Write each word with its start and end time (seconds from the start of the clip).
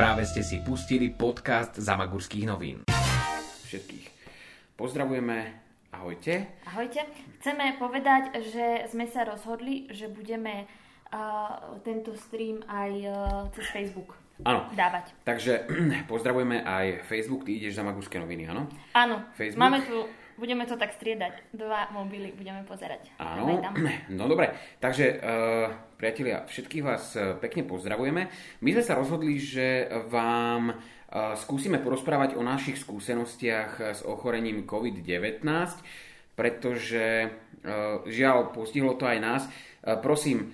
Práve 0.00 0.24
ste 0.24 0.40
si 0.40 0.64
pustili 0.64 1.12
podcast 1.12 1.76
Zamagurských 1.76 2.48
novín. 2.48 2.88
Všetkých 3.68 4.08
pozdravujeme, 4.72 5.52
ahojte. 5.92 6.56
Ahojte. 6.64 7.04
Chceme 7.36 7.76
povedať, 7.76 8.32
že 8.48 8.88
sme 8.88 9.04
sa 9.04 9.28
rozhodli, 9.28 9.92
že 9.92 10.08
budeme 10.08 10.64
uh, 11.12 11.76
tento 11.84 12.16
stream 12.16 12.64
aj 12.64 12.92
uh, 12.96 13.14
cez 13.52 13.68
Facebook 13.68 14.16
Áno. 14.40 14.72
dávať. 14.72 15.12
Takže 15.28 15.68
pozdravujeme 16.12 16.64
aj 16.64 17.04
Facebook, 17.04 17.44
ty 17.44 17.60
ideš 17.60 17.76
za 17.76 17.84
Magurské 17.84 18.16
noviny, 18.16 18.48
áno? 18.48 18.72
Áno, 18.96 19.28
Facebook? 19.36 19.60
máme 19.60 19.84
tu, 19.84 20.08
budeme 20.40 20.64
to 20.64 20.80
tak 20.80 20.96
striedať. 20.96 21.52
Dva 21.52 21.92
mobily 21.92 22.32
budeme 22.32 22.64
pozerať. 22.64 23.12
Áno, 23.20 23.60
no 24.16 24.24
dobre. 24.32 24.48
Takže, 24.80 25.20
uh, 25.20 25.89
priatelia, 26.00 26.48
všetkých 26.48 26.80
vás 26.80 27.12
uh, 27.12 27.36
pekne 27.36 27.68
pozdravujeme. 27.68 28.32
My 28.64 28.70
sme 28.72 28.80
sa 28.80 28.96
rozhodli, 28.96 29.36
že 29.36 29.84
vám 30.08 30.72
uh, 30.72 31.36
skúsime 31.36 31.76
porozprávať 31.76 32.40
o 32.40 32.42
našich 32.42 32.80
skúsenostiach 32.80 33.70
uh, 33.76 33.84
s 33.92 34.00
ochorením 34.00 34.64
COVID-19, 34.64 35.44
pretože 36.32 37.28
žiaľ, 38.08 38.56
postihlo 38.56 38.96
to 38.96 39.04
aj 39.04 39.18
nás. 39.20 39.42
Prosím, 40.00 40.48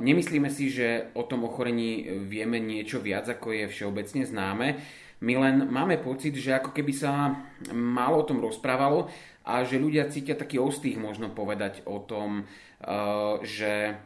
nemyslíme 0.00 0.48
si, 0.48 0.72
že 0.72 1.12
o 1.12 1.28
tom 1.28 1.44
ochorení 1.44 2.24
vieme 2.24 2.56
niečo 2.56 3.04
viac, 3.04 3.28
ako 3.28 3.52
je 3.52 3.64
všeobecne 3.68 4.24
známe. 4.24 4.80
My 5.20 5.36
len 5.36 5.68
máme 5.68 6.00
pocit, 6.00 6.32
že 6.40 6.56
ako 6.56 6.72
keby 6.72 6.96
sa 6.96 7.36
málo 7.76 8.24
o 8.24 8.28
tom 8.32 8.40
rozprávalo 8.40 9.12
a 9.44 9.60
že 9.68 9.76
ľudia 9.76 10.08
cítia 10.08 10.32
taký 10.32 10.56
ostých 10.56 10.96
možno 10.96 11.28
povedať 11.28 11.84
o 11.84 12.00
tom, 12.00 12.48
že, 13.44 14.00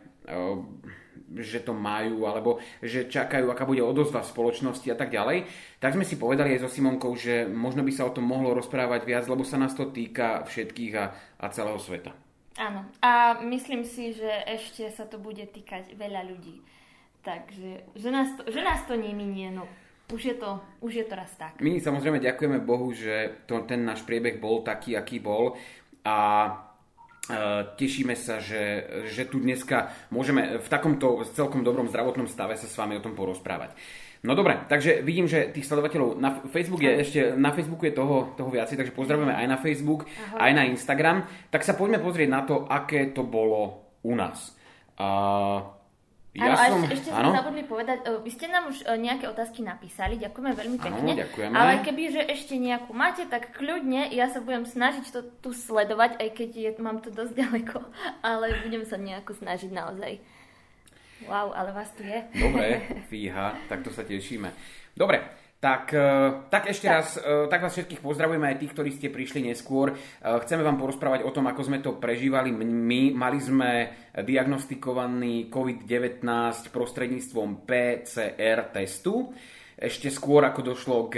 že 1.35 1.61
to 1.67 1.75
majú, 1.75 2.31
alebo 2.31 2.63
že 2.79 3.11
čakajú, 3.11 3.51
aká 3.51 3.67
bude 3.67 3.83
odozva 3.83 4.23
v 4.23 4.31
spoločnosti 4.31 4.87
a 4.93 4.97
tak 4.97 5.11
ďalej. 5.11 5.51
Tak 5.83 5.99
sme 5.99 6.07
si 6.07 6.15
povedali 6.15 6.55
aj 6.55 6.63
so 6.63 6.71
Simonkou, 6.71 7.13
že 7.19 7.49
možno 7.49 7.83
by 7.83 7.93
sa 7.93 8.07
o 8.07 8.15
tom 8.15 8.29
mohlo 8.29 8.55
rozprávať 8.55 9.03
viac, 9.03 9.25
lebo 9.27 9.43
sa 9.43 9.59
nás 9.59 9.75
to 9.75 9.91
týka 9.91 10.47
všetkých 10.47 10.93
a, 10.95 11.05
a 11.43 11.47
celého 11.51 11.81
sveta. 11.81 12.15
Áno. 12.55 12.87
A 13.03 13.43
myslím 13.43 13.83
si, 13.83 14.15
že 14.15 14.31
ešte 14.47 14.87
sa 14.95 15.11
to 15.11 15.19
bude 15.19 15.43
týkať 15.51 15.99
veľa 15.99 16.23
ľudí. 16.23 16.63
Takže, 17.25 17.97
že 17.99 18.09
nás 18.13 18.29
to, 18.37 18.47
že 18.47 18.61
nás 18.61 18.85
to 18.87 18.95
neminie, 18.95 19.51
no 19.51 19.67
už 20.13 20.23
je 20.23 20.37
to, 20.37 20.61
už 20.85 20.93
je 20.93 21.07
to 21.09 21.15
raz 21.17 21.33
tak. 21.41 21.57
My 21.65 21.81
samozrejme 21.81 22.21
ďakujeme 22.21 22.61
Bohu, 22.61 22.93
že 22.93 23.43
to, 23.49 23.65
ten 23.65 23.83
náš 23.83 24.05
priebeh 24.05 24.37
bol 24.37 24.61
taký, 24.61 24.95
aký 24.95 25.19
bol 25.19 25.57
a 26.05 26.17
tešíme 27.81 28.13
sa, 28.17 28.37
že, 28.37 28.85
že 29.09 29.25
tu 29.25 29.41
dneska 29.41 29.93
môžeme 30.13 30.61
v 30.61 30.69
takomto 30.69 31.25
celkom 31.33 31.65
dobrom 31.65 31.89
zdravotnom 31.89 32.29
stave 32.29 32.57
sa 32.61 32.69
s 32.69 32.77
vami 32.77 33.01
o 33.01 33.05
tom 33.05 33.17
porozprávať. 33.17 33.73
No 34.25 34.33
dobre, 34.33 34.57
takže 34.73 35.05
vidím, 35.05 35.29
že 35.29 35.53
tých 35.53 35.69
sledovateľov 35.69 36.17
na 36.17 36.41
Facebook 36.49 36.81
je 36.81 36.93
ešte, 36.97 37.21
na 37.37 37.53
Facebooku 37.53 37.85
je 37.85 37.93
toho, 37.93 38.33
toho 38.33 38.49
viacej, 38.49 38.81
takže 38.81 38.97
pozdravujeme 38.97 39.37
aj 39.37 39.47
na 39.53 39.61
Facebook, 39.61 40.09
Ahoj. 40.09 40.41
aj 40.41 40.53
na 40.57 40.65
Instagram. 40.65 41.29
Tak 41.53 41.61
sa 41.61 41.77
poďme 41.77 42.01
pozrieť 42.01 42.29
na 42.33 42.41
to, 42.49 42.65
aké 42.65 43.13
to 43.13 43.21
bolo 43.21 43.93
u 44.01 44.17
nás. 44.17 44.57
Uh, 44.97 45.74
Áno, 46.35 46.51
ja 46.51 46.59
a 46.59 46.67
som, 46.67 46.83
ešte, 46.83 46.95
ešte 46.99 47.11
sme 47.15 47.31
áno? 47.31 47.39
zabudli 47.39 47.63
povedať, 47.63 47.99
e, 48.03 48.19
vy 48.27 48.31
ste 48.35 48.51
nám 48.51 48.67
už 48.67 48.83
e, 48.83 48.99
nejaké 48.99 49.31
otázky 49.31 49.63
napísali, 49.63 50.19
ďakujeme 50.19 50.51
veľmi 50.59 50.79
Áno, 50.83 50.87
pekne. 50.91 51.13
ďakujeme. 51.15 51.55
Ale 51.55 51.73
keby, 51.87 52.03
že 52.11 52.23
ešte 52.27 52.59
nejakú 52.59 52.91
máte, 52.91 53.23
tak 53.31 53.55
kľudne, 53.55 54.11
ja 54.11 54.27
sa 54.27 54.43
budem 54.43 54.67
snažiť 54.67 55.15
to 55.15 55.21
tu 55.39 55.55
sledovať, 55.55 56.19
aj 56.19 56.29
keď 56.35 56.51
je, 56.59 56.71
mám 56.83 56.99
to 56.99 57.15
dosť 57.15 57.39
ďaleko, 57.39 57.79
ale 58.35 58.51
budem 58.67 58.83
sa 58.83 58.99
nejako 58.99 59.39
snažiť 59.39 59.71
naozaj. 59.71 60.19
Wow, 61.31 61.55
ale 61.55 61.71
vás 61.71 61.95
tu 61.95 62.03
je. 62.03 62.19
Dobre, 62.35 62.83
fíha, 63.15 63.55
tak 63.71 63.87
to 63.87 63.95
sa 63.95 64.03
tešíme. 64.03 64.51
Dobre, 64.99 65.23
tak, 65.65 65.97
e, 65.97 66.09
tak 66.53 66.69
ešte 66.69 66.93
Tak. 66.93 66.93
raz, 66.93 67.09
e, 67.17 67.49
tak 67.49 67.65
vás 67.65 67.73
všetkých 67.73 68.05
pozdravujeme 68.05 68.53
aj 68.53 68.61
tých, 68.61 68.73
ktorí 68.77 68.91
ste 68.93 69.09
prišli 69.09 69.49
neskôr. 69.49 69.97
E, 69.97 70.29
Chceme 70.45 70.61
vám 70.61 70.77
porozprávať 70.77 71.25
o 71.25 71.33
tom, 71.33 71.49
ako 71.49 71.65
sme 71.65 71.81
to 71.81 71.97
prežívali 71.97 72.53
my. 72.53 73.17
Mali 73.17 73.41
sme 73.41 73.71
diagnostikovaný 74.13 75.49
COVID-19 75.49 76.69
prostredníctvom 76.69 77.65
PCR 77.65 78.69
testu. 78.77 79.33
Ešte 79.75 80.07
skôr, 80.13 80.45
ako 80.45 80.61
došlo 80.77 81.11
k 81.11 81.17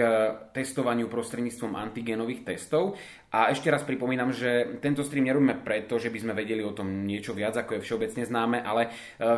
testovaniu 0.55 1.11
prostredníctvom 1.11 1.77
antigenových 1.77 2.55
testov. 2.55 2.97
A 3.37 3.53
ešte 3.53 3.69
raz 3.69 3.85
pripomínam, 3.85 4.33
že 4.33 4.81
tento 4.81 5.05
stream 5.05 5.29
nerobíme 5.29 5.61
preto, 5.61 6.01
že 6.01 6.09
by 6.09 6.25
sme 6.25 6.33
vedeli 6.33 6.65
o 6.65 6.73
tom 6.73 7.05
niečo 7.05 7.37
viac, 7.37 7.53
ako 7.61 7.77
je 7.77 7.85
všeobecne 7.85 8.25
známe, 8.25 8.65
ale 8.65 8.89
e, 8.89 8.91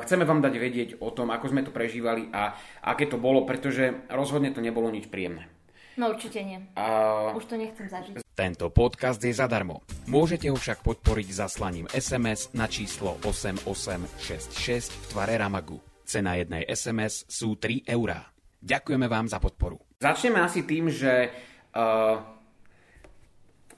chceme 0.06 0.22
vám 0.22 0.38
dať 0.38 0.54
vedieť 0.54 0.90
o 1.02 1.10
tom, 1.10 1.34
ako 1.34 1.50
sme 1.50 1.66
to 1.66 1.74
prežívali 1.74 2.30
a 2.30 2.54
aké 2.86 3.10
to 3.10 3.18
bolo, 3.18 3.42
pretože 3.42 4.06
rozhodne 4.06 4.54
to 4.54 4.62
nebolo 4.62 4.86
nič 4.86 5.10
príjemné. 5.10 5.50
No 5.98 6.14
určite 6.14 6.46
nie. 6.46 6.62
A 6.78 7.34
Už 7.34 7.50
to 7.50 7.58
nechcem 7.58 7.90
zažiť. 7.90 8.22
Tento 8.22 8.70
podcast 8.70 9.18
je 9.18 9.34
zadarmo. 9.34 9.82
Môžete 10.06 10.46
ho 10.46 10.54
však 10.54 10.86
podporiť 10.86 11.34
zaslaním 11.34 11.90
SMS 11.90 12.54
na 12.54 12.70
číslo 12.70 13.18
8866 13.26 14.94
v 14.94 15.04
tvare 15.10 15.34
Ramagu. 15.34 15.82
Cena 16.06 16.38
jednej 16.38 16.62
SMS 16.70 17.26
sú 17.26 17.58
3 17.58 17.82
eurá. 17.90 18.30
Ďakujeme 18.62 19.10
vám 19.10 19.26
za 19.26 19.42
podporu. 19.42 19.82
Začneme 19.98 20.38
asi 20.38 20.62
tým, 20.62 20.86
že 20.86 21.34
uh, 21.74 22.37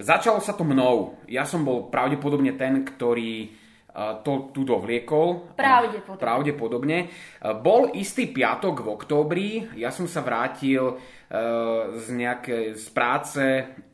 začalo 0.00 0.40
sa 0.40 0.56
to 0.56 0.64
mnou. 0.64 1.20
Ja 1.28 1.44
som 1.44 1.62
bol 1.62 1.92
pravdepodobne 1.92 2.56
ten, 2.56 2.82
ktorý 2.82 3.52
uh, 3.92 4.24
to 4.24 4.50
tu 4.50 4.64
dovliekol. 4.64 5.54
Pravdepodobne. 5.54 6.20
Pravdepodobne. 6.20 6.98
Uh, 7.06 7.54
bol 7.54 7.92
istý 7.94 8.32
piatok 8.32 8.82
v 8.82 8.88
októbri, 8.88 9.48
ja 9.76 9.92
som 9.92 10.08
sa 10.08 10.24
vrátil 10.24 10.96
uh, 10.96 10.98
z, 11.94 12.06
nejaké, 12.16 12.74
z 12.74 12.86
práce 12.90 13.44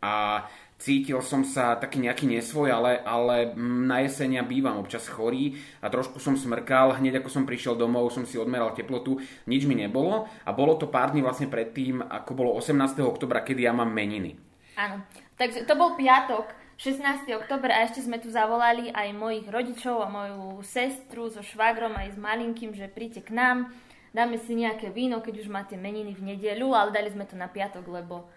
a 0.01 0.47
cítil 0.77 1.25
som 1.25 1.41
sa 1.41 1.81
taký 1.81 2.05
nejaký 2.05 2.29
nesvoj, 2.29 2.69
ale, 2.69 2.93
ale 3.01 3.57
na 3.57 4.05
jesenia 4.05 4.45
bývam 4.45 4.77
občas 4.77 5.09
chorý 5.09 5.57
a 5.81 5.89
trošku 5.89 6.21
som 6.21 6.37
smrkal. 6.37 7.01
Hneď 7.01 7.25
ako 7.25 7.33
som 7.33 7.49
prišiel 7.49 7.75
domov, 7.81 8.13
som 8.13 8.29
si 8.29 8.37
odmeral 8.37 8.77
teplotu, 8.77 9.17
nič 9.49 9.65
mi 9.65 9.75
nebolo 9.75 10.29
a 10.45 10.51
bolo 10.53 10.77
to 10.77 10.93
pár 10.93 11.17
dní 11.17 11.25
vlastne 11.25 11.49
predtým, 11.49 12.05
ako 12.05 12.31
bolo 12.37 12.51
18. 12.61 13.01
oktobra, 13.03 13.41
kedy 13.41 13.65
ja 13.65 13.73
mám 13.73 13.89
meniny. 13.89 14.37
Áno. 14.77 15.03
Takže 15.37 15.65
to 15.65 15.75
bol 15.77 15.97
piatok, 15.97 16.53
16. 16.77 17.25
október 17.41 17.73
a 17.73 17.89
ešte 17.89 18.05
sme 18.05 18.21
tu 18.21 18.29
zavolali 18.29 18.93
aj 18.93 19.17
mojich 19.17 19.49
rodičov 19.49 20.05
a 20.05 20.13
moju 20.13 20.61
sestru 20.61 21.33
so 21.33 21.41
švagrom 21.41 21.97
aj 21.97 22.13
s 22.13 22.19
malinkým, 22.21 22.77
že 22.77 22.85
príďte 22.93 23.25
k 23.25 23.33
nám, 23.33 23.73
dáme 24.13 24.37
si 24.37 24.53
nejaké 24.53 24.93
víno, 24.93 25.25
keď 25.25 25.41
už 25.41 25.49
máte 25.49 25.81
meniny 25.81 26.13
v 26.13 26.37
nedeľu, 26.37 26.77
ale 26.77 26.93
dali 26.93 27.09
sme 27.09 27.25
to 27.25 27.33
na 27.33 27.49
piatok, 27.49 27.85
lebo 27.89 28.29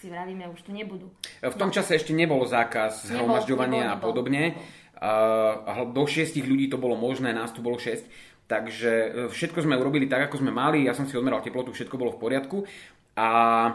si 0.00 0.12
vravíme, 0.12 0.46
už 0.52 0.68
tu 0.68 0.70
nebudú. 0.70 1.08
V 1.40 1.56
tom 1.58 1.72
čase 1.72 1.96
ešte 1.96 2.12
nebol 2.12 2.44
zákaz 2.44 3.08
zhromažďovania 3.08 3.92
a 3.92 3.96
podobne. 3.96 4.54
A 4.98 5.86
do 5.86 6.04
šiestich 6.04 6.46
ľudí 6.46 6.68
to 6.68 6.76
bolo 6.76 6.98
možné, 6.98 7.32
nás 7.32 7.50
tu 7.54 7.64
bolo 7.64 7.80
6. 7.80 8.04
Takže 8.48 8.92
e, 8.92 9.08
všetko 9.28 9.60
sme 9.60 9.76
urobili 9.76 10.08
tak, 10.08 10.32
ako 10.32 10.40
sme 10.40 10.48
mali. 10.48 10.88
Ja 10.88 10.96
som 10.96 11.04
si 11.04 11.12
odmeral 11.20 11.44
teplotu, 11.44 11.68
všetko 11.68 12.00
bolo 12.00 12.16
v 12.16 12.22
poriadku. 12.24 12.64
A 13.18 13.28
e, 13.66 13.72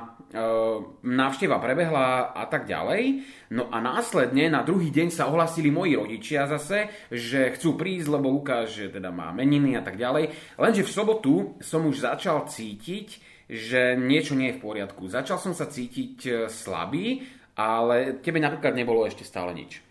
návšteva 1.04 1.60
prebehla 1.60 2.32
a 2.32 2.48
tak 2.48 2.64
ďalej. 2.64 3.28
No 3.52 3.68
a 3.68 3.84
následne 3.84 4.48
na 4.48 4.64
druhý 4.64 4.88
deň 4.88 5.12
sa 5.12 5.28
ohlasili 5.28 5.68
moji 5.68 6.00
rodičia 6.00 6.48
zase, 6.48 6.88
že 7.12 7.52
chcú 7.60 7.76
prísť, 7.76 8.08
lebo 8.08 8.32
Lukáš 8.32 8.80
že 8.80 8.88
teda 8.88 9.12
má 9.12 9.36
meniny 9.36 9.76
a 9.76 9.84
tak 9.84 10.00
ďalej. 10.00 10.56
Lenže 10.56 10.88
v 10.88 10.94
sobotu 10.96 11.34
som 11.60 11.84
už 11.84 12.08
začal 12.08 12.48
cítiť, 12.48 13.08
že 13.52 14.00
niečo 14.00 14.40
nie 14.40 14.56
je 14.56 14.58
v 14.58 14.64
poriadku. 14.64 15.12
Začal 15.12 15.36
som 15.44 15.52
sa 15.52 15.68
cítiť 15.68 16.16
e, 16.24 16.32
slabý, 16.48 17.20
ale 17.60 18.24
tebe 18.24 18.40
napríklad 18.40 18.74
nebolo 18.74 19.04
ešte 19.04 19.28
stále 19.28 19.52
nič. 19.52 19.84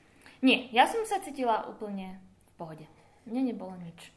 Nie, 0.42 0.66
ja 0.74 0.88
som 0.88 1.04
sa 1.04 1.20
cítila 1.20 1.68
úplne 1.68 2.18
v 2.18 2.52
pohode. 2.56 2.86
Mne 3.28 3.54
nebolo 3.54 3.76
nič. 3.78 4.10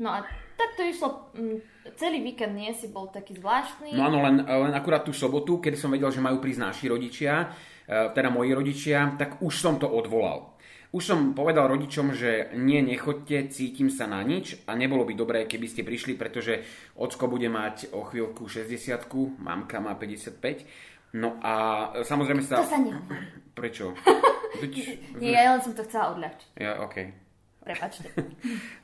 No 0.00 0.14
a 0.14 0.24
tak 0.56 0.74
to 0.74 0.82
išlo, 0.82 1.08
mm, 1.36 1.58
celý 2.00 2.24
víkend 2.24 2.56
nie 2.56 2.72
si 2.72 2.88
bol 2.88 3.12
taký 3.12 3.36
zvláštny. 3.36 3.92
No 3.92 4.08
áno, 4.08 4.24
len, 4.24 4.40
len 4.42 4.72
akurát 4.72 5.04
tú 5.04 5.12
sobotu, 5.12 5.60
kedy 5.60 5.76
som 5.76 5.92
vedel, 5.92 6.08
že 6.08 6.24
majú 6.24 6.40
prísť 6.40 6.60
naši 6.64 6.84
rodičia, 6.88 7.52
e, 7.84 8.10
teda 8.16 8.32
moji 8.32 8.50
rodičia, 8.56 9.14
tak 9.20 9.44
už 9.44 9.54
som 9.54 9.76
to 9.76 9.86
odvolal. 9.86 10.56
Už 10.96 11.02
som 11.02 11.36
povedal 11.36 11.68
rodičom, 11.68 12.16
že 12.16 12.56
nie, 12.56 12.80
nechoďte, 12.80 13.52
cítim 13.52 13.92
sa 13.92 14.08
na 14.08 14.24
nič 14.24 14.64
a 14.64 14.72
nebolo 14.72 15.04
by 15.04 15.12
dobré, 15.12 15.38
keby 15.44 15.68
ste 15.68 15.84
prišli, 15.84 16.16
pretože 16.16 16.64
ocko 16.96 17.28
bude 17.28 17.52
mať 17.52 17.92
o 17.92 18.06
chvíľku 18.06 18.48
60 18.48 19.04
mamka 19.36 19.76
má 19.76 19.92
55. 19.98 21.20
No 21.20 21.36
a 21.44 21.52
samozrejme 22.00 22.40
sa... 22.40 22.64
To 22.64 22.70
sa 22.70 22.80
nehovorí. 22.80 23.28
Prečo? 23.52 23.92
Veď... 24.62 24.72
Nie, 25.20 25.44
ja 25.44 25.52
len 25.52 25.60
som 25.60 25.76
to 25.76 25.84
chcela 25.84 26.16
odľahčiť. 26.16 26.48
Ja, 26.56 26.80
okay. 26.80 27.25
Prepačte. 27.66 28.14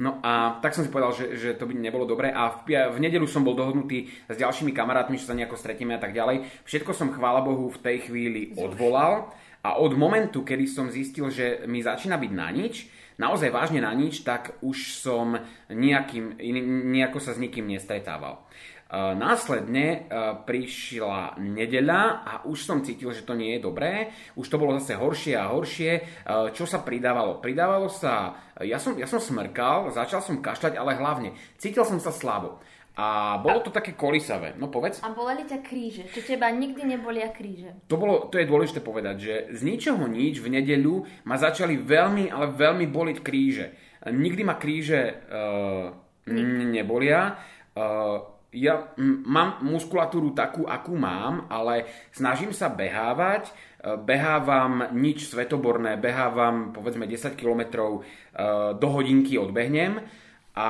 No 0.03 0.19
a 0.27 0.59
tak 0.59 0.75
som 0.75 0.83
si 0.83 0.91
povedal, 0.91 1.15
že, 1.15 1.39
že 1.39 1.55
to 1.55 1.71
by 1.71 1.79
nebolo 1.79 2.03
dobré 2.03 2.35
a 2.35 2.67
v, 2.67 2.75
v 2.75 2.99
nedelu 2.99 3.23
som 3.31 3.47
bol 3.47 3.55
dohodnutý 3.55 4.11
s 4.27 4.35
ďalšími 4.35 4.75
kamarátmi, 4.75 5.15
že 5.15 5.31
sa 5.31 5.39
nejako 5.39 5.55
stretieme 5.55 5.95
a 5.95 6.03
tak 6.03 6.11
ďalej. 6.11 6.67
Všetko 6.67 6.91
som, 6.91 7.15
chvála 7.15 7.47
Bohu, 7.47 7.71
v 7.71 7.79
tej 7.79 8.11
chvíli 8.11 8.51
odvolal 8.59 9.31
a 9.63 9.79
od 9.79 9.95
momentu, 9.95 10.43
kedy 10.43 10.67
som 10.67 10.91
zistil, 10.91 11.31
že 11.31 11.63
mi 11.71 11.79
začína 11.79 12.19
byť 12.19 12.33
na 12.35 12.51
nič, 12.51 12.91
naozaj 13.23 13.55
vážne 13.55 13.79
na 13.79 13.95
nič, 13.95 14.27
tak 14.27 14.59
už 14.59 14.99
som 14.99 15.39
nejakým, 15.71 16.43
nejako 16.91 17.23
sa 17.23 17.39
s 17.39 17.39
nikým 17.39 17.71
nestretával. 17.71 18.43
Následne 18.93 20.05
prišla 20.45 21.41
nedeľa 21.41 22.03
a 22.29 22.33
už 22.45 22.61
som 22.61 22.85
cítil, 22.85 23.09
že 23.17 23.25
to 23.25 23.33
nie 23.33 23.57
je 23.57 23.65
dobré. 23.65 24.13
Už 24.37 24.45
to 24.53 24.61
bolo 24.61 24.77
zase 24.77 25.01
horšie 25.01 25.33
a 25.33 25.49
horšie. 25.49 25.93
Čo 26.53 26.69
sa 26.69 26.85
pridávalo? 26.85 27.41
Pridávalo 27.41 27.89
sa... 27.89 28.37
Ja 28.61 28.77
som, 28.77 28.93
ja 29.01 29.09
som 29.09 29.17
smrkal, 29.17 29.97
začal 29.97 30.21
som 30.21 30.45
kašľať, 30.45 30.77
ale 30.77 31.01
hlavne 31.01 31.33
cítil 31.57 31.89
som 31.89 31.97
sa 32.05 32.13
slabo. 32.13 32.61
A 32.93 33.41
bolo 33.41 33.65
to 33.65 33.73
také 33.73 33.97
kolisavé. 33.97 34.53
No 34.61 34.69
povedz. 34.69 35.01
A 35.01 35.09
boleli 35.17 35.49
ťa 35.49 35.65
kríže? 35.65 36.05
Či 36.13 36.37
teba 36.37 36.53
nikdy 36.53 36.85
nebolia 36.85 37.33
kríže? 37.33 37.89
To, 37.89 37.97
bolo, 37.97 38.29
to 38.29 38.37
je 38.37 38.45
dôležité 38.45 38.85
povedať, 38.85 39.17
že 39.17 39.35
z 39.57 39.61
ničoho 39.65 40.05
nič 40.05 40.45
v 40.45 40.61
nedeľu 40.61 41.25
ma 41.25 41.41
začali 41.41 41.81
veľmi, 41.81 42.29
ale 42.29 42.53
veľmi 42.53 42.85
boliť 42.93 43.19
kríže. 43.25 43.67
Nikdy 44.13 44.43
ma 44.45 44.61
kríže 44.61 45.01
uh, 45.09 45.89
nebolia. 46.77 47.41
Uh, 47.73 48.32
ja 48.53 48.93
mám 49.25 49.65
muskulatúru 49.65 50.37
takú, 50.37 50.69
akú 50.69 50.93
mám, 50.95 51.49
ale 51.49 51.89
snažím 52.13 52.53
sa 52.53 52.69
behávať, 52.69 53.49
uh, 53.49 53.97
behávam 53.97 54.93
nič 54.93 55.29
svetoborné, 55.33 55.97
behávam 55.97 56.77
povedzme 56.77 57.09
10 57.09 57.35
km 57.35 57.63
uh, 57.81 58.77
do 58.77 58.89
hodinky 58.93 59.41
odbehnem 59.41 60.05
a 60.53 60.69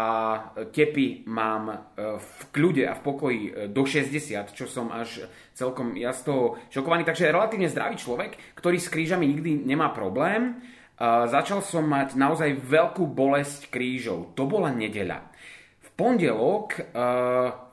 tepy 0.71 1.27
mám 1.27 1.67
e, 1.67 1.77
v 2.15 2.41
kľude 2.55 2.87
a 2.87 2.95
v 2.95 3.03
pokoji 3.03 3.43
e, 3.51 3.53
do 3.67 3.83
60, 3.83 4.55
čo 4.55 4.71
som 4.71 4.95
až 4.95 5.27
celkom 5.59 5.99
ja 5.99 6.15
z 6.15 6.31
toho 6.31 6.63
šokovaný. 6.71 7.03
Takže 7.03 7.35
relatívne 7.35 7.67
zdravý 7.67 7.99
človek, 7.99 8.55
ktorý 8.55 8.79
s 8.79 8.87
krížami 8.87 9.27
nikdy 9.27 9.67
nemá 9.67 9.91
problém. 9.91 10.63
Začal 11.03 11.67
som 11.67 11.83
mať 11.83 12.15
naozaj 12.15 12.63
veľkú 12.63 13.11
bolesť 13.11 13.75
krížov. 13.75 14.39
To 14.39 14.47
bola 14.47 14.71
nedeľa. 14.71 15.35
V 15.83 15.89
pondelok, 15.99 16.79
e, 16.79 16.83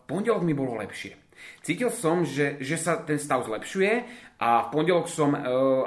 pondelok 0.09 0.41
mi 0.41 0.57
bolo 0.57 0.81
lepšie. 0.81 1.13
Cítil 1.63 1.87
som, 1.93 2.27
že, 2.27 2.59
že 2.59 2.75
sa 2.75 2.99
ten 2.99 3.15
stav 3.15 3.45
zlepšuje 3.47 3.91
a 4.43 4.67
v 4.67 4.71
pondelok 4.75 5.07
som, 5.07 5.31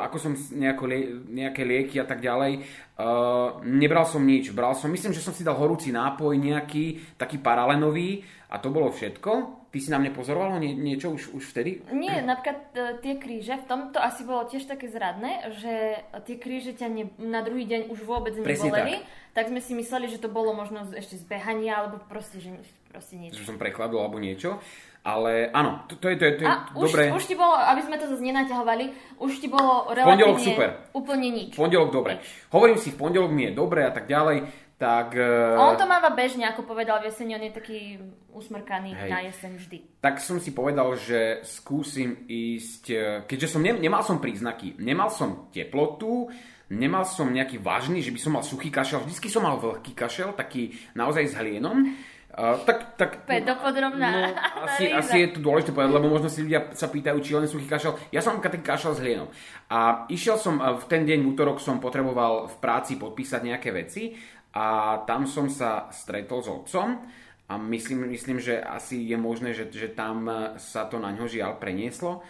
ako 0.01 0.17
som 0.17 0.33
nejako, 0.33 0.89
nejaké 1.29 1.67
lieky 1.67 2.01
a 2.01 2.09
tak 2.09 2.25
ďalej, 2.25 2.65
Uh, 2.93 3.59
nebral 3.65 4.05
som 4.05 4.21
nič, 4.21 4.53
bral 4.53 4.77
som, 4.77 4.87
myslím, 4.93 5.17
že 5.17 5.25
som 5.25 5.33
si 5.33 5.41
dal 5.43 5.57
horúci 5.59 5.91
nápoj 5.91 6.37
nejaký, 6.39 7.17
taký 7.19 7.41
paralenový 7.41 8.23
a 8.53 8.61
to 8.63 8.71
bolo 8.71 8.93
všetko. 8.93 9.65
Ty 9.73 9.79
si 9.81 9.89
na 9.89 9.97
mne 9.97 10.13
pozoroval 10.13 10.61
nie, 10.61 10.77
niečo 10.77 11.09
už, 11.09 11.33
už 11.33 11.43
vtedy? 11.51 11.83
Nie, 11.89 12.21
napríklad 12.21 12.61
uh, 12.77 13.01
tie 13.01 13.17
kríže, 13.17 13.59
v 13.59 13.67
tomto 13.67 13.97
asi 13.97 14.29
bolo 14.29 14.45
tiež 14.45 14.69
také 14.69 14.93
zradné, 14.93 15.51
že 15.57 16.05
tie 16.29 16.37
kríže 16.37 16.77
ťa 16.79 16.89
ne, 16.93 17.09
na 17.17 17.41
druhý 17.41 17.65
deň 17.65 17.89
už 17.89 18.05
vôbec 18.05 18.37
neboleli, 18.37 19.03
tak. 19.35 19.49
tak 19.49 19.51
sme 19.51 19.65
si 19.65 19.73
mysleli, 19.73 20.07
že 20.13 20.21
to 20.21 20.29
bolo 20.29 20.53
možno 20.53 20.85
ešte 20.93 21.17
z 21.17 21.25
behania, 21.25 21.81
alebo 21.83 21.97
proste, 22.07 22.39
že 22.45 22.53
proste 22.93 23.17
niečo. 23.17 23.41
Že 23.41 23.49
som 23.49 23.56
prekladol 23.56 24.05
alebo 24.05 24.21
niečo. 24.21 24.61
Ale 25.03 25.50
áno, 25.50 25.83
to, 25.91 25.99
to 25.99 26.15
je, 26.15 26.17
to 26.21 26.25
je, 26.31 26.33
to 26.39 26.43
je 26.47 26.53
a 26.53 26.71
dobré. 26.79 27.11
Už, 27.11 27.19
už 27.19 27.25
ti 27.27 27.35
bolo, 27.35 27.59
aby 27.59 27.83
sme 27.83 27.99
to 27.99 28.06
zase 28.06 28.23
nenaťahovali, 28.23 28.85
už 29.19 29.33
ti 29.43 29.50
bolo 29.50 29.91
relatívne 29.91 30.39
super. 30.39 30.71
úplne 30.94 31.29
nič. 31.35 31.59
Pondelok 31.59 31.91
dobre. 31.91 32.23
Hovorím 32.55 32.79
si, 32.79 32.94
v 32.94 33.03
pondelok 33.03 33.35
mi 33.35 33.50
je 33.50 33.53
dobre 33.56 33.83
a 33.83 33.91
tak 33.91 34.06
ďalej, 34.06 34.47
tak... 34.79 35.19
Uh... 35.19 35.59
On 35.59 35.75
to 35.75 35.91
máva 35.91 36.15
bežne, 36.15 36.47
ako 36.47 36.62
povedal 36.67 37.03
v 37.03 37.11
jeseni, 37.11 37.35
on 37.35 37.43
je 37.43 37.50
taký 37.50 37.79
usmrkaný 38.31 38.95
Hej. 38.95 39.11
na 39.11 39.19
jeseň 39.27 39.53
vždy. 39.59 39.79
Tak 39.99 40.23
som 40.23 40.38
si 40.38 40.55
povedal, 40.55 40.95
že 40.95 41.43
skúsim 41.47 42.23
ísť, 42.31 42.85
e, 42.91 43.03
keďže 43.27 43.59
som 43.59 43.62
ne, 43.62 43.75
nemal 43.79 44.06
som 44.06 44.23
príznaky, 44.23 44.79
nemal 44.79 45.11
som 45.11 45.50
teplotu, 45.50 46.31
nemal 46.71 47.06
som 47.06 47.31
nejaký 47.31 47.59
vážny, 47.59 48.03
že 48.03 48.15
by 48.15 48.21
som 48.23 48.33
mal 48.38 48.43
suchý 48.47 48.71
kašel, 48.71 49.03
vždycky 49.03 49.31
som 49.31 49.47
mal 49.47 49.59
vlhký 49.59 49.99
kašel, 49.99 50.35
taký 50.35 50.75
naozaj 50.95 51.31
s 51.31 51.35
hlienom. 51.38 51.91
Uh, 52.32 52.56
tak, 52.64 52.96
tak, 52.96 53.29
dopodrobná 53.44 54.08
no, 54.08 54.20
asi, 54.64 54.88
asi 54.88 55.29
je 55.29 55.37
to 55.37 55.44
dôležité 55.44 55.76
povedať, 55.76 55.93
lebo 55.93 56.08
možno 56.08 56.32
si 56.32 56.40
ľudia 56.40 56.73
sa 56.73 56.88
pýtajú, 56.88 57.20
či 57.20 57.37
len 57.37 57.44
suchý 57.44 57.69
kašel. 57.69 57.93
Ja 58.08 58.25
som 58.25 58.40
taký 58.40 58.64
kašel 58.64 58.96
s 58.96 59.05
hlienou. 59.05 59.29
A 59.69 60.08
išiel 60.08 60.40
som, 60.40 60.56
v 60.56 60.84
ten 60.88 61.05
deň, 61.05 61.20
v 61.20 61.29
útorok 61.37 61.61
som 61.61 61.76
potreboval 61.76 62.49
v 62.49 62.56
práci 62.56 62.96
podpísať 62.96 63.40
nejaké 63.44 63.69
veci 63.76 64.17
a 64.56 65.00
tam 65.05 65.29
som 65.29 65.52
sa 65.52 65.93
stretol 65.93 66.40
s 66.40 66.49
otcom 66.49 67.05
a 67.52 67.61
myslím, 67.69 68.08
myslím 68.08 68.40
že 68.40 68.64
asi 68.64 69.12
je 69.12 69.17
možné, 69.20 69.52
že, 69.52 69.69
že 69.69 69.93
tam 69.93 70.25
sa 70.56 70.88
to 70.88 70.96
na 70.96 71.12
ňo 71.12 71.28
žiaľ 71.28 71.61
prenieslo 71.61 72.25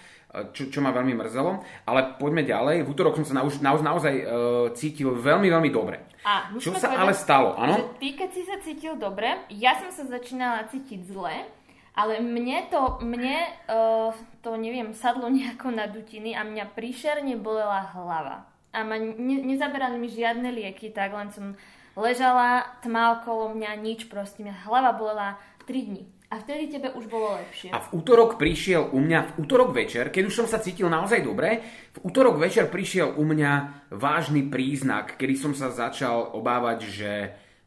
čo, 0.53 0.73
čo 0.73 0.81
ma 0.81 0.91
veľmi 0.91 1.13
mrzelo. 1.13 1.61
Ale 1.85 2.17
poďme 2.17 2.43
ďalej. 2.49 2.89
V 2.89 2.89
útorok 2.89 3.21
som 3.21 3.27
sa 3.29 3.37
naoz, 3.37 3.61
naoz, 3.61 3.85
naozaj 3.85 4.15
uh, 4.25 4.25
cítil 4.73 5.13
veľmi, 5.13 5.53
veľmi 5.53 5.69
dobre. 5.69 6.09
A 6.25 6.55
čo 6.57 6.73
sa 6.73 6.89
povedať, 6.89 7.03
ale 7.03 7.13
stalo, 7.13 7.49
áno? 7.59 7.99
Ty, 7.99 8.09
keď 8.15 8.31
si 8.31 8.43
sa 8.47 8.57
cítil 8.63 8.95
dobre, 8.97 9.43
ja 9.53 9.77
som 9.77 9.91
sa 9.93 10.07
začínala 10.07 10.71
cítiť 10.71 11.11
zle, 11.11 11.45
ale 11.93 12.25
mne 12.25 12.73
to, 12.73 13.03
mne 13.05 13.37
uh, 13.69 14.15
to, 14.41 14.57
neviem, 14.57 14.97
sadlo 14.97 15.29
nejako 15.29 15.75
na 15.75 15.91
dutiny 15.91 16.33
a 16.33 16.47
mňa 16.47 16.73
príšerne 16.73 17.37
bolela 17.37 17.93
hlava. 17.93 18.49
A 18.73 18.87
ma 18.89 18.97
ne, 18.97 19.37
nezaberali 19.45 20.01
mi 20.01 20.09
žiadne 20.09 20.49
lieky, 20.49 20.95
tak 20.97 21.13
len 21.13 21.29
som 21.29 21.53
ležala, 21.93 22.65
tma 22.81 23.21
okolo 23.21 23.53
mňa, 23.53 23.77
nič 23.85 24.09
proste. 24.09 24.41
Mňa 24.41 24.65
hlava 24.65 24.97
bolela 24.97 25.37
3 25.69 25.89
dní. 25.93 26.09
A 26.33 26.41
vtedy 26.41 26.73
tebe 26.73 26.89
už 26.97 27.13
bolo 27.13 27.37
lepšie. 27.37 27.77
A 27.77 27.85
v 27.85 27.93
útorok 27.93 28.41
prišiel 28.41 28.89
u 28.97 29.05
mňa, 29.05 29.37
v 29.37 29.45
útorok 29.45 29.77
večer, 29.77 30.09
keď 30.09 30.33
už 30.33 30.35
som 30.41 30.47
sa 30.49 30.65
cítil 30.65 30.89
naozaj 30.89 31.21
dobre, 31.21 31.61
v 31.93 31.99
útorok 32.09 32.41
večer 32.41 32.73
prišiel 32.73 33.21
u 33.21 33.25
mňa 33.29 33.53
vážny 33.93 34.49
príznak, 34.49 35.21
kedy 35.21 35.37
som 35.37 35.53
sa 35.53 35.69
začal 35.69 36.33
obávať, 36.33 36.79
že 36.89 37.13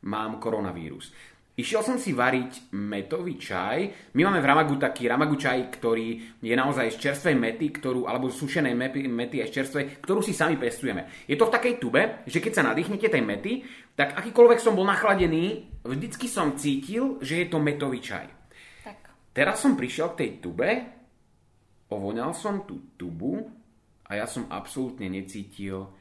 mám 0.10 0.42
koronavírus. 0.42 1.14
Išiel 1.56 1.86
som 1.86 2.02
si 2.02 2.10
variť 2.12 2.74
metový 2.74 3.38
čaj. 3.38 4.12
My 4.18 4.28
máme 4.28 4.42
v 4.42 4.50
Ramagu 4.50 4.76
taký 4.82 5.06
Ramagu 5.06 5.38
čaj, 5.38 5.70
ktorý 5.70 6.42
je 6.42 6.56
naozaj 6.58 6.98
z 6.98 6.98
čerstvej 7.06 7.38
mety, 7.38 7.70
ktorú, 7.70 8.10
alebo 8.10 8.34
sušenej 8.34 8.74
mety, 8.74 9.06
mety 9.06 9.46
aj 9.46 9.50
z 9.54 9.56
čerstvej, 9.62 9.86
ktorú 10.02 10.26
si 10.26 10.34
sami 10.34 10.58
pestujeme. 10.58 11.24
Je 11.30 11.38
to 11.38 11.48
v 11.48 11.54
takej 11.54 11.74
tube, 11.78 12.02
že 12.26 12.42
keď 12.42 12.52
sa 12.60 12.68
nadýchnete 12.74 13.08
tej 13.14 13.24
mety, 13.24 13.62
tak 13.94 14.18
akýkoľvek 14.20 14.60
som 14.60 14.74
bol 14.74 14.90
nachladený, 14.90 15.70
vždycky 15.86 16.26
som 16.26 16.58
cítil, 16.58 17.22
že 17.22 17.46
je 17.46 17.48
to 17.48 17.62
metový 17.62 18.02
čaj. 18.02 18.45
Teraz 19.36 19.60
som 19.60 19.76
prišiel 19.76 20.16
k 20.16 20.20
tej 20.24 20.32
tube, 20.40 20.72
ovoňal 21.92 22.32
som 22.32 22.64
tú 22.64 22.96
tubu 22.96 23.44
a 24.08 24.16
ja 24.16 24.24
som 24.24 24.48
absolútne 24.48 25.12
necítil 25.12 25.92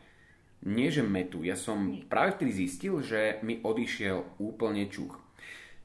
nie 0.64 0.88
že 0.88 1.04
metu, 1.04 1.44
ja 1.44 1.58
som 1.58 1.92
práve 2.08 2.38
vtedy 2.38 2.64
zistil, 2.64 3.02
že 3.04 3.42
mi 3.44 3.60
odišiel 3.60 4.40
úplne 4.40 4.88
čuch. 4.88 5.20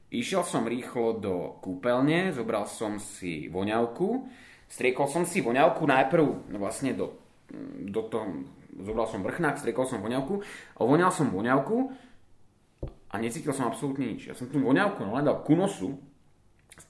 Išiel 0.08 0.46
som 0.46 0.64
rýchlo 0.64 1.20
do 1.20 1.34
kúpeľne, 1.60 2.32
zobral 2.32 2.64
som 2.64 2.96
si 2.96 3.46
voňavku, 3.52 4.30
striekol 4.70 5.06
som 5.10 5.28
si 5.28 5.44
voňavku 5.44 5.84
najprv 5.84 6.54
vlastne 6.56 6.96
do, 6.96 7.18
do 7.86 8.02
toho, 8.08 8.46
zobral 8.80 9.06
som 9.06 9.20
vrchnák, 9.20 9.60
striekol 9.60 9.84
som 9.84 10.00
voňavku, 10.00 10.40
ovoňal 10.80 11.12
som 11.12 11.28
voňavku 11.28 11.92
a 13.10 13.14
necítil 13.20 13.52
som 13.52 13.68
absolútne 13.68 14.06
nič. 14.06 14.32
Ja 14.32 14.34
som 14.34 14.48
tú 14.48 14.58
voňavku 14.62 15.04
nahľadal 15.04 15.44
ku 15.44 15.54
nosu, 15.54 16.09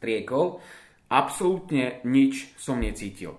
striekol, 0.01 0.65
absolútne 1.13 2.01
nič 2.09 2.57
som 2.57 2.81
necítil. 2.81 3.37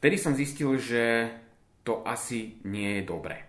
Vtedy 0.00 0.16
som 0.16 0.32
zistil, 0.32 0.80
že 0.80 1.28
to 1.84 2.00
asi 2.08 2.56
nie 2.64 2.98
je 2.98 3.02
dobré. 3.04 3.44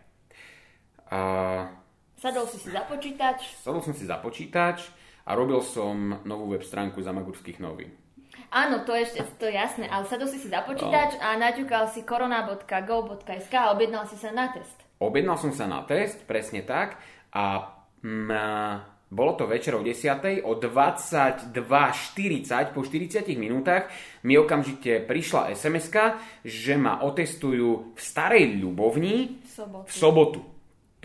Uh, 1.08 1.72
sadol 2.20 2.44
si 2.52 2.60
si 2.60 2.76
za 2.76 2.84
počítač? 2.84 3.56
Sadol 3.64 3.80
som 3.80 3.96
si 3.96 4.04
za 4.04 4.20
počítač 4.20 4.84
a 5.24 5.32
robil 5.32 5.64
som 5.64 6.20
novú 6.28 6.52
web 6.52 6.68
stránku 6.68 7.00
Zamagurských 7.00 7.64
novín. 7.64 7.96
Áno, 8.52 8.84
to 8.84 8.92
je 8.92 9.08
ešte 9.08 9.24
to 9.40 9.48
je 9.48 9.56
jasné, 9.56 9.88
ale 9.88 10.04
sadol 10.08 10.28
si 10.28 10.40
si 10.40 10.52
za 10.52 10.60
počítač 10.68 11.16
no. 11.16 11.24
a 11.24 11.40
naťukal 11.40 11.88
si 11.88 12.04
korona.go.sk 12.04 13.54
a 13.56 13.72
objednal 13.72 14.04
si 14.12 14.20
sa 14.20 14.36
na 14.36 14.52
test. 14.52 14.76
Objednal 15.00 15.40
som 15.40 15.56
sa 15.56 15.68
na 15.68 15.84
test, 15.88 16.24
presne 16.28 16.64
tak. 16.64 17.00
A 17.36 17.76
bolo 19.16 19.40
to 19.40 19.48
večer 19.48 19.74
o 19.74 19.82
10. 19.82 20.44
o 20.44 20.60
22.40 20.60 22.76
po 22.76 22.84
40 22.84 23.24
minútach 23.40 23.88
mi 24.28 24.36
okamžite 24.36 25.08
prišla 25.08 25.56
sms 25.56 25.88
že 26.44 26.76
ma 26.76 27.00
otestujú 27.00 27.96
v 27.96 28.00
Starej 28.00 28.60
Ľubovni 28.60 29.40
sobotu. 29.48 29.88
v 29.88 29.94
sobotu. 29.96 30.40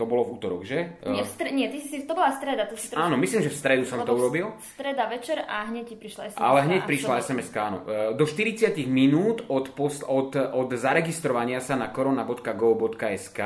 To 0.01 0.09
bolo 0.09 0.25
v 0.25 0.33
útorok, 0.33 0.65
že? 0.65 0.97
Nie, 1.05 1.21
v 1.21 1.29
stre- 1.29 1.53
nie 1.53 1.69
ty 1.69 1.77
si, 1.77 2.09
to 2.09 2.17
bola 2.17 2.33
streda. 2.33 2.65
To 2.65 2.73
si 2.73 2.89
áno, 2.97 3.21
myslím, 3.21 3.45
že 3.45 3.53
v 3.53 3.57
stredu 3.61 3.83
som 3.85 4.01
to 4.01 4.17
urobil. 4.17 4.57
Streda 4.73 5.05
večer 5.05 5.45
a 5.45 5.69
hneď 5.69 5.93
ti 5.93 5.95
prišla 5.95 6.33
sms 6.33 6.41
Ale 6.41 6.59
hneď 6.65 6.81
prišla 6.89 7.21
sms 7.21 7.47
áno. 7.53 7.77
E, 7.85 8.17
do 8.17 8.25
40 8.25 8.81
minút 8.89 9.45
od, 9.45 9.77
post, 9.77 10.01
od, 10.01 10.33
od 10.33 10.73
zaregistrovania 10.73 11.61
sa 11.61 11.77
na 11.77 11.93
korona.go.sk 11.93 13.39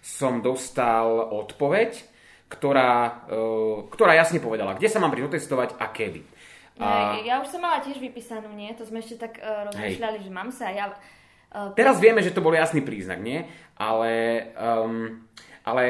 som 0.00 0.40
dostal 0.40 1.28
odpoveď, 1.28 1.90
ktorá, 2.52 3.24
uh, 3.32 3.88
ktorá 3.88 4.12
jasne 4.12 4.36
povedala, 4.36 4.76
kde 4.76 4.92
sa 4.92 5.00
mám 5.00 5.08
prihotestovať 5.16 5.80
a 5.80 5.88
kedy. 5.88 6.20
A... 6.80 7.20
Ja 7.24 7.40
už 7.40 7.52
som 7.52 7.64
mala 7.64 7.80
tiež 7.80 7.96
vypísanú, 8.00 8.52
nie? 8.52 8.72
To 8.76 8.84
sme 8.84 9.00
ešte 9.00 9.16
tak 9.16 9.40
uh, 9.40 9.72
rozmýšľali, 9.72 10.18
že 10.20 10.30
mám 10.32 10.52
sa 10.52 10.68
ja... 10.68 10.92
Uh, 11.52 11.72
Teraz 11.72 12.00
vieme, 12.00 12.20
že 12.20 12.32
to 12.32 12.44
bol 12.44 12.52
jasný 12.52 12.84
príznak, 12.84 13.20
nie? 13.20 13.44
Ale, 13.76 14.12
um, 14.56 15.24
ale 15.64 15.84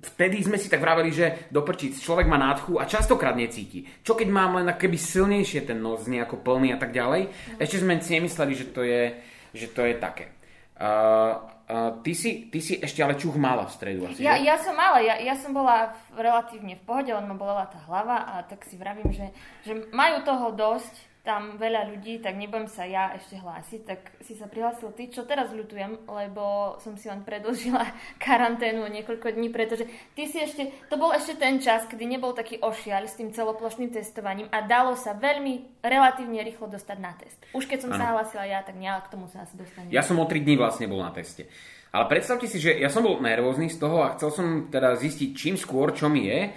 vtedy 0.00 0.40
sme 0.40 0.56
si 0.56 0.72
tak 0.72 0.80
vraveli, 0.80 1.12
že 1.12 1.48
doprčiť, 1.52 2.00
človek 2.00 2.28
má 2.28 2.40
nádchu 2.40 2.80
a 2.80 2.88
častokrát 2.88 3.36
necíti. 3.36 3.84
Čo 4.00 4.16
keď 4.16 4.28
mám 4.32 4.56
len 4.60 4.68
keby 4.68 4.96
silnejšie 4.96 5.68
ten 5.68 5.80
nos 5.80 6.08
nejako 6.08 6.40
plný 6.40 6.76
a 6.76 6.78
tak 6.80 6.92
ďalej. 6.92 7.28
Ešte 7.60 7.84
sme 7.84 8.00
si 8.00 8.16
nemysleli, 8.16 8.52
že 8.56 8.66
to 8.72 8.80
je, 8.84 9.16
že 9.52 9.66
to 9.72 9.84
je 9.84 9.94
také. 10.00 10.32
Uh, 10.80 11.59
uh, 11.70 12.02
ty, 12.02 12.12
si, 12.12 12.50
ty 12.50 12.58
si 12.58 12.74
ešte 12.82 13.00
ale 13.06 13.14
čuch 13.14 13.38
mala 13.38 13.64
v 13.64 13.72
stredu 13.72 14.10
asi, 14.10 14.20
Ja, 14.26 14.34
že? 14.34 14.42
ja 14.42 14.56
som 14.58 14.74
mala, 14.74 14.98
ja, 14.98 15.14
ja 15.22 15.38
som 15.38 15.54
bola 15.54 15.94
v, 16.10 16.18
relatívne 16.18 16.74
v 16.74 16.82
pohode, 16.82 17.10
len 17.14 17.26
ma 17.30 17.38
bolela 17.38 17.70
tá 17.70 17.78
hlava 17.86 18.26
a 18.26 18.34
tak 18.42 18.66
si 18.66 18.74
vravím, 18.74 19.14
že, 19.14 19.30
že 19.62 19.86
majú 19.94 20.26
toho 20.26 20.50
dosť, 20.50 20.94
tam 21.30 21.54
veľa 21.62 21.94
ľudí, 21.94 22.18
tak 22.18 22.34
nebudem 22.34 22.66
sa 22.66 22.82
ja 22.82 23.14
ešte 23.14 23.38
hlásiť, 23.38 23.80
tak 23.86 24.00
si 24.18 24.34
sa 24.34 24.50
prihlásil 24.50 24.90
ty, 24.98 25.06
čo 25.06 25.22
teraz 25.22 25.54
ľutujem, 25.54 26.10
lebo 26.10 26.74
som 26.82 26.98
si 26.98 27.06
len 27.06 27.22
predlžila 27.22 27.86
karanténu 28.26 28.82
o 28.82 28.90
niekoľko 28.90 29.38
dní, 29.38 29.54
pretože 29.54 29.86
ty 30.18 30.26
si 30.26 30.42
ešte, 30.42 30.74
to 30.90 30.98
bol 30.98 31.14
ešte 31.14 31.38
ten 31.38 31.62
čas, 31.62 31.86
kedy 31.86 32.02
nebol 32.02 32.34
taký 32.34 32.58
ošiaľ 32.58 33.06
s 33.06 33.14
tým 33.14 33.30
celoplošným 33.30 33.94
testovaním 33.94 34.50
a 34.50 34.66
dalo 34.66 34.98
sa 34.98 35.14
veľmi 35.14 35.78
relatívne 35.86 36.42
rýchlo 36.42 36.66
dostať 36.66 36.98
na 36.98 37.14
test. 37.14 37.38
Už 37.54 37.70
keď 37.70 37.78
som 37.86 37.94
Áno. 37.94 38.02
sa 38.02 38.10
hlásila 38.10 38.44
ja, 38.50 38.66
tak 38.66 38.74
nejak 38.74 39.06
k 39.06 39.12
tomu 39.14 39.30
sa 39.30 39.46
asi 39.46 39.54
dostanem. 39.54 39.94
Ja 39.94 40.02
som 40.02 40.18
o 40.18 40.26
3 40.26 40.34
dní 40.42 40.58
vlastne 40.58 40.90
bol 40.90 40.98
na 40.98 41.14
teste. 41.14 41.46
Ale 41.90 42.06
predstavte 42.06 42.46
si, 42.46 42.58
že 42.62 42.74
ja 42.74 42.90
som 42.90 43.06
bol 43.06 43.18
nervózny 43.22 43.70
z 43.70 43.78
toho 43.78 44.02
a 44.02 44.14
chcel 44.18 44.30
som 44.34 44.46
teda 44.70 44.98
zistiť 44.98 45.30
čím 45.34 45.54
skôr, 45.54 45.94
čo 45.94 46.06
mi 46.06 46.26
je. 46.26 46.54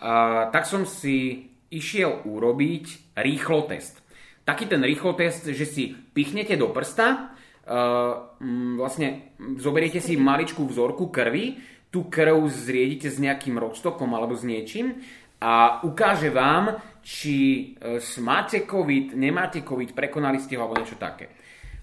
A, 0.00 0.48
tak 0.52 0.68
som 0.68 0.84
si 0.84 1.48
išiel 1.72 2.22
urobiť 2.28 3.16
rýchlo 3.18 3.64
test. 3.66 4.03
Taký 4.44 4.68
ten 4.68 4.80
rýchlo 4.84 5.16
test, 5.16 5.48
že 5.48 5.64
si 5.64 5.96
pichnete 6.12 6.56
do 6.60 6.68
prsta, 6.68 7.32
uh, 7.64 8.36
vlastne 8.76 9.32
zoberiete 9.56 10.04
si 10.04 10.20
maličkú 10.20 10.68
vzorku 10.68 11.08
krvi, 11.08 11.60
tú 11.88 12.12
krv 12.12 12.44
zriedite 12.52 13.08
s 13.08 13.16
nejakým 13.16 13.56
roztokom 13.56 14.12
alebo 14.12 14.36
s 14.36 14.44
niečím 14.44 15.00
a 15.40 15.80
ukáže 15.80 16.28
vám, 16.28 16.76
či 17.00 17.72
uh, 17.80 18.00
máte 18.20 18.68
COVID, 18.68 19.16
nemáte 19.16 19.64
COVID, 19.64 19.96
prekonali 19.96 20.36
ste 20.40 20.60
ho 20.60 20.68
alebo 20.68 20.76
niečo 20.76 21.00
také. 21.00 21.32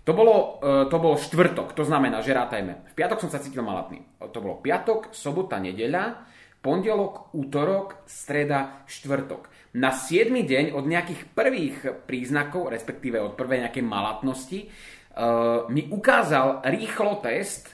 To 0.02 0.18
bolo, 0.18 0.58
e, 0.58 0.90
to 0.90 0.98
bolo 0.98 1.14
štvrtok, 1.14 1.78
to 1.78 1.86
znamená, 1.86 2.26
že 2.26 2.34
rátajme. 2.34 2.90
V 2.90 2.98
piatok 2.98 3.22
som 3.22 3.30
sa 3.30 3.38
cítil 3.38 3.62
malatný. 3.62 4.02
To 4.18 4.40
bolo 4.42 4.58
piatok, 4.58 5.14
sobota, 5.14 5.62
nedeľa, 5.62 6.26
pondelok, 6.58 7.30
útorok, 7.38 8.02
streda, 8.10 8.82
štvrtok. 8.90 9.51
Na 9.72 9.90
7. 9.90 10.28
deň 10.36 10.76
od 10.76 10.84
nejakých 10.84 11.32
prvých 11.32 11.76
príznakov, 12.04 12.68
respektíve 12.68 13.16
od 13.18 13.34
prvej 13.34 13.64
nejakej 13.64 13.82
malatnosti, 13.82 14.60
e, 14.60 14.68
mi 15.68 15.88
ukázal 15.88 16.60
rýchlo 16.68 17.20
test, 17.20 17.72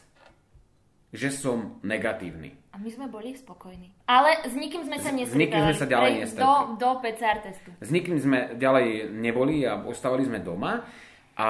že 1.09 1.33
som 1.33 1.81
negatívny. 1.81 2.53
A 2.69 2.77
my 2.77 2.93
sme 2.93 3.09
boli 3.09 3.33
spokojní. 3.33 3.89
Ale 4.05 4.45
s 4.45 4.53
nikým 4.53 4.85
sme 4.85 5.01
sa 5.01 5.09
S- 5.09 5.33
s 5.33 5.33
nikým 5.33 5.57
sme 5.57 5.73
sa 5.73 5.89
ďalej 5.89 6.11
nestretli. 6.21 6.45
Do, 6.45 6.53
do 6.77 6.89
PCR 7.01 7.37
testu. 7.41 7.69
S 7.73 7.89
nikým 7.89 8.17
sme 8.21 8.53
ďalej 8.53 8.87
neboli 9.09 9.65
a 9.65 9.81
ostávali 9.81 10.21
sme 10.21 10.37
doma. 10.37 10.85
A 11.33 11.49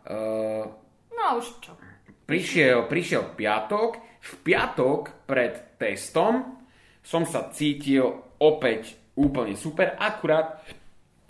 e, 0.00 0.16
No 1.12 1.36
už 1.36 1.60
čo. 1.60 1.76
prišiel, 2.24 2.88
prišiel 2.88 3.36
piatok. 3.36 4.00
V 4.24 4.32
piatok 4.40 5.28
pred 5.28 5.76
testom 5.76 6.56
som 7.04 7.28
sa 7.28 7.52
cítil 7.52 8.08
opäť 8.38 8.96
úplne 9.14 9.54
super. 9.54 9.94
Akurát, 9.94 10.60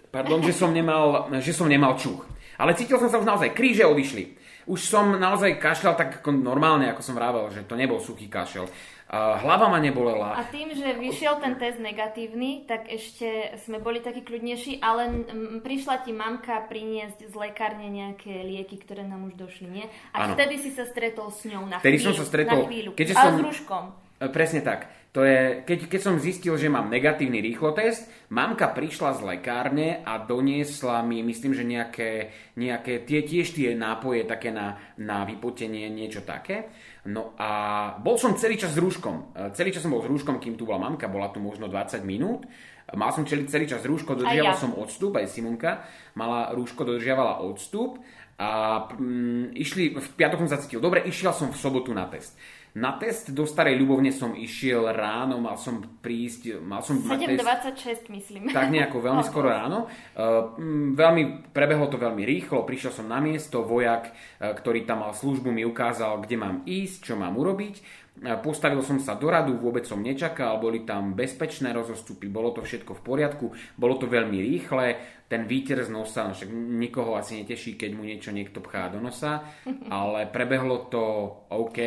pardon, 0.08 0.40
že 0.40 0.52
som 0.52 0.68
nemal, 0.68 1.28
že 1.38 1.52
som 1.52 1.66
nemal 1.66 1.94
čuch. 1.94 2.24
Ale 2.54 2.72
cítil 2.72 2.96
som 2.96 3.08
sa 3.08 3.18
už 3.18 3.26
naozaj, 3.26 3.50
kríže 3.50 3.82
odišli. 3.82 4.24
Už 4.64 4.80
som 4.80 5.12
naozaj 5.12 5.58
kašľal 5.58 5.94
tak 5.94 6.10
ako 6.18 6.32
normálne, 6.32 6.88
ako 6.88 7.02
som 7.02 7.12
vravel, 7.12 7.50
že 7.50 7.62
to 7.62 7.74
nebol 7.74 7.98
suchý 7.98 8.26
kašel. 8.26 8.64
Hlava 9.06 9.68
ma 9.68 9.76
nebolela. 9.76 10.32
A 10.32 10.48
tým, 10.48 10.72
že 10.72 10.96
vyšiel 10.96 11.36
ten 11.36 11.54
test 11.54 11.76
negatívny, 11.76 12.64
tak 12.64 12.88
ešte 12.88 13.28
sme 13.60 13.76
boli 13.76 14.00
takí 14.00 14.24
kľudnejší, 14.24 14.80
ale 14.80 15.28
prišla 15.60 16.00
ti 16.00 16.10
mamka 16.10 16.64
priniesť 16.64 17.28
z 17.28 17.34
lekárne 17.36 17.84
nejaké 17.86 18.32
lieky, 18.40 18.80
ktoré 18.80 19.04
nám 19.04 19.28
už 19.28 19.36
došli, 19.36 19.68
nie? 19.68 19.84
A 20.10 20.24
Áno. 20.24 20.32
vtedy 20.32 20.56
si 20.56 20.72
sa 20.72 20.88
stretol 20.88 21.28
s 21.28 21.44
ňou 21.44 21.68
na 21.68 21.78
Vtedy 21.78 22.00
chvíľu. 22.00 22.08
som 22.08 22.14
sa 22.16 22.24
stretol, 22.24 22.58
Na 22.58 22.66
chvíľu. 22.66 22.90
keďže 22.96 23.14
ale 23.14 23.20
som- 23.20 23.36
s 23.36 23.42
rúškom. 23.44 23.84
E, 24.16 24.26
Presne 24.26 24.60
tak. 24.62 24.80
To 25.14 25.22
je, 25.22 25.62
keď, 25.62 25.86
keď 25.86 26.00
som 26.02 26.18
zistil, 26.18 26.58
že 26.58 26.66
mám 26.66 26.90
negatívny 26.90 27.38
rýchlotest, 27.38 28.10
mamka 28.34 28.66
prišla 28.74 29.14
z 29.14 29.20
lekárne 29.22 30.02
a 30.02 30.18
doniesla 30.18 31.06
mi, 31.06 31.22
myslím, 31.22 31.54
že 31.54 31.62
nejaké, 31.62 32.34
nejaké 32.58 33.06
tie, 33.06 33.22
tiež 33.22 33.54
tie 33.54 33.78
nápoje 33.78 34.26
také 34.26 34.50
na, 34.50 34.74
na 34.98 35.22
vypotenie, 35.22 35.86
niečo 35.86 36.26
také. 36.26 36.66
No 37.06 37.30
a 37.38 37.94
bol 38.02 38.18
som 38.18 38.34
celý 38.34 38.58
čas 38.58 38.74
s 38.74 38.82
rúškom. 38.82 39.38
E, 39.38 39.54
Celý 39.54 39.70
čas 39.70 39.86
som 39.86 39.94
bol 39.94 40.02
s 40.02 40.10
rúškom, 40.10 40.42
kým 40.42 40.58
tu 40.58 40.66
bola 40.66 40.82
mamka, 40.82 41.06
bola 41.06 41.30
tu 41.30 41.38
možno 41.38 41.70
20 41.70 42.02
minút. 42.02 42.42
Mal 42.90 43.14
som 43.14 43.22
celý, 43.22 43.46
celý 43.46 43.70
čas 43.70 43.86
rúško, 43.86 44.18
dodržiaval 44.18 44.58
ja. 44.58 44.58
som 44.58 44.74
odstup, 44.74 45.14
aj 45.14 45.30
Simonka 45.30 45.86
mala 46.18 46.50
rúško, 46.50 46.82
dodržiavala 46.82 47.38
odstup 47.38 48.02
a 48.34 48.82
mm, 48.90 49.54
išli, 49.54 49.94
v 49.94 50.08
piatok 50.18 50.42
som 50.42 50.50
sa 50.50 50.58
cítil 50.58 50.82
dobre, 50.82 51.06
išiel 51.06 51.30
som 51.30 51.54
v 51.54 51.56
sobotu 51.56 51.94
na 51.94 52.10
test. 52.10 52.34
Na 52.74 52.98
test 52.98 53.30
do 53.30 53.46
Starej 53.46 53.78
Ľubovne 53.78 54.10
som 54.10 54.34
išiel 54.34 54.90
ráno, 54.90 55.38
mal 55.38 55.54
som 55.54 55.78
prísť, 55.78 56.58
mal 56.58 56.82
som 56.82 56.98
mať 56.98 57.38
test 57.38 58.10
7.26 58.10 58.10
myslím. 58.10 58.40
tak 58.50 58.66
nejako 58.74 58.98
veľmi 58.98 59.22
No, 59.22 59.26
skoro 59.30 59.46
ráno. 59.46 59.86
Uh, 60.18 60.58
mm, 60.58 60.98
veľmi, 60.98 61.22
prebehlo 61.54 61.86
to 61.86 62.02
veľmi 62.02 62.26
rýchlo, 62.26 62.66
prišiel 62.66 62.90
som 62.90 63.06
na 63.06 63.22
miesto, 63.22 63.62
vojak, 63.62 64.10
uh, 64.10 64.50
ktorý 64.58 64.82
tam 64.90 65.06
mal 65.06 65.14
službu, 65.14 65.54
mi 65.54 65.62
ukázal, 65.62 66.18
kde 66.26 66.34
mám 66.34 66.56
ísť, 66.66 67.10
čo 67.10 67.14
mám 67.14 67.38
urobiť. 67.38 68.03
Postavil 68.14 68.78
som 68.86 69.02
sa 69.02 69.18
do 69.18 69.26
radu, 69.26 69.58
vôbec 69.58 69.82
som 69.90 69.98
nečakal, 69.98 70.62
boli 70.62 70.86
tam 70.86 71.18
bezpečné 71.18 71.74
rozostupy, 71.74 72.30
bolo 72.30 72.54
to 72.54 72.62
všetko 72.62 72.94
v 72.94 73.02
poriadku, 73.02 73.46
bolo 73.74 73.98
to 73.98 74.06
veľmi 74.06 74.38
rýchle, 74.38 74.86
ten 75.26 75.50
výter 75.50 75.82
z 75.82 75.90
nosa, 75.90 76.30
no 76.30 76.32
však 76.32 76.46
nikoho 76.54 77.18
asi 77.18 77.42
neteší, 77.42 77.74
keď 77.74 77.90
mu 77.90 78.06
niečo 78.06 78.30
niekto 78.30 78.62
pchá 78.62 78.94
do 78.94 79.02
nosa, 79.02 79.42
ale 79.90 80.30
prebehlo 80.30 80.86
to 80.86 81.02
OK. 81.50 81.78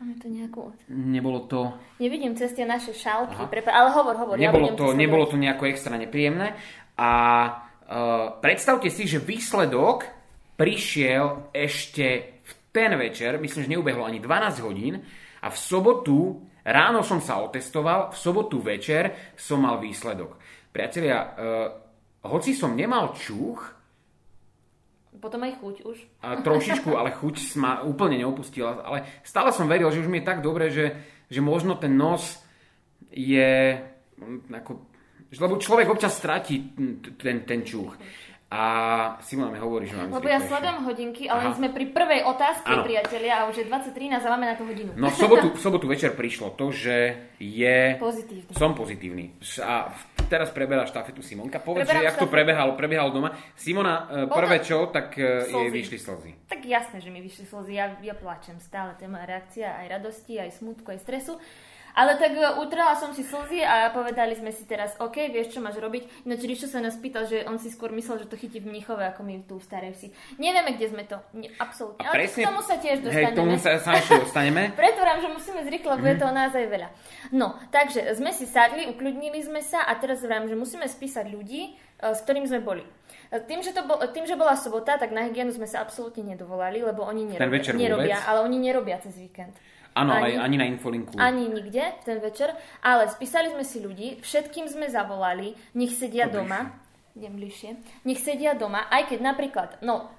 Máme 0.00 0.16
tu 0.16 0.32
nejakú... 0.32 0.72
Nebolo 0.88 1.44
to 1.44 1.76
Nevidím 2.00 2.32
cez 2.40 2.56
tie 2.56 2.64
naše 2.64 2.96
šálky, 2.96 3.36
prepa- 3.52 3.76
ale 3.76 3.92
hovor, 3.92 4.16
hovor. 4.16 4.36
ja 4.40 4.48
nebolo, 4.48 4.72
budem 4.72 4.80
to, 4.80 4.86
nebolo 4.96 5.24
to 5.28 5.36
nejako 5.36 5.68
extra 5.68 6.00
nepríjemné. 6.00 6.56
A 6.96 7.12
uh, 7.52 8.40
predstavte 8.40 8.88
si, 8.88 9.04
že 9.04 9.20
výsledok 9.20 10.08
prišiel 10.56 11.52
ešte 11.52 12.40
v 12.40 12.52
ten 12.72 12.96
večer, 12.96 13.36
myslím, 13.36 13.60
že 13.64 13.72
neubehlo 13.76 14.08
ani 14.08 14.20
12 14.24 14.64
hodín 14.64 15.04
a 15.42 15.50
v 15.50 15.56
sobotu 15.56 16.40
ráno 16.62 17.02
som 17.02 17.18
sa 17.18 17.40
otestoval, 17.40 18.10
v 18.12 18.16
sobotu 18.16 18.58
večer 18.60 19.34
som 19.36 19.62
mal 19.62 19.78
výsledok. 19.78 20.36
Priatelia, 20.70 21.18
uh, 21.18 21.28
hoci 22.26 22.52
som 22.52 22.72
nemal 22.72 23.14
čuch, 23.14 23.76
Potom 25.16 25.40
aj 25.48 25.56
chuť 25.58 25.76
už. 25.88 25.98
a 26.20 26.44
trošičku, 26.44 26.92
ale 26.92 27.08
chuť 27.08 27.56
ma 27.56 27.80
úplne 27.80 28.20
neopustila. 28.20 28.84
Ale 28.84 28.98
stále 29.24 29.48
som 29.48 29.64
veril, 29.64 29.88
že 29.88 30.04
už 30.04 30.12
mi 30.12 30.20
je 30.20 30.28
tak 30.28 30.44
dobre, 30.44 30.68
že, 30.68 30.92
že 31.32 31.40
možno 31.40 31.80
ten 31.80 31.96
nos 31.96 32.36
je 33.08 33.80
ako... 34.52 34.76
že- 35.32 35.40
Lebo 35.40 35.56
človek 35.56 35.88
občas 35.88 36.20
stratí 36.20 36.76
ten, 37.16 37.48
ten 37.48 37.64
čuch. 37.64 37.96
A 38.46 38.62
Simona 39.20 39.50
mi 39.50 39.58
hovorí, 39.58 39.90
že 39.90 39.98
mám 39.98 40.06
Lebo 40.06 40.22
ja 40.22 40.38
sledujem 40.38 40.86
hodinky, 40.86 41.26
ale 41.26 41.50
Aha. 41.50 41.58
sme 41.58 41.66
pri 41.66 41.90
prvej 41.90 42.22
otázke, 42.22 42.70
Áno. 42.70 42.86
priatelia, 42.86 43.42
a 43.42 43.50
už 43.50 43.58
je 43.58 43.66
20.13 43.66 44.22
a 44.22 44.30
máme 44.30 44.46
na 44.46 44.54
to 44.54 44.62
hodinu. 44.62 44.94
No 44.94 45.10
v 45.10 45.18
sobotu, 45.18 45.50
v 45.50 45.58
sobotu 45.58 45.84
večer 45.84 46.14
prišlo 46.14 46.54
to, 46.54 46.70
že 46.70 46.94
je... 47.36 47.98
Pozitívne. 47.98 48.46
Som 48.54 48.70
pozitívny. 48.72 49.34
A 49.58 49.90
teraz 50.24 50.54
preberá 50.54 50.86
štafetu 50.86 51.26
Simonka. 51.26 51.58
Povedz, 51.58 51.90
Preberám 51.90 51.98
že 51.98 52.06
jak 52.06 52.14
to 52.14 52.22
štafetu. 52.22 52.34
prebehalo, 52.38 52.72
prebehalo 52.74 53.10
doma. 53.10 53.34
Simona, 53.52 54.06
e, 54.06 54.30
Bolo 54.30 54.38
prvé 54.38 54.62
to- 54.62 54.64
čo, 54.64 54.78
tak 54.88 55.18
e, 55.18 55.22
jej 55.42 55.66
Slzy. 55.66 55.74
vyšli 55.74 55.98
slzy. 55.98 56.30
Tak 56.46 56.60
jasné, 56.62 56.96
že 56.98 57.10
mi 57.10 57.18
vyšli 57.18 57.50
slzy, 57.50 57.72
ja, 57.74 57.98
ja 57.98 58.14
plačem 58.14 58.62
stále, 58.62 58.94
to 58.94 59.02
je 59.02 59.10
moja 59.10 59.26
reakcia 59.26 59.74
aj 59.74 59.86
radosti, 59.90 60.38
aj 60.38 60.54
smutku, 60.54 60.86
aj 60.86 61.02
stresu. 61.02 61.34
Ale 61.96 62.14
tak 62.14 62.30
e, 62.30 62.44
utrela 62.60 62.92
som 62.92 63.10
si 63.10 63.24
slzy 63.24 63.64
a 63.64 63.88
povedali 63.88 64.36
sme 64.36 64.52
si 64.52 64.62
teraz, 64.62 64.92
OK, 65.00 65.32
vieš, 65.32 65.50
čo 65.50 65.64
máš 65.64 65.80
robiť. 65.80 66.28
Ináč 66.28 66.44
Ríšo 66.44 66.68
sa 66.68 66.78
nás 66.78 66.92
pýtal, 66.94 67.24
že 67.24 67.40
on 67.42 67.56
si 67.56 67.66
skôr 67.66 67.88
myslel, 67.90 68.20
že 68.20 68.28
to 68.28 68.36
chytí 68.36 68.60
v 68.60 68.68
Mnichove, 68.68 69.00
ako 69.02 69.24
my 69.24 69.40
tu 69.42 69.56
v 69.56 69.64
Starej 69.64 69.96
Vsi. 69.96 70.08
Nevieme, 70.36 70.76
kde 70.76 70.86
sme 70.86 71.08
to. 71.08 71.16
Nie, 71.32 71.48
absolútne. 71.56 72.04
A 72.04 72.12
Ale 72.12 72.20
presne... 72.20 72.44
k 72.44 72.46
tomu 72.46 72.60
sa 72.60 72.76
tiež 72.76 72.96
Hej, 72.98 73.04
dostaneme. 73.08 73.32
k 73.32 73.38
tomu 73.38 73.54
sa, 73.56 73.70
sa 73.80 73.92
dostaneme. 74.14 74.62
Preto 74.76 75.00
vám, 75.00 75.18
že 75.18 75.28
musíme 75.30 75.60
zrýchlo, 75.62 75.88
lebo 75.92 76.04
Mhm. 76.04 76.12
je 76.12 76.20
toho 76.20 76.32
naozaj 76.36 76.64
veľa. 76.68 76.88
No, 77.32 77.46
takže 77.68 78.00
sme 78.12 78.30
si 78.30 78.44
sadli, 78.44 78.84
ukľudnili 78.86 79.40
sme 79.40 79.58
sa 79.58 79.82
a 79.82 79.96
teraz 79.96 80.20
vám, 80.20 80.44
že 80.46 80.54
musíme 80.54 80.84
spísať 80.84 81.26
ľudí, 81.26 81.72
e, 81.72 82.04
s 82.04 82.20
ktorým 82.22 82.44
sme 82.44 82.60
boli. 82.60 82.84
E, 83.32 83.40
Tým 83.40 83.64
že, 83.64 83.72
to 83.72 83.82
bol, 83.82 83.96
tým, 84.06 84.22
že 84.22 84.36
bola 84.36 84.52
sobota, 84.52 84.94
tak 84.94 85.10
na 85.10 85.24
hygienu 85.24 85.48
sme 85.48 85.64
sa 85.64 85.80
absolútne 85.80 86.22
nedovolali, 86.22 86.78
lebo 86.78 87.02
oni 87.02 87.32
nerobia, 87.32 87.72
nerobia 87.72 88.20
ale 88.22 88.44
oni 88.44 88.60
nerobia 88.60 89.00
cez 89.00 89.16
víkend. 89.16 89.56
Áno, 89.96 90.12
Ani- 90.12 90.36
ani 90.36 90.56
na 90.60 90.66
infolinku. 90.68 91.16
Ani 91.16 91.48
nikde 91.48 91.96
ten 92.04 92.20
večer, 92.20 92.52
ale 92.84 93.08
spísali 93.08 93.48
sme 93.48 93.64
si 93.64 93.80
ľudí, 93.80 94.20
všetkým 94.20 94.68
sme 94.68 94.92
zavolali, 94.92 95.56
nech 95.72 95.96
sedia 95.96 96.28
To 96.28 96.44
doma, 96.44 96.76
idem 97.16 97.32
bližšie, 97.40 98.04
nech 98.04 98.20
sedia 98.20 98.52
doma, 98.52 98.92
aj 98.92 99.08
keď 99.08 99.18
napríklad, 99.24 99.68
no, 99.80 100.12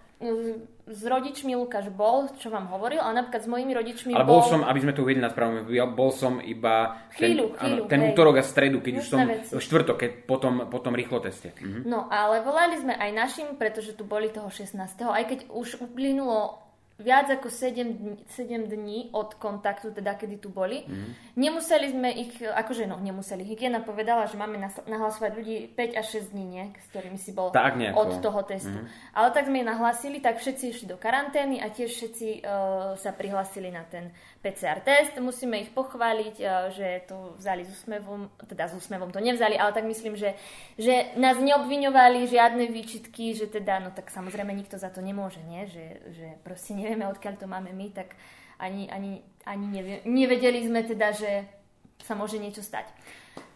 s 0.87 1.01
rodičmi 1.05 1.53
Lukáš 1.53 1.93
bol, 1.93 2.25
čo 2.41 2.49
vám 2.49 2.73
hovoril, 2.73 2.97
ale 2.97 3.21
napríklad 3.21 3.43
s 3.45 3.49
mojimi 3.51 3.69
rodičmi 3.77 4.17
ale 4.17 4.25
bol... 4.25 4.41
som, 4.41 4.65
aby 4.65 4.79
sme 4.81 4.97
to 4.97 5.05
uvedli 5.05 5.21
na 5.21 5.29
správu, 5.29 5.69
bol 5.93 6.09
som 6.09 6.41
iba 6.41 7.05
chvíľu, 7.13 7.53
ten, 7.53 7.61
chvíľu, 7.61 7.81
áno, 7.85 7.91
ten 7.91 7.99
útorok 8.01 8.41
a 8.41 8.43
stredu, 8.43 8.81
keď 8.81 8.93
už 8.97 9.05
som, 9.05 9.21
veci. 9.29 9.53
štvrtok, 9.53 9.95
keď 10.01 10.11
potom, 10.25 10.65
potom 10.73 10.97
rýchlo 10.97 11.21
teste. 11.21 11.53
Mhm. 11.61 11.85
No, 11.85 12.09
ale 12.09 12.41
volali 12.41 12.81
sme 12.81 12.97
aj 12.97 13.11
našim, 13.13 13.47
pretože 13.61 13.93
tu 13.93 14.09
boli 14.09 14.33
toho 14.33 14.49
16. 14.49 14.73
Aj 15.05 15.21
keď 15.21 15.53
už 15.53 15.85
uplynulo 15.85 16.65
viac 16.97 17.29
ako 17.29 17.49
7 17.49 17.93
dní, 17.93 18.13
7 18.25 18.65
dní 18.65 19.09
od 19.13 19.37
kontaktu, 19.37 19.93
teda 19.93 20.17
kedy 20.17 20.41
tu 20.41 20.49
boli. 20.49 20.81
Mm. 20.81 21.13
Nemuseli 21.37 21.93
sme 21.93 22.09
ich, 22.09 22.41
akože 22.41 22.89
no, 22.89 22.97
nemuseli. 22.97 23.45
Hygiena 23.45 23.85
povedala, 23.85 24.25
že 24.25 24.37
máme 24.37 24.57
nahlasovať 24.89 25.31
ľudí 25.37 25.57
5 25.77 25.93
až 25.93 26.07
6 26.25 26.33
dní, 26.33 26.45
nie? 26.45 26.65
s 26.73 26.87
ktorými 26.89 27.21
si 27.21 27.37
bol 27.37 27.53
tak 27.53 27.77
od 27.93 28.17
toho 28.17 28.41
testu. 28.41 28.81
Mm. 28.81 28.89
Ale 29.13 29.27
tak 29.29 29.45
sme 29.45 29.61
ich 29.61 29.69
nahlasili, 29.69 30.17
tak 30.17 30.41
všetci 30.41 30.63
išli 30.73 30.85
do 30.89 30.97
karantény 30.97 31.61
a 31.61 31.69
tiež 31.69 31.93
všetci 31.93 32.27
uh, 32.41 32.97
sa 32.97 33.13
prihlasili 33.13 33.69
na 33.69 33.85
ten 33.85 34.09
PCR 34.41 34.79
test. 34.79 35.17
Musíme 35.17 35.59
ich 35.61 35.73
pochváliť, 35.73 36.35
uh, 36.41 36.69
že 36.71 37.03
to 37.09 37.35
vzali 37.37 37.65
s 37.65 37.73
úsmevom, 37.81 38.29
teda 38.45 38.69
s 38.69 38.73
úsmevom 38.77 39.09
to 39.09 39.19
nevzali, 39.19 39.57
ale 39.57 39.73
tak 39.73 39.85
myslím, 39.89 40.15
že, 40.15 40.37
že 40.77 41.13
nás 41.17 41.41
neobviňovali 41.41 42.29
žiadne 42.29 42.69
výčitky, 42.69 43.33
že 43.33 43.49
teda, 43.49 43.81
no 43.81 43.89
tak 43.91 44.13
samozrejme 44.13 44.53
nikto 44.53 44.77
za 44.77 44.93
to 44.93 45.01
nemôže, 45.01 45.41
nie? 45.45 45.65
Že, 45.65 45.85
že 46.13 46.27
proste 46.45 46.77
nevieme, 46.77 47.09
odkiaľ 47.09 47.33
to 47.41 47.47
máme 47.49 47.73
my, 47.73 47.89
tak 47.91 48.13
ani, 48.61 48.89
ani, 48.89 49.21
ani 49.45 49.65
nevie, 49.69 49.95
nevedeli 50.05 50.65
sme 50.65 50.85
teda, 50.85 51.13
že 51.13 51.31
sa 52.01 52.13
môže 52.13 52.37
niečo 52.37 52.61
stať. 52.61 52.89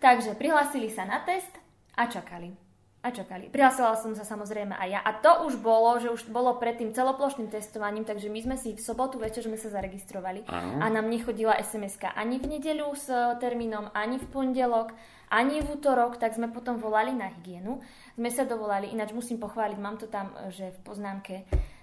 Takže 0.01 0.37
prihlásili 0.37 0.89
sa 0.89 1.05
na 1.05 1.21
test 1.21 1.49
a 1.97 2.09
čakali. 2.09 2.70
A 3.01 3.09
čakali. 3.09 3.49
Prihlásila 3.49 3.97
som 3.97 4.13
sa 4.13 4.21
samozrejme 4.21 4.77
aj 4.77 4.89
ja. 4.93 5.01
A 5.01 5.17
to 5.17 5.49
už 5.49 5.57
bolo, 5.57 5.97
že 5.97 6.13
už 6.13 6.29
bolo 6.29 6.53
pred 6.61 6.77
tým 6.77 6.93
celoplošným 6.93 7.49
testovaním, 7.49 8.05
takže 8.05 8.29
my 8.29 8.39
sme 8.45 8.55
si 8.61 8.77
v 8.77 8.81
sobotu 8.81 9.17
večer 9.17 9.41
sme 9.41 9.57
sa 9.57 9.73
zaregistrovali 9.73 10.45
Aha. 10.45 10.85
a 10.85 10.85
nám 10.85 11.09
nechodila 11.09 11.57
sms 11.57 11.97
ani 12.13 12.37
v 12.37 12.45
nedeľu 12.57 12.93
s 12.93 13.09
termínom, 13.41 13.89
ani 13.97 14.21
v 14.21 14.25
pondelok, 14.29 14.93
ani 15.33 15.65
v 15.65 15.81
útorok, 15.81 16.21
tak 16.21 16.37
sme 16.37 16.53
potom 16.53 16.77
volali 16.77 17.09
na 17.09 17.33
hygienu. 17.33 17.81
Sme 18.13 18.29
sa 18.29 18.45
dovolali, 18.45 18.93
ináč 18.93 19.17
musím 19.17 19.41
pochváliť, 19.41 19.77
mám 19.81 19.97
to 19.97 20.05
tam, 20.05 20.37
že 20.53 20.69
v 20.69 20.79
poznámke, 20.85 21.35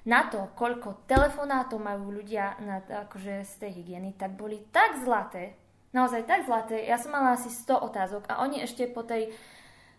na 0.07 0.31
to, 0.31 0.55
koľko 0.55 1.03
telefonátov 1.11 1.83
majú 1.83 2.15
ľudia 2.15 2.63
na, 2.63 2.79
akože 2.79 3.43
z 3.43 3.53
tej 3.59 3.83
hygieny, 3.83 4.15
tak 4.15 4.39
boli 4.39 4.63
tak 4.71 5.03
zlaté, 5.03 5.59
naozaj 5.91 6.31
tak 6.31 6.47
zlaté. 6.47 6.87
Ja 6.87 6.95
som 6.95 7.11
mala 7.11 7.35
asi 7.35 7.51
100 7.51 7.75
otázok 7.91 8.23
a 8.31 8.39
oni 8.47 8.63
ešte 8.63 8.87
po 8.87 9.03
tej 9.03 9.35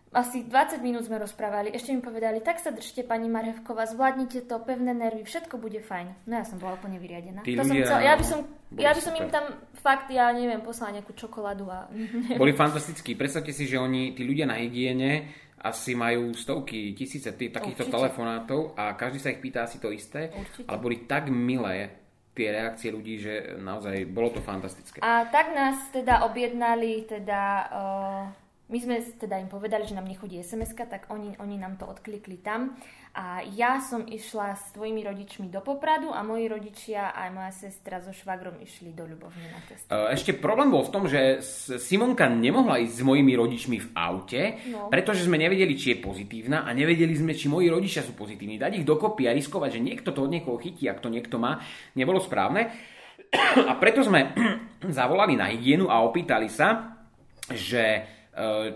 asi 0.09 0.41
20 0.41 0.81
minút 0.81 1.05
sme 1.05 1.21
rozprávali, 1.21 1.69
ešte 1.69 1.93
mi 1.93 2.01
povedali, 2.01 2.41
tak 2.41 2.57
sa 2.57 2.73
držte 2.73 3.05
pani 3.05 3.29
Marhevková, 3.29 3.85
zvládnite 3.85 4.41
to, 4.49 4.57
pevné 4.65 4.97
nervy, 4.97 5.21
všetko 5.21 5.61
bude 5.61 5.85
fajn. 5.85 6.25
No 6.25 6.41
ja 6.41 6.45
som 6.49 6.57
bola 6.57 6.81
úplne 6.81 6.97
vyriadená. 6.97 7.45
Tí 7.45 7.53
to 7.53 7.61
som 7.61 7.77
chcel, 7.77 8.01
ja 8.01 8.17
by 8.17 8.25
som, 8.25 8.39
ja 8.73 8.91
by 8.97 9.01
som 9.05 9.13
im 9.13 9.29
tam 9.29 9.45
fakt, 9.85 10.09
ja 10.09 10.33
neviem, 10.33 10.65
poslala 10.65 10.97
nejakú 10.97 11.13
čokoládu 11.13 11.69
a... 11.69 11.85
Boli 12.41 12.57
fantastickí. 12.57 13.13
Predstavte 13.13 13.53
si, 13.53 13.69
že 13.69 13.77
oni, 13.77 14.17
tí 14.17 14.25
ľudia 14.25 14.49
na 14.49 14.57
hygiene, 14.57 15.29
asi 15.61 15.93
majú 15.93 16.33
stovky, 16.33 16.97
tisíce 16.97 17.29
tý, 17.37 17.53
takýchto 17.53 17.85
Určite. 17.85 17.97
telefonátov 17.99 18.79
a 18.79 18.97
každý 18.97 19.19
sa 19.21 19.29
ich 19.29 19.43
pýta 19.43 19.69
asi 19.69 19.77
to 19.77 19.93
isté, 19.93 20.33
Určite. 20.33 20.65
ale 20.65 20.77
boli 20.81 21.05
tak 21.05 21.29
milé 21.29 22.01
tie 22.33 22.49
reakcie 22.49 22.89
ľudí, 22.89 23.19
že 23.19 23.33
naozaj 23.59 24.09
bolo 24.09 24.33
to 24.33 24.41
fantastické. 24.41 25.03
A 25.03 25.27
tak 25.27 25.51
nás 25.51 25.75
teda 25.91 26.23
objednali 26.25 27.05
teda 27.05 27.41
uh 27.69 28.48
my 28.69 28.77
sme 28.77 29.01
teda 29.01 29.41
im 29.41 29.49
povedali, 29.49 29.89
že 29.89 29.97
nám 29.97 30.05
nechodí 30.05 30.37
sms 30.45 30.77
tak 30.77 31.09
oni, 31.09 31.33
oni 31.41 31.57
nám 31.57 31.81
to 31.81 31.89
odklikli 31.89 32.37
tam. 32.37 32.77
A 33.17 33.41
ja 33.41 33.81
som 33.81 34.05
išla 34.05 34.53
s 34.53 34.69
tvojimi 34.77 35.01
rodičmi 35.01 35.49
do 35.49 35.65
Popradu 35.65 36.13
a 36.13 36.21
moji 36.21 36.45
rodičia 36.45 37.09
aj 37.09 37.29
moja 37.33 37.49
sestra 37.49 37.97
so 38.05 38.13
švagrom 38.13 38.61
išli 38.61 38.93
do 38.93 39.09
Ľubovne 39.09 39.49
na 39.49 39.59
test. 39.65 39.89
E, 39.89 40.13
ešte 40.13 40.37
problém 40.37 40.69
bol 40.69 40.85
v 40.85 40.93
tom, 40.93 41.09
že 41.09 41.41
Simonka 41.81 42.29
nemohla 42.29 42.77
ísť 42.77 43.01
s 43.01 43.03
mojimi 43.03 43.33
rodičmi 43.33 43.77
v 43.81 43.87
aute, 43.97 44.41
no. 44.69 44.93
pretože 44.93 45.25
sme 45.25 45.41
nevedeli, 45.41 45.73
či 45.73 45.97
je 45.97 46.05
pozitívna 46.05 46.61
a 46.61 46.69
nevedeli 46.69 47.17
sme, 47.17 47.33
či 47.33 47.49
moji 47.49 47.73
rodičia 47.73 48.05
sú 48.05 48.13
pozitívni. 48.13 48.61
Dať 48.61 48.85
ich 48.85 48.85
dokopy 48.85 49.25
a 49.25 49.33
riskovať, 49.33 49.81
že 49.81 49.85
niekto 49.89 50.13
to 50.13 50.29
od 50.29 50.31
niekoho 50.31 50.61
chytí, 50.61 50.85
ak 50.85 51.01
to 51.01 51.09
niekto 51.09 51.41
má, 51.41 51.57
nebolo 51.97 52.21
správne. 52.21 52.69
A 53.69 53.73
preto 53.81 54.05
sme 54.05 54.37
zavolali 55.01 55.33
na 55.33 55.49
hygienu 55.49 55.89
a 55.89 56.01
opýtali 56.05 56.49
sa, 56.49 56.97
že 57.49 58.17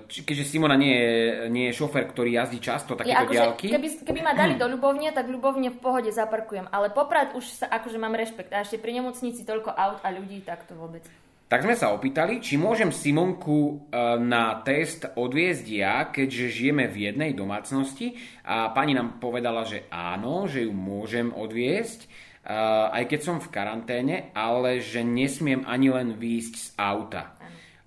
keďže 0.07 0.45
Simona 0.45 0.75
nie 0.75 0.91
je, 0.91 1.15
nie 1.47 1.65
je 1.71 1.77
šofer, 1.79 2.03
ktorý 2.11 2.35
jazdí 2.35 2.59
často 2.59 2.99
takéto 2.99 3.15
ja, 3.15 3.23
akože, 3.23 3.39
diálky. 3.39 3.67
Keby, 3.71 3.87
keby 4.03 4.19
ma 4.19 4.35
dali 4.35 4.55
do 4.61 4.67
Ľubovne, 4.67 5.15
tak 5.15 5.31
Ľubovne 5.31 5.71
v 5.71 5.79
pohode 5.79 6.11
zaparkujem. 6.11 6.67
Ale 6.67 6.91
poprad 6.91 7.31
už 7.37 7.63
sa 7.63 7.71
akože 7.71 7.95
mám 7.95 8.17
rešpekt. 8.17 8.51
A 8.51 8.67
ešte 8.67 8.81
pri 8.81 8.99
nemocnici 8.99 9.47
toľko 9.47 9.71
aut 9.71 9.99
a 10.03 10.09
ľudí, 10.11 10.43
tak 10.43 10.67
to 10.67 10.75
vôbec. 10.75 11.07
Tak 11.53 11.69
sme 11.69 11.77
sa 11.77 11.93
opýtali, 11.93 12.41
či 12.41 12.57
môžem 12.57 12.89
Simonku 12.89 13.85
eh, 13.93 14.17
na 14.17 14.57
test 14.65 15.05
odviezť 15.05 15.65
ja, 15.69 16.09
keďže 16.09 16.49
žijeme 16.49 16.89
v 16.89 17.13
jednej 17.13 17.37
domácnosti. 17.37 18.17
A 18.41 18.73
pani 18.73 18.97
nám 18.97 19.21
povedala, 19.21 19.61
že 19.61 19.85
áno, 19.93 20.49
že 20.49 20.65
ju 20.65 20.73
môžem 20.73 21.29
odviezť, 21.29 21.99
eh, 22.03 22.97
aj 22.97 23.03
keď 23.05 23.19
som 23.21 23.37
v 23.37 23.53
karanténe, 23.53 24.15
ale 24.33 24.81
že 24.81 25.05
nesmiem 25.05 25.61
ani 25.69 25.93
len 25.93 26.17
výjsť 26.17 26.55
z 26.57 26.67
auta. 26.73 27.37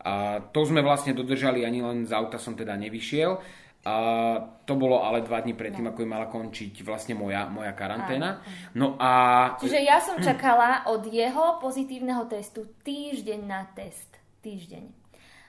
A 0.06 0.38
to 0.54 0.62
sme 0.62 0.86
vlastne 0.86 1.10
dodržali, 1.18 1.66
ani 1.66 1.82
len 1.82 2.06
z 2.06 2.14
auta 2.14 2.38
som 2.38 2.54
teda 2.54 2.78
nevyšiel. 2.78 3.42
A 3.86 3.94
to 4.66 4.74
bolo 4.74 5.02
ale 5.02 5.22
dva 5.22 5.42
dní 5.42 5.54
predtým, 5.54 5.86
no. 5.86 5.94
ako 5.94 6.06
mala 6.06 6.26
končiť 6.26 6.82
vlastne 6.82 7.14
moja, 7.14 7.46
moja 7.46 7.70
karanténa. 7.70 8.42
No 8.74 8.98
a... 8.98 9.54
Čiže 9.62 9.78
ja 9.82 10.02
som 10.02 10.18
čakala 10.18 10.86
od 10.90 11.06
jeho 11.06 11.62
pozitívneho 11.62 12.26
testu 12.26 12.66
týždeň 12.82 13.40
na 13.46 13.66
test. 13.74 14.10
Týždeň. 14.42 14.90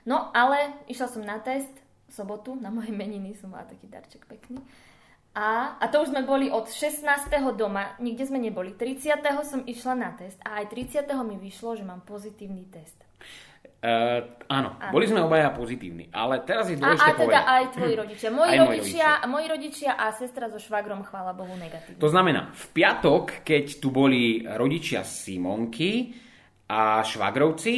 No 0.06 0.30
ale 0.30 0.86
išla 0.86 1.06
som 1.10 1.22
na 1.26 1.42
test 1.42 1.70
v 2.06 2.12
sobotu, 2.14 2.54
na 2.54 2.70
moje 2.70 2.94
meniny 2.94 3.34
som 3.34 3.50
mala 3.50 3.66
taký 3.66 3.90
darček 3.90 4.22
pekný. 4.30 4.62
A, 5.34 5.78
a 5.78 5.84
to 5.90 6.02
už 6.02 6.14
sme 6.14 6.22
boli 6.22 6.50
od 6.50 6.70
16. 6.70 7.06
doma, 7.58 7.98
nikde 7.98 8.26
sme 8.26 8.38
neboli. 8.42 8.74
30. 8.74 9.18
som 9.46 9.66
išla 9.66 9.94
na 9.98 10.10
test 10.14 10.38
a 10.46 10.62
aj 10.62 10.70
30. 10.70 11.10
mi 11.26 11.42
vyšlo, 11.42 11.74
že 11.74 11.82
mám 11.82 12.06
pozitívny 12.06 12.70
test. 12.70 13.07
Uh, 13.78 14.42
áno, 14.50 14.74
áno, 14.74 14.90
boli 14.90 15.06
sme 15.06 15.22
obaja 15.22 15.54
pozitívni, 15.54 16.10
ale 16.10 16.42
teraz 16.42 16.66
je 16.66 16.74
dôležité 16.74 16.98
a, 16.98 17.14
a 17.14 17.20
teda 17.22 17.22
povedať. 17.22 17.44
aj 17.46 17.64
tvoji 17.70 17.94
rodičia. 17.94 18.28
Moji, 18.34 18.50
aj 18.50 18.58
rodičia, 18.58 18.74
rodičia. 18.74 19.30
moji 19.30 19.46
rodičia 19.46 19.90
a 19.94 20.06
sestra 20.10 20.44
so 20.50 20.58
švagrom, 20.58 21.06
chvála 21.06 21.30
Bohu, 21.30 21.54
negatívne. 21.54 22.02
To 22.02 22.10
znamená, 22.10 22.50
v 22.50 22.64
piatok, 22.74 23.46
keď 23.46 23.78
tu 23.78 23.94
boli 23.94 24.42
rodičia 24.42 25.06
Simonky 25.06 26.10
a 26.66 27.06
švagrovci, 27.06 27.74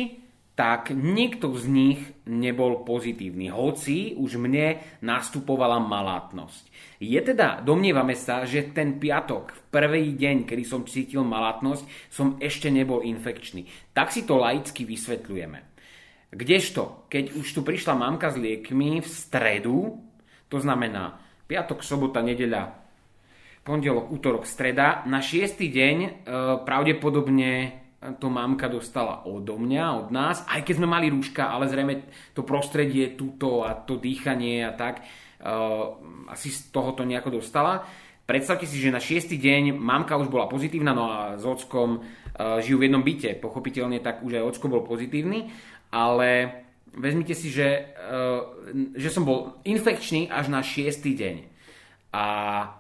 tak 0.61 0.93
nikto 0.93 1.57
z 1.57 1.65
nich 1.73 2.01
nebol 2.29 2.85
pozitívny, 2.85 3.49
hoci 3.49 4.13
už 4.13 4.37
mne 4.37 4.77
nastupovala 5.01 5.81
malátnosť. 5.81 6.69
Je 7.01 7.17
teda, 7.17 7.65
domnievame 7.65 8.13
sa, 8.13 8.45
že 8.45 8.69
ten 8.69 9.01
piatok, 9.01 9.57
v 9.57 9.61
prvý 9.73 10.13
deň, 10.21 10.45
kedy 10.45 10.65
som 10.69 10.85
cítil 10.85 11.25
malátnosť, 11.25 12.13
som 12.13 12.37
ešte 12.37 12.69
nebol 12.69 13.01
infekčný. 13.01 13.65
Tak 13.97 14.13
si 14.13 14.29
to 14.29 14.37
laicky 14.37 14.85
vysvetľujeme. 14.85 15.65
Kdežto, 16.37 17.09
keď 17.09 17.41
už 17.41 17.47
tu 17.57 17.65
prišla 17.65 17.97
mamka 17.97 18.29
s 18.29 18.37
liekmi 18.37 19.01
v 19.01 19.09
stredu, 19.09 19.97
to 20.53 20.61
znamená 20.61 21.25
piatok, 21.49 21.81
sobota, 21.81 22.21
nedeľa, 22.21 22.69
pondelok, 23.65 24.13
útorok, 24.13 24.45
streda, 24.45 25.09
na 25.09 25.25
šiestý 25.25 25.73
deň 25.73 25.97
e, 26.05 26.11
pravdepodobne 26.69 27.80
to 28.01 28.27
mamka 28.33 28.69
dostala 28.73 29.29
odo 29.29 29.61
mňa, 29.61 29.85
od 29.93 30.09
nás, 30.09 30.41
aj 30.49 30.65
keď 30.65 30.75
sme 30.81 30.89
mali 30.89 31.13
rúška, 31.13 31.53
ale 31.53 31.69
zrejme 31.69 32.09
to 32.33 32.41
prostredie, 32.49 33.13
túto 33.13 33.61
a 33.61 33.77
to 33.77 34.01
dýchanie 34.01 34.65
a 34.65 34.73
tak, 34.73 35.01
e, 35.01 35.05
asi 36.33 36.49
z 36.49 36.73
toho 36.73 36.97
to 36.97 37.05
nejako 37.05 37.37
dostala. 37.37 37.85
Predstavte 38.25 38.65
si, 38.65 38.81
že 38.81 38.95
na 38.95 39.03
šiestý 39.03 39.37
deň 39.37 39.77
mamka 39.77 40.17
už 40.17 40.33
bola 40.33 40.49
pozitívna, 40.49 40.97
no 40.97 41.13
a 41.13 41.37
s 41.37 41.45
ockom 41.45 42.01
e, 42.01 42.01
žijú 42.65 42.81
v 42.81 42.85
jednom 42.89 43.05
byte. 43.05 43.37
Pochopiteľne 43.37 44.01
tak 44.01 44.25
už 44.25 44.41
aj 44.41 44.49
ocko 44.49 44.73
bol 44.73 44.83
pozitívny 44.87 45.53
ale 45.91 46.63
vezmite 46.95 47.35
si, 47.35 47.51
že, 47.51 47.95
uh, 47.99 48.47
že 48.95 49.11
som 49.11 49.27
bol 49.27 49.61
infekčný 49.67 50.31
až 50.31 50.51
na 50.51 50.63
šiestý 50.63 51.19
deň. 51.19 51.37
A 52.11 52.25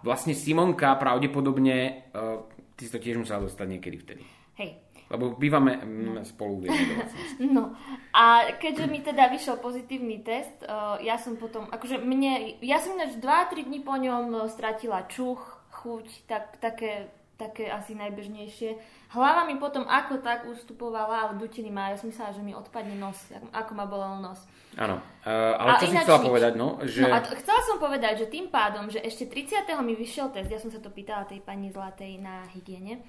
vlastne 0.02 0.35
Simonka 0.35 0.94
pravdepodobne, 0.98 2.11
uh, 2.11 2.42
ty 2.74 2.87
si 2.87 2.94
to 2.94 3.02
tiež 3.02 3.18
musela 3.18 3.46
dostať 3.46 3.66
niekedy 3.66 3.96
vtedy. 3.98 4.22
Hej. 4.59 4.70
Lebo 5.10 5.34
bývame 5.34 5.82
no. 5.82 6.22
spolu 6.22 6.62
v 6.62 6.70
jednej 6.70 7.02
No 7.50 7.74
a 8.14 8.54
keďže 8.62 8.86
mi 8.86 9.02
teda 9.02 9.26
vyšiel 9.26 9.58
pozitívny 9.58 10.22
test, 10.22 10.54
uh, 10.62 11.02
ja 11.02 11.18
som 11.18 11.34
potom, 11.34 11.66
akože 11.66 11.98
mne, 11.98 12.62
ja 12.62 12.78
som 12.78 12.94
ináč 12.94 13.18
2-3 13.18 13.66
dní 13.66 13.82
po 13.82 13.98
ňom 13.98 14.46
stratila 14.46 15.10
čuch, 15.10 15.42
chuť, 15.70 16.30
tak, 16.30 16.62
také 16.62 17.10
také 17.40 17.72
asi 17.72 17.96
najbežnejšie. 17.96 18.76
Hlava 19.16 19.48
mi 19.48 19.56
potom 19.56 19.88
ako 19.88 20.20
tak 20.20 20.44
ustupovala, 20.44 21.32
ale 21.32 21.40
dutiny 21.40 21.72
má, 21.72 21.88
ja 21.88 21.96
som 21.96 22.12
myslela, 22.12 22.36
že 22.36 22.44
mi 22.44 22.52
odpadne 22.52 23.00
nos, 23.00 23.16
ako 23.56 23.72
ma 23.72 23.88
bolel 23.88 24.20
nos. 24.20 24.44
Áno, 24.76 25.00
uh, 25.00 25.56
ale 25.56 25.80
čo 25.80 25.88
si 25.90 25.96
chcela 25.98 26.20
nič. 26.20 26.28
povedať, 26.28 26.52
no? 26.54 26.78
Že... 26.84 27.00
No 27.02 27.16
a 27.16 27.18
t- 27.24 27.34
chcela 27.40 27.60
som 27.64 27.80
povedať, 27.80 28.22
že 28.22 28.26
tým 28.28 28.52
pádom, 28.52 28.92
že 28.92 29.00
ešte 29.00 29.26
30. 29.26 29.66
mi 29.80 29.96
vyšiel 29.96 30.30
test, 30.30 30.52
ja 30.52 30.60
som 30.60 30.68
sa 30.68 30.78
to 30.78 30.92
pýtala 30.92 31.24
tej 31.24 31.40
pani 31.40 31.72
Zlatej 31.72 32.20
na 32.20 32.44
hygiene, 32.52 33.02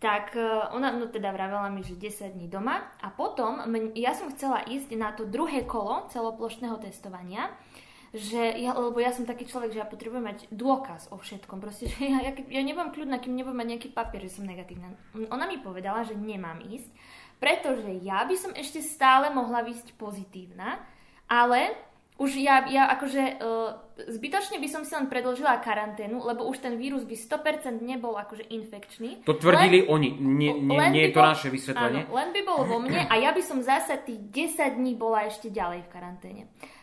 tak 0.00 0.32
e, 0.32 0.42
ona 0.72 0.96
no 0.96 1.06
teda 1.12 1.28
vravela 1.30 1.68
mi, 1.68 1.84
že 1.84 1.94
10 1.94 2.32
dní 2.32 2.48
doma 2.48 2.88
a 3.04 3.12
potom 3.12 3.60
ja 3.92 4.16
som 4.16 4.32
chcela 4.32 4.64
ísť 4.64 4.96
na 4.96 5.12
to 5.12 5.28
druhé 5.28 5.68
kolo 5.68 6.08
celoplošného 6.08 6.80
testovania, 6.80 7.52
že 8.10 8.58
ja, 8.58 8.74
lebo 8.74 8.98
ja 8.98 9.14
som 9.14 9.22
taký 9.22 9.46
človek, 9.46 9.70
že 9.70 9.80
ja 9.84 9.86
potrebujem 9.86 10.24
mať 10.24 10.38
dôkaz 10.50 11.14
o 11.14 11.20
všetkom. 11.20 11.62
Proste, 11.62 11.86
že 11.86 12.10
ja, 12.10 12.18
ja, 12.26 12.32
ja 12.34 12.62
nebudem 12.64 12.90
kľudná, 12.90 13.22
kým 13.22 13.38
nebudem 13.38 13.62
mať 13.62 13.68
nejaký 13.76 13.88
papier, 13.94 14.26
že 14.26 14.40
som 14.40 14.48
negatívna. 14.48 14.90
Ona 15.30 15.46
mi 15.46 15.62
povedala, 15.62 16.02
že 16.02 16.18
nemám 16.18 16.58
ísť, 16.64 16.90
pretože 17.38 17.92
ja 18.02 18.26
by 18.26 18.34
som 18.34 18.50
ešte 18.56 18.82
stále 18.82 19.30
mohla 19.30 19.62
ísť 19.62 19.94
pozitívna, 19.94 20.82
ale 21.30 21.89
už 22.20 22.36
ja, 22.36 22.68
ja 22.68 22.84
akože 22.92 23.40
uh, 23.40 23.72
zbytočne 24.12 24.60
by 24.60 24.68
som 24.68 24.84
si 24.84 24.92
len 24.92 25.08
predlžila 25.08 25.56
karanténu, 25.64 26.20
lebo 26.20 26.44
už 26.52 26.60
ten 26.60 26.76
vírus 26.76 27.08
by 27.08 27.16
100% 27.16 27.80
nebol 27.80 28.12
akože 28.12 28.44
infekčný. 28.52 29.24
To 29.24 29.32
tvrdili 29.32 29.88
len, 29.88 29.88
oni, 29.88 30.08
nie, 30.20 30.52
nie, 30.52 30.76
nie 30.92 31.02
je 31.08 31.12
to 31.16 31.24
bol, 31.24 31.32
naše 31.32 31.48
vysvetlenie. 31.48 32.04
Áno, 32.04 32.12
len 32.12 32.28
by 32.36 32.40
bol 32.44 32.60
vo 32.68 32.76
mne 32.84 33.08
a 33.08 33.14
ja 33.16 33.32
by 33.32 33.40
som 33.40 33.64
zase 33.64 33.96
tých 34.04 34.20
10 34.52 34.76
dní 34.76 35.00
bola 35.00 35.24
ešte 35.32 35.48
ďalej 35.48 35.88
v 35.88 35.92
karanténe. 35.96 36.42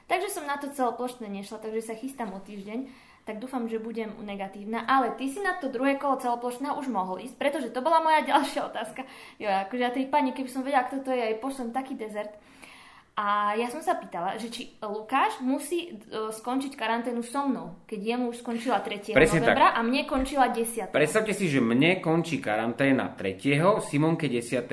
Takže 0.10 0.34
som 0.34 0.50
na 0.50 0.58
to 0.58 0.74
celoplošné 0.74 1.30
nešla, 1.30 1.62
takže 1.62 1.86
sa 1.86 1.94
chystám 1.94 2.34
o 2.34 2.42
týždeň 2.42 3.08
tak 3.28 3.44
dúfam, 3.44 3.68
že 3.68 3.84
budem 3.84 4.16
negatívna. 4.24 4.88
Ale 4.88 5.12
ty 5.20 5.28
si 5.28 5.44
na 5.44 5.60
to 5.60 5.68
druhé 5.68 6.00
kolo 6.00 6.16
celoplošného 6.16 6.80
už 6.80 6.88
mohol 6.88 7.20
ísť, 7.20 7.36
pretože 7.36 7.76
to 7.76 7.84
bola 7.84 8.00
moja 8.00 8.24
ďalšia 8.32 8.72
otázka. 8.72 9.04
Jo, 9.36 9.52
akože 9.68 9.84
ja 9.84 9.92
tej 9.92 10.08
pani, 10.08 10.32
keby 10.32 10.48
som 10.48 10.64
vedela, 10.64 10.88
kto 10.88 11.04
to 11.04 11.12
je, 11.12 11.20
aj 11.20 11.44
pošlem 11.44 11.76
taký 11.76 12.00
dezert. 12.00 12.32
A 13.18 13.58
ja 13.58 13.66
som 13.74 13.82
sa 13.82 13.98
pýtala, 13.98 14.38
že 14.38 14.54
či 14.54 14.78
Lukáš 14.78 15.42
musí 15.42 15.90
uh, 15.90 16.30
skončiť 16.30 16.78
karanténu 16.78 17.26
so 17.26 17.50
mnou, 17.50 17.82
keď 17.90 18.14
jemu 18.14 18.30
už 18.30 18.46
skončila 18.46 18.78
3. 18.86 19.18
Presne 19.18 19.42
novembra 19.42 19.74
tak. 19.74 19.78
a 19.78 19.80
mne 19.82 20.02
končila 20.06 20.54
10. 20.54 20.94
Predstavte 20.94 21.34
si, 21.34 21.50
že 21.50 21.58
mne 21.58 21.98
končí 21.98 22.38
karanténa 22.38 23.18
3. 23.18 23.82
Simonke 23.82 24.30
10. 24.30 24.70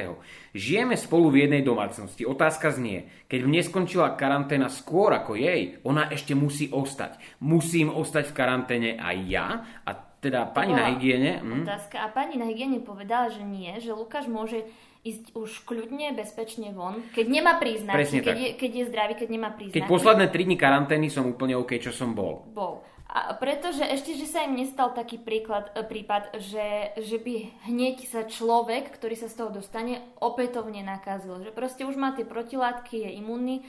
Žijeme 0.52 0.92
spolu 1.00 1.32
v 1.32 1.48
jednej 1.48 1.64
domácnosti. 1.64 2.28
Otázka 2.28 2.68
znie, 2.68 3.08
keď 3.32 3.40
mne 3.48 3.64
skončila 3.64 4.12
karanténa 4.12 4.68
skôr 4.68 5.16
ako 5.16 5.40
jej, 5.40 5.80
ona 5.80 6.12
ešte 6.12 6.36
musí 6.36 6.68
ostať. 6.68 7.16
Musím 7.40 7.88
ostať 7.96 8.28
v 8.28 8.36
karanténe 8.36 8.90
aj 9.00 9.16
ja 9.24 9.46
a 9.88 9.90
teda 10.20 10.52
pani 10.52 10.76
na 10.76 10.92
hygiene... 10.92 11.40
Hm? 11.40 11.64
Otázka. 11.64 11.96
A 11.96 12.12
pani 12.12 12.36
na 12.36 12.44
hygiene 12.44 12.80
povedala, 12.84 13.32
že 13.32 13.40
nie, 13.40 13.72
že 13.80 13.96
Lukáš 13.96 14.28
môže 14.28 14.68
ísť 15.04 15.36
už 15.36 15.68
kľudne, 15.68 16.16
bezpečne 16.16 16.72
von, 16.72 17.04
keď 17.12 17.26
nemá 17.28 17.60
príznaky, 17.60 18.24
keď 18.24 18.36
je, 18.40 18.48
keď 18.56 18.70
je 18.72 18.84
zdravý, 18.88 19.12
keď 19.20 19.28
nemá 19.28 19.52
príznaky. 19.52 19.76
Keď 19.76 19.84
posledné 19.84 20.26
3 20.32 20.48
dní 20.48 20.56
karantény 20.56 21.12
som 21.12 21.28
úplne 21.28 21.54
OK, 21.60 21.76
čo 21.76 21.92
som 21.92 22.16
bol. 22.16 22.48
Bol. 22.56 22.80
A 23.14 23.30
pretože 23.38 23.86
ešte, 23.86 24.16
že 24.18 24.26
sa 24.26 24.42
im 24.42 24.58
nestal 24.58 24.90
taký 24.90 25.22
príklad, 25.22 25.70
e, 25.78 25.86
prípad, 25.86 26.34
že, 26.40 26.98
že 26.98 27.20
by 27.22 27.62
hneď 27.70 28.10
sa 28.10 28.26
človek, 28.26 28.90
ktorý 28.90 29.14
sa 29.14 29.30
z 29.30 29.38
toho 29.38 29.54
dostane, 29.54 30.02
opätovne 30.18 30.82
nakazil. 30.82 31.38
Že 31.46 31.54
proste 31.54 31.86
už 31.86 31.94
má 31.94 32.10
tie 32.16 32.26
protilátky, 32.26 33.06
je 33.06 33.10
imunný 33.22 33.62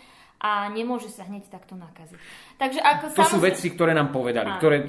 a 0.46 0.70
nemôže 0.70 1.10
sa 1.10 1.26
hneď 1.26 1.50
takto 1.50 1.74
nakaziť. 1.74 2.22
Takže 2.62 2.78
ako 2.78 3.06
to 3.10 3.26
samozrejme... 3.26 3.34
sú 3.34 3.38
veci, 3.42 3.68
ktoré 3.74 3.98
nám 3.98 4.14
povedali. 4.14 4.54
Ktoré... 4.62 4.86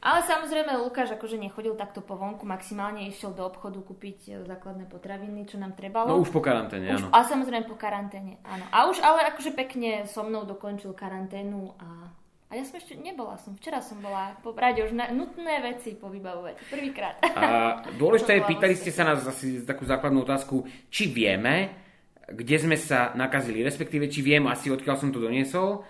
Ale 0.00 0.24
samozrejme 0.24 0.80
Lukáš 0.80 1.12
akože 1.20 1.36
nechodil 1.36 1.76
takto 1.76 2.00
po 2.00 2.16
vonku, 2.16 2.48
maximálne 2.48 3.04
išiel 3.12 3.36
do 3.36 3.44
obchodu 3.44 3.84
kúpiť 3.84 4.18
e, 4.24 4.30
základné 4.48 4.88
potraviny, 4.88 5.44
čo 5.44 5.60
nám 5.60 5.76
trebalo. 5.76 6.08
No 6.08 6.24
už 6.24 6.32
po 6.32 6.40
karanténe, 6.40 6.96
už, 6.96 7.04
áno. 7.04 7.08
A 7.12 7.20
samozrejme 7.20 7.68
po 7.68 7.76
karanténe, 7.76 8.40
áno. 8.48 8.64
A 8.72 8.88
už 8.88 9.04
ale 9.04 9.28
akože 9.28 9.52
pekne 9.52 10.08
so 10.08 10.24
mnou 10.24 10.48
dokončil 10.48 10.96
karanténu 10.96 11.76
a 11.76 12.08
a 12.54 12.62
ja 12.62 12.62
som 12.62 12.78
ešte 12.78 12.94
nebola 12.94 13.34
som. 13.34 13.58
Včera 13.58 13.82
som 13.82 13.98
bola 13.98 14.38
po 14.38 14.54
už 14.54 14.94
na, 14.94 15.10
nutné 15.10 15.58
veci 15.58 15.98
povybavovať. 15.98 16.54
Prvýkrát. 16.70 17.18
A 17.34 17.42
dôležité 18.00 18.38
je, 18.38 18.46
pýtali 18.46 18.78
ste 18.78 18.94
sa 18.94 19.02
nás 19.02 19.26
asi 19.26 19.66
takú 19.66 19.82
základnú 19.82 20.22
otázku, 20.22 20.62
či 20.86 21.10
vieme, 21.10 21.83
kde 22.28 22.56
sme 22.56 22.76
sa 22.80 23.12
nakazili, 23.12 23.60
respektíve 23.60 24.08
či 24.08 24.24
viem 24.24 24.44
asi, 24.48 24.72
odkiaľ 24.72 24.96
som 24.96 25.10
to 25.12 25.20
doniesol. 25.20 25.84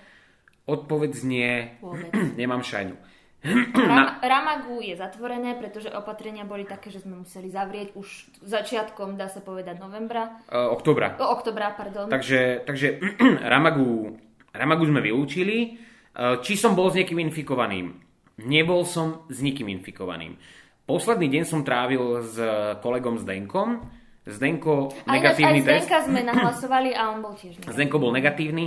Odpoveď 0.65 1.11
znie, 1.15 1.49
nemám 2.41 2.65
šajnu. 2.65 2.97
Ram, 3.77 4.25
Ramagu 4.25 4.81
je 4.81 4.97
zatvorené, 4.97 5.53
pretože 5.61 5.93
opatrenia 5.93 6.49
boli 6.49 6.65
také, 6.65 6.89
že 6.89 7.05
sme 7.05 7.21
museli 7.21 7.53
zavrieť 7.53 7.93
už 7.93 8.41
začiatkom, 8.41 9.21
dá 9.21 9.29
sa 9.29 9.45
povedať, 9.45 9.77
novembra. 9.77 10.41
Uh, 10.49 10.73
oktobra. 10.73 11.21
O, 11.21 11.29
oktobra, 11.29 11.77
pardon. 11.77 12.09
Takže, 12.09 12.65
takže 12.65 13.05
Ramagu, 13.53 14.17
Ramagu 14.49 14.89
sme 14.89 15.05
vylúčili. 15.05 15.77
Uh, 16.17 16.41
či 16.41 16.57
som 16.57 16.73
bol 16.73 16.89
s 16.89 16.97
niekým 16.97 17.21
infikovaným? 17.21 18.01
Nebol 18.49 18.83
som 18.89 19.29
s 19.29 19.45
nikým 19.45 19.69
infikovaným. 19.69 20.41
Posledný 20.89 21.29
deň 21.29 21.45
som 21.45 21.65
trávil 21.65 22.25
s 22.25 22.37
kolegom 22.81 23.17
Zdenkom, 23.21 23.89
Zdenko 24.25 24.89
negatívny 25.05 25.61
aj, 25.61 25.69
aj 25.69 25.69
Zdenka 25.69 25.99
test. 26.01 26.07
sme 26.09 26.21
nahlasovali 26.25 26.91
a 26.97 27.13
on 27.13 27.21
bol 27.21 27.37
tiež 27.37 27.61
negatívny. 27.61 27.77
Zdenko 27.77 27.97
bol 28.01 28.13
negatívny, 28.17 28.65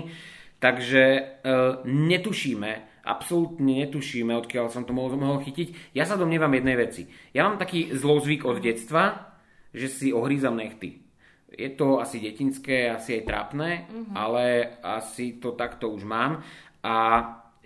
takže 0.62 1.04
uh, 1.41 1.82
netušíme, 1.86 2.72
absolútne 3.02 3.74
netušíme, 3.88 4.38
odkiaľ 4.38 4.70
som 4.70 4.86
to 4.86 4.93
mohol, 4.93 5.17
mohol 5.17 5.41
chytiť. 5.41 5.98
Ja 5.98 6.06
sa 6.06 6.13
domnievam 6.13 6.54
jednej 6.54 6.78
veci. 6.78 7.10
Ja 7.34 7.50
mám 7.50 7.58
taký 7.58 7.89
zlozvyk 7.89 8.46
od 8.46 8.62
detstva, 8.62 9.34
že 9.74 9.89
si 9.89 10.08
ohrízam 10.13 10.54
nechty. 10.54 11.02
Je 11.48 11.74
to 11.74 12.04
asi 12.04 12.20
detinské, 12.20 12.91
asi 12.91 13.17
aj 13.17 13.24
trápne, 13.24 13.88
uh-huh. 13.88 14.13
ale 14.13 14.78
asi 14.84 15.39
to 15.39 15.56
takto 15.56 15.89
už 15.89 16.04
mám. 16.04 16.43
A 16.84 16.93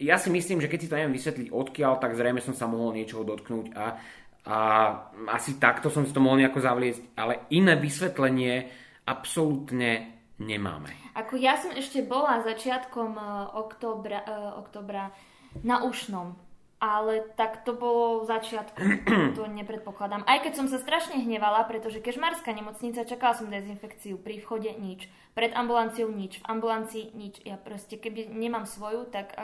ja 0.02 0.18
si 0.18 0.30
myslím, 0.34 0.62
že 0.62 0.70
keď 0.70 0.80
si 0.80 0.90
to 0.90 0.98
neviem 0.98 1.18
vysvetliť 1.18 1.50
odkiaľ, 1.54 2.02
tak 2.02 2.18
zrejme 2.18 2.42
som 2.42 2.58
sa 2.58 2.70
mohol 2.70 2.94
niečoho 2.98 3.26
dotknúť 3.26 3.74
a 3.78 3.98
a 4.42 4.58
asi 5.30 5.62
takto 5.62 5.94
som 5.94 6.02
si 6.02 6.14
to 6.14 6.24
mohol 6.24 6.42
nejako 6.42 6.66
zavliecť, 6.66 7.02
ale 7.14 7.46
iné 7.54 7.78
vysvetlenie 7.78 8.74
absolútne 9.06 10.18
nemáme. 10.42 10.90
Ako 11.14 11.38
ja 11.38 11.60
som 11.62 11.70
ešte 11.76 12.02
bola 12.02 12.42
začiatkom 12.42 13.12
uh, 13.14 13.54
oktobra, 13.54 14.26
uh, 14.26 14.58
oktobra 14.58 15.14
na 15.62 15.86
Ušnom, 15.86 16.34
ale 16.82 17.30
tak 17.38 17.62
to 17.62 17.78
bolo 17.78 18.26
začiatkom, 18.26 19.06
to 19.38 19.46
nepredpokladám. 19.46 20.26
Aj 20.26 20.42
keď 20.42 20.54
som 20.58 20.66
sa 20.66 20.82
strašne 20.82 21.22
hnevala, 21.22 21.70
pretože 21.70 22.02
kežmarská 22.02 22.50
nemocnica, 22.50 23.06
čakala 23.06 23.38
som 23.38 23.54
dezinfekciu, 23.54 24.18
pri 24.18 24.42
vchode 24.42 24.74
nič, 24.74 25.06
pred 25.38 25.54
ambulanciou 25.54 26.10
nič, 26.10 26.42
v 26.42 26.48
ambulancii 26.50 27.14
nič. 27.14 27.46
Ja 27.46 27.62
proste, 27.62 28.02
keby 28.02 28.34
nemám 28.34 28.66
svoju, 28.66 29.06
tak 29.14 29.38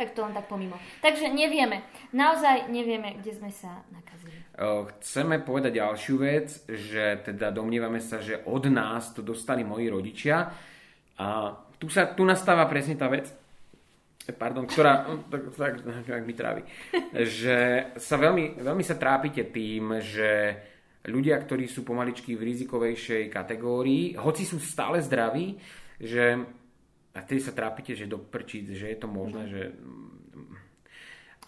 tak 0.00 0.16
to 0.16 0.24
len 0.24 0.32
tak 0.32 0.48
pomimo. 0.48 0.80
Takže 1.04 1.28
nevieme, 1.28 1.84
naozaj 2.16 2.72
nevieme, 2.72 3.20
kde 3.20 3.36
sme 3.36 3.52
sa 3.52 3.84
nakazili. 3.92 4.32
Chceme 4.96 5.44
povedať 5.44 5.76
ďalšiu 5.76 6.16
vec, 6.16 6.64
že 6.64 7.20
teda 7.20 7.52
domnievame 7.52 8.00
sa, 8.00 8.24
že 8.24 8.40
od 8.48 8.64
nás 8.72 9.12
to 9.12 9.20
dostali 9.20 9.60
moji 9.60 9.92
rodičia 9.92 10.48
a 11.20 11.52
tu, 11.76 11.92
sa, 11.92 12.08
tu 12.16 12.24
nastáva 12.24 12.64
presne 12.64 12.96
tá 12.96 13.12
vec, 13.12 13.28
pardon, 14.40 14.64
ktorá, 14.64 15.04
no, 15.04 15.28
tak, 15.28 15.52
tak, 15.52 15.72
tak 15.84 16.22
mi 16.24 16.32
trávi, 16.32 16.62
že 17.40 17.88
sa 18.00 18.16
veľmi, 18.16 18.56
veľmi 18.56 18.84
sa 18.84 18.96
trápite 18.96 19.52
tým, 19.52 20.00
že 20.00 20.56
ľudia, 21.08 21.36
ktorí 21.40 21.68
sú 21.68 21.84
pomaličky 21.84 22.36
v 22.36 22.44
rizikovejšej 22.52 23.32
kategórii, 23.32 24.16
hoci 24.16 24.44
sú 24.48 24.60
stále 24.60 25.00
zdraví, 25.00 25.56
že 26.00 26.40
a 27.10 27.18
vtedy 27.26 27.40
sa 27.42 27.50
trápite, 27.50 27.98
že 27.98 28.06
doprčiť, 28.06 28.64
že 28.70 28.86
je 28.90 28.98
to 28.98 29.08
možné, 29.10 29.42
že... 29.50 29.62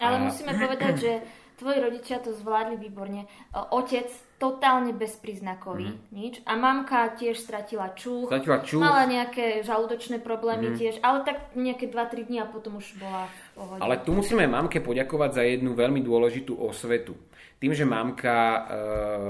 Ale 0.03 0.19
a... 0.19 0.23
musíme 0.27 0.51
povedať, 0.59 0.93
že 0.99 1.11
tvoji 1.55 1.79
rodičia 1.79 2.19
to 2.19 2.35
zvládli 2.35 2.75
výborne. 2.75 3.29
Otec 3.53 4.11
totálne 4.41 4.91
bezpríznakový, 4.91 5.95
mm. 5.95 5.99
nič. 6.11 6.33
A 6.43 6.59
mamka 6.59 7.15
tiež 7.15 7.39
stratila 7.39 7.95
čuch. 7.95 8.27
Stratila 8.27 8.59
čuch. 8.59 8.83
Mala 8.83 9.07
nejaké 9.07 9.63
žalúdočné 9.63 10.19
problémy 10.19 10.73
mm. 10.73 10.75
tiež, 10.75 10.95
ale 10.99 11.23
tak 11.23 11.55
nejaké 11.55 11.87
2-3 11.87 12.27
dní 12.27 12.43
a 12.43 12.47
potom 12.51 12.83
už 12.83 12.99
bola 12.99 13.31
v 13.31 13.47
pohode. 13.55 13.79
Ale 13.79 13.95
tu 14.03 14.11
musíme 14.11 14.43
mamke 14.43 14.83
poďakovať 14.83 15.31
za 15.31 15.43
jednu 15.47 15.71
veľmi 15.71 16.03
dôležitú 16.03 16.59
osvetu. 16.59 17.15
Tým, 17.63 17.71
že 17.71 17.87
mamka 17.87 18.35
e, 18.35 18.61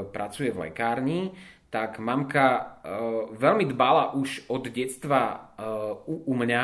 pracuje 0.10 0.50
v 0.50 0.65
lekárni, 0.65 1.30
tak 1.73 1.97
mamka 1.97 2.45
uh, 2.86 3.33
veľmi 3.33 3.65
dbala 3.73 4.13
už 4.13 4.45
od 4.53 4.69
detstva 4.69 5.49
uh, 5.57 6.05
u, 6.05 6.29
u 6.29 6.33
mňa 6.38 6.62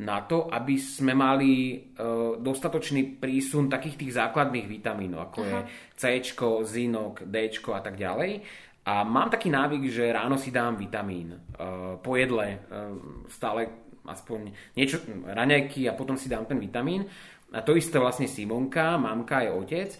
na 0.00 0.24
to, 0.24 0.48
aby 0.48 0.80
sme 0.80 1.12
mali 1.12 1.76
uh, 1.76 2.40
dostatočný 2.40 3.20
prísun 3.20 3.68
takých 3.68 4.00
tých 4.00 4.12
základných 4.16 4.64
vitamínov, 4.64 5.28
ako 5.28 5.40
Aha. 5.44 5.60
je 6.00 6.24
C, 6.24 6.24
zinok, 6.64 7.28
D 7.28 7.52
a 7.52 7.80
tak 7.84 8.00
ďalej. 8.00 8.40
A 8.88 9.04
mám 9.04 9.28
taký 9.28 9.52
návyk, 9.52 9.92
že 9.92 10.08
ráno 10.08 10.40
si 10.40 10.48
dám 10.48 10.80
vitamín 10.80 11.36
uh, 11.36 12.00
po 12.00 12.16
jedle, 12.16 12.64
uh, 12.72 12.96
stále 13.28 13.68
aspoň 14.08 14.56
niečo, 14.72 15.04
raňajky 15.26 15.84
a 15.90 15.98
potom 15.98 16.16
si 16.16 16.32
dám 16.32 16.48
ten 16.48 16.56
vitamín. 16.56 17.04
A 17.52 17.60
to 17.60 17.76
isté 17.76 18.00
vlastne 18.00 18.24
Simonka, 18.24 18.96
mamka 18.96 19.44
je 19.44 19.50
otec. 19.52 19.90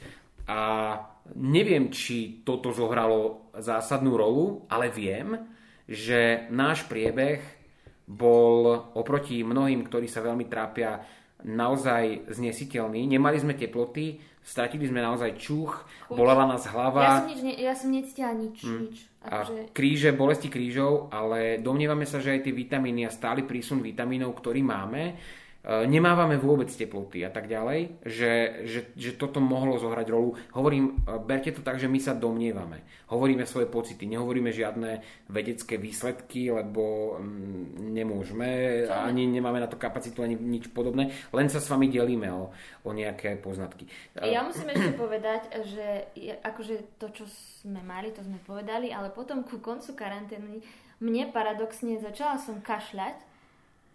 A 0.46 0.58
neviem, 1.34 1.90
či 1.90 2.46
toto 2.46 2.70
zohralo 2.70 3.50
zásadnú 3.58 4.14
rolu, 4.14 4.46
ale 4.70 4.92
viem, 4.92 5.34
že 5.90 6.46
náš 6.54 6.86
priebeh 6.86 7.42
bol 8.06 8.70
oproti 8.94 9.42
mnohým, 9.42 9.82
ktorí 9.82 10.06
sa 10.06 10.22
veľmi 10.22 10.46
trápia, 10.46 11.02
naozaj 11.46 12.32
znesiteľný. 12.32 13.06
Nemali 13.06 13.36
sme 13.38 13.54
teploty, 13.54 14.18
stratili 14.40 14.86
sme 14.88 15.04
naozaj 15.04 15.36
čuch, 15.36 15.84
Chuť. 16.08 16.16
bolela 16.16 16.46
nás 16.48 16.64
hlava. 16.70 17.02
Ja 17.02 17.16
som, 17.22 17.28
nič, 17.28 17.40
ne, 17.42 17.54
ja 17.54 17.74
som 17.74 17.88
necítila 17.92 18.32
nič. 18.32 18.62
Mm. 18.62 18.78
nič. 18.88 18.96
Akože... 19.26 19.74
Kríže, 19.74 20.10
bolesti 20.14 20.46
krížov, 20.46 21.10
ale 21.10 21.58
domnievame 21.58 22.06
sa, 22.06 22.22
že 22.22 22.38
aj 22.38 22.46
tie 22.46 22.54
vitamíny 22.54 23.06
a 23.06 23.10
stály 23.10 23.42
prísun 23.42 23.82
vitamínov, 23.82 24.38
ktorý 24.38 24.62
máme, 24.62 25.18
nemávame 25.66 26.38
vôbec 26.38 26.70
teploty 26.70 27.26
a 27.26 27.30
tak 27.34 27.50
ďalej, 27.50 27.98
že, 28.06 28.32
že, 28.70 28.80
že 28.94 29.18
toto 29.18 29.42
mohlo 29.42 29.74
zohrať 29.82 30.06
rolu. 30.14 30.38
Hovorím, 30.54 31.02
e, 31.02 31.18
berte 31.18 31.50
to 31.50 31.66
tak, 31.66 31.82
že 31.82 31.90
my 31.90 31.98
sa 31.98 32.14
domnievame. 32.14 32.86
Hovoríme 33.10 33.42
svoje 33.42 33.66
pocity, 33.66 34.06
nehovoríme 34.06 34.54
žiadne 34.54 35.02
vedecké 35.26 35.74
výsledky, 35.74 36.54
lebo 36.54 37.18
mm, 37.18 37.82
nemôžeme, 37.98 38.48
ani 38.86 39.26
nemáme 39.26 39.58
na 39.58 39.66
to 39.66 39.74
kapacitu, 39.74 40.22
ani 40.22 40.38
nič 40.38 40.70
podobné, 40.70 41.10
len 41.34 41.50
sa 41.50 41.58
s 41.58 41.66
vami 41.66 41.90
delíme 41.90 42.30
o, 42.30 42.54
o 42.86 42.90
nejaké 42.94 43.34
poznatky. 43.42 43.90
E, 44.14 44.30
ja 44.30 44.46
musím 44.46 44.70
ešte 44.70 44.94
povedať, 44.94 45.50
že 45.66 46.14
akože 46.46 47.02
to, 47.02 47.10
čo 47.10 47.24
sme 47.66 47.82
mali, 47.82 48.14
to 48.14 48.22
sme 48.22 48.38
povedali, 48.46 48.94
ale 48.94 49.10
potom 49.10 49.42
ku 49.42 49.58
koncu 49.58 49.98
karantény 49.98 50.62
mne 51.02 51.28
paradoxne 51.28 52.00
začala 52.00 52.40
som 52.40 52.62
kašľať 52.62 53.35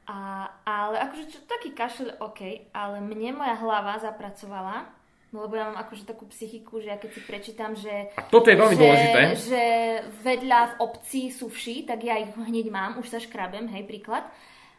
a, 0.07 0.49
ale 0.65 0.97
akože 1.09 1.25
čo, 1.29 1.39
taký 1.45 1.71
kašel, 1.77 2.17
OK, 2.19 2.71
ale 2.73 2.97
mne 3.01 3.37
moja 3.37 3.55
hlava 3.57 4.01
zapracovala, 4.01 4.89
lebo 5.31 5.53
ja 5.55 5.71
mám 5.71 5.79
akože 5.79 6.03
takú 6.03 6.27
psychiku, 6.27 6.83
že 6.83 6.91
ja 6.91 6.97
keď 6.99 7.09
si 7.15 7.21
prečítam, 7.23 7.71
že... 7.71 8.11
A 8.19 8.27
toto 8.27 8.51
je 8.51 8.59
veľmi 8.59 8.75
že, 8.75 8.81
dôležité. 8.83 9.21
Že 9.47 9.63
vedľa 10.27 10.59
v 10.59 10.77
obci 10.83 11.21
sú 11.31 11.47
vši, 11.47 11.87
tak 11.87 12.03
ja 12.03 12.19
ich 12.19 12.35
hneď 12.35 12.67
mám, 12.67 12.99
už 12.99 13.07
sa 13.07 13.19
škrabem, 13.23 13.71
hej, 13.71 13.87
príklad. 13.87 14.27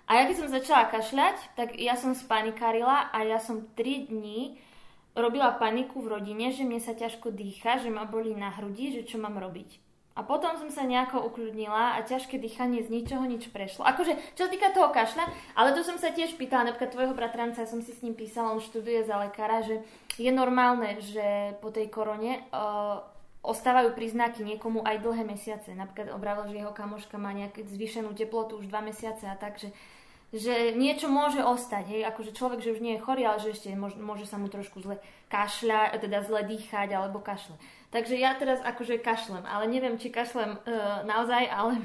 A 0.05 0.21
ja 0.21 0.23
keď 0.29 0.37
som 0.45 0.49
začala 0.53 0.93
kašľať, 0.93 1.57
tak 1.57 1.79
ja 1.81 1.97
som 1.97 2.13
spanikarila 2.13 3.09
a 3.15 3.19
ja 3.25 3.41
som 3.41 3.65
3 3.73 4.13
dní 4.13 4.61
robila 5.17 5.57
paniku 5.57 6.05
v 6.05 6.21
rodine, 6.21 6.53
že 6.53 6.69
mne 6.69 6.81
sa 6.81 6.93
ťažko 6.93 7.33
dýcha, 7.33 7.81
že 7.81 7.89
ma 7.89 8.05
bolí 8.05 8.37
na 8.37 8.53
hrudi, 8.53 8.93
že 8.93 9.09
čo 9.09 9.17
mám 9.17 9.41
robiť. 9.41 9.82
A 10.13 10.21
potom 10.21 10.53
som 10.61 10.69
sa 10.69 10.85
nejako 10.85 11.25
ukľudnila 11.33 11.97
a 11.97 12.05
ťažké 12.05 12.37
dýchanie 12.37 12.85
z 12.85 12.93
ničoho 12.93 13.25
nič 13.25 13.49
prešlo. 13.49 13.89
Akože, 13.89 14.13
čo 14.37 14.45
týka 14.53 14.69
toho 14.77 14.93
kašľa, 14.93 15.25
ale 15.57 15.73
to 15.73 15.81
som 15.81 15.97
sa 15.97 16.13
tiež 16.13 16.37
pýtala, 16.37 16.69
napríklad 16.69 16.93
tvojho 16.93 17.15
bratranca, 17.17 17.65
ja 17.65 17.69
som 17.69 17.81
si 17.81 17.97
s 17.97 18.05
ním 18.05 18.13
písala, 18.13 18.53
on 18.53 18.61
študuje 18.61 19.09
za 19.09 19.17
lekára, 19.17 19.65
že 19.65 19.81
je 20.21 20.29
normálne, 20.29 21.01
že 21.01 21.57
po 21.65 21.73
tej 21.73 21.89
korone 21.89 22.45
uh, 22.53 23.01
ostávajú 23.43 23.97
príznaky 23.97 24.47
niekomu 24.47 24.87
aj 24.87 25.03
dlhé 25.03 25.25
mesiace. 25.27 25.75
Napríklad 25.75 26.15
obravil, 26.15 26.53
že 26.53 26.61
jeho 26.63 26.77
kamoška 26.77 27.19
má 27.19 27.35
nejakú 27.35 27.67
zvýšenú 27.67 28.15
teplotu 28.15 28.61
už 28.61 28.71
dva 28.71 28.85
mesiace 28.85 29.27
a 29.27 29.35
tak, 29.35 29.59
že, 29.59 29.75
že 30.33 30.73
niečo 30.73 31.13
môže 31.13 31.45
ostať, 31.45 31.93
hej, 31.93 32.03
akože 32.09 32.33
človek, 32.33 32.65
že 32.65 32.73
už 32.73 32.81
nie 32.81 32.97
je 32.97 33.05
chorý, 33.05 33.29
ale 33.29 33.37
že 33.37 33.53
ešte 33.53 33.69
môže, 33.77 34.01
môže 34.01 34.25
sa 34.25 34.41
mu 34.41 34.49
trošku 34.49 34.81
zle 34.81 34.97
kašľať, 35.29 36.01
teda 36.01 36.25
zle 36.25 36.41
dýchať 36.49 36.89
alebo 36.97 37.21
kašle. 37.21 37.61
Takže 37.93 38.17
ja 38.17 38.33
teraz 38.41 38.65
akože 38.65 39.05
kašlem, 39.05 39.45
ale 39.45 39.69
neviem, 39.69 40.01
či 40.01 40.09
kašlem 40.09 40.57
uh, 40.57 41.05
naozaj, 41.05 41.45
ale, 41.53 41.77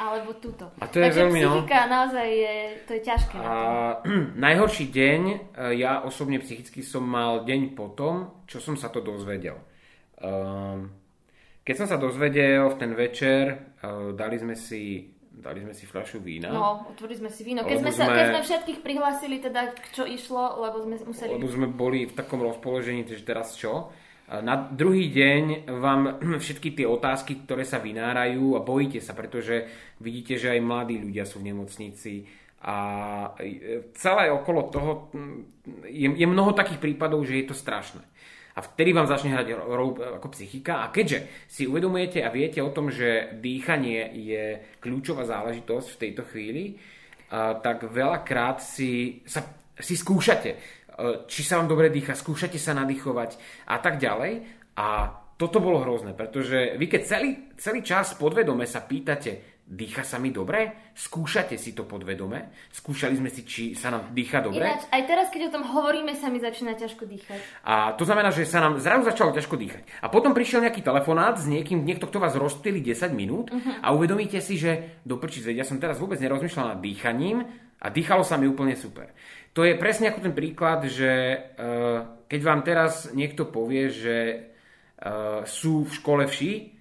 alebo 0.00 0.32
túto. 0.40 0.72
A 0.80 0.88
to 0.88 0.96
je 0.96 1.12
Takže 1.12 1.20
veľmi, 1.20 1.40
no. 1.44 1.52
psychika 1.52 1.78
no. 1.84 1.88
naozaj 1.92 2.28
je, 2.32 2.54
to 2.88 2.90
je 2.96 3.02
ťažké. 3.04 3.36
A, 3.36 3.52
najhorší 4.48 4.88
deň, 4.88 5.20
e, 5.28 5.36
ja 5.76 6.00
osobne 6.00 6.40
psychicky 6.40 6.80
som 6.80 7.04
mal 7.04 7.44
deň 7.44 7.76
po 7.76 7.92
tom, 7.92 8.40
čo 8.48 8.64
som 8.64 8.80
sa 8.80 8.88
to 8.88 9.04
dozvedel. 9.04 9.60
Uh, 10.16 10.88
keď 11.60 11.84
som 11.84 11.86
sa 11.92 12.00
dozvedel 12.00 12.64
v 12.72 12.76
ten 12.80 12.96
večer, 12.96 13.76
uh, 13.84 14.16
dali 14.16 14.40
sme 14.40 14.56
si 14.56 15.12
dali 15.40 15.64
sme 15.64 15.74
si 15.74 15.88
fľašu 15.88 16.20
vína. 16.20 16.52
No, 16.52 16.86
otvorili 16.92 17.18
sme 17.18 17.30
si 17.32 17.42
víno. 17.42 17.64
Keď 17.64 17.78
sme, 17.80 17.92
sa, 17.92 18.04
sme, 18.06 18.14
keď 18.14 18.24
sme 18.30 18.40
všetkých 18.44 18.78
prihlásili, 18.84 19.36
teda 19.40 19.72
čo 19.96 20.04
išlo, 20.04 20.60
lebo 20.60 20.84
sme 20.84 20.96
museli... 21.02 21.34
Lebo 21.34 21.48
sme 21.48 21.68
boli 21.68 22.06
v 22.06 22.14
takom 22.14 22.44
rozpoložení, 22.44 23.08
že 23.08 23.24
teraz 23.24 23.56
čo? 23.56 23.90
Na 24.30 24.54
druhý 24.54 25.10
deň 25.10 25.66
vám 25.82 26.22
všetky 26.44 26.78
tie 26.78 26.86
otázky, 26.86 27.42
ktoré 27.42 27.66
sa 27.66 27.82
vynárajú 27.82 28.54
a 28.54 28.62
bojíte 28.62 29.02
sa, 29.02 29.16
pretože 29.18 29.66
vidíte, 29.98 30.38
že 30.38 30.54
aj 30.54 30.60
mladí 30.62 31.02
ľudia 31.02 31.26
sú 31.26 31.42
v 31.42 31.50
nemocnici 31.50 32.30
a 32.60 32.76
e, 33.40 33.88
celé 33.96 34.28
okolo 34.28 34.68
toho 34.68 35.08
je, 35.88 36.12
je 36.12 36.26
mnoho 36.28 36.52
takých 36.52 36.76
prípadov, 36.76 37.24
že 37.24 37.40
je 37.40 37.46
to 37.48 37.56
strašné. 37.56 38.04
A 38.60 38.64
vtedy 38.64 38.92
vám 38.92 39.08
začne 39.08 39.32
hrať 39.32 39.56
rolu 39.56 39.96
ako 40.20 40.36
psychika. 40.36 40.84
A 40.84 40.92
keďže 40.92 41.48
si 41.48 41.64
uvedomujete 41.64 42.20
a 42.20 42.28
viete 42.28 42.60
o 42.60 42.68
tom, 42.68 42.92
že 42.92 43.40
dýchanie 43.40 44.12
je 44.20 44.44
kľúčová 44.84 45.24
záležitosť 45.24 45.88
v 45.96 46.00
tejto 46.04 46.22
chvíli, 46.28 46.76
tak 47.32 47.88
veľakrát 47.88 48.60
si, 48.60 49.22
sa, 49.24 49.40
si 49.78 49.96
skúšate 49.96 50.80
E, 51.00 51.24
či 51.24 51.40
sa 51.40 51.56
vám 51.60 51.72
dobre 51.72 51.88
dýcha, 51.88 52.12
skúšate 52.12 52.60
sa 52.60 52.76
nadýchovať 52.76 53.40
a 53.72 53.80
tak 53.80 53.96
ďalej. 53.96 54.44
A 54.76 54.88
toto 55.40 55.56
bolo 55.56 55.80
hrozné, 55.80 56.12
pretože 56.12 56.76
vy 56.76 56.84
keď 56.84 57.02
celý, 57.08 57.30
celý 57.56 57.80
čas 57.80 58.12
podvedome 58.12 58.68
sa 58.68 58.84
pýtate, 58.84 59.49
dýcha 59.70 60.02
sa 60.02 60.18
mi 60.18 60.34
dobre? 60.34 60.90
Skúšate 60.98 61.54
si 61.54 61.70
to 61.70 61.86
podvedome? 61.86 62.50
Skúšali 62.74 63.14
sme 63.14 63.30
si, 63.30 63.46
či 63.46 63.62
sa 63.78 63.94
nám 63.94 64.10
dýcha 64.10 64.42
dobre? 64.42 64.66
Ináč, 64.66 64.90
aj 64.90 65.02
teraz, 65.06 65.26
keď 65.30 65.46
o 65.46 65.54
tom 65.54 65.62
hovoríme, 65.62 66.10
sa 66.18 66.26
mi 66.26 66.42
začína 66.42 66.74
ťažko 66.74 67.06
dýchať. 67.06 67.38
A 67.62 67.94
to 67.94 68.02
znamená, 68.02 68.34
že 68.34 68.42
sa 68.50 68.58
nám 68.58 68.82
zrazu 68.82 69.06
začalo 69.06 69.30
ťažko 69.30 69.54
dýchať. 69.54 69.86
A 70.02 70.10
potom 70.10 70.34
prišiel 70.34 70.66
nejaký 70.66 70.82
telefonát 70.82 71.38
s 71.38 71.46
niekým, 71.46 71.86
niekto, 71.86 72.10
kto 72.10 72.18
vás 72.18 72.34
rozptýli 72.34 72.82
10 72.82 73.14
minút 73.14 73.54
uh-huh. 73.54 73.78
a 73.78 73.94
uvedomíte 73.94 74.42
si, 74.42 74.58
že 74.58 74.98
do 75.06 75.22
ja 75.30 75.62
som 75.62 75.78
teraz 75.78 76.02
vôbec 76.02 76.18
nerozmýšľal 76.18 76.74
nad 76.74 76.82
dýchaním 76.82 77.46
a 77.78 77.86
dýchalo 77.86 78.26
sa 78.26 78.34
mi 78.34 78.50
úplne 78.50 78.74
super. 78.74 79.14
To 79.54 79.62
je 79.62 79.78
presne 79.78 80.10
ako 80.10 80.26
ten 80.26 80.34
príklad, 80.34 80.90
že 80.90 81.10
uh, 81.38 82.26
keď 82.26 82.40
vám 82.42 82.60
teraz 82.66 83.14
niekto 83.14 83.46
povie, 83.46 83.90
že 83.94 84.16
uh, 84.98 85.46
sú 85.46 85.86
v 85.86 85.94
škole 85.94 86.26
vši 86.26 86.79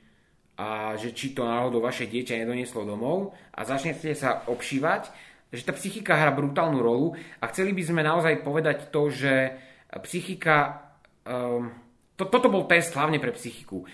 a 0.60 1.00
že 1.00 1.15
či 1.15 1.32
to 1.32 1.48
náhodou 1.48 1.80
vaše 1.80 2.04
dieťa 2.04 2.43
nedonieslo 2.43 2.84
domov 2.84 3.32
a 3.56 3.63
začnete 3.63 4.12
sa 4.12 4.43
obšívať, 4.43 5.08
že 5.56 5.63
tá 5.63 5.72
psychika 5.72 6.19
hrá 6.19 6.36
brutálnu 6.36 6.84
rolu 6.84 7.15
a 7.39 7.48
chceli 7.48 7.72
by 7.72 7.84
sme 7.88 8.02
naozaj 8.04 8.43
povedať 8.43 8.91
to, 8.91 9.08
že 9.08 9.56
psychika... 10.04 10.84
Um, 11.24 11.72
to, 12.19 12.28
toto 12.28 12.52
bol 12.52 12.67
test 12.67 12.91
hlavne 12.91 13.24
pre 13.24 13.32
psychiku. 13.32 13.88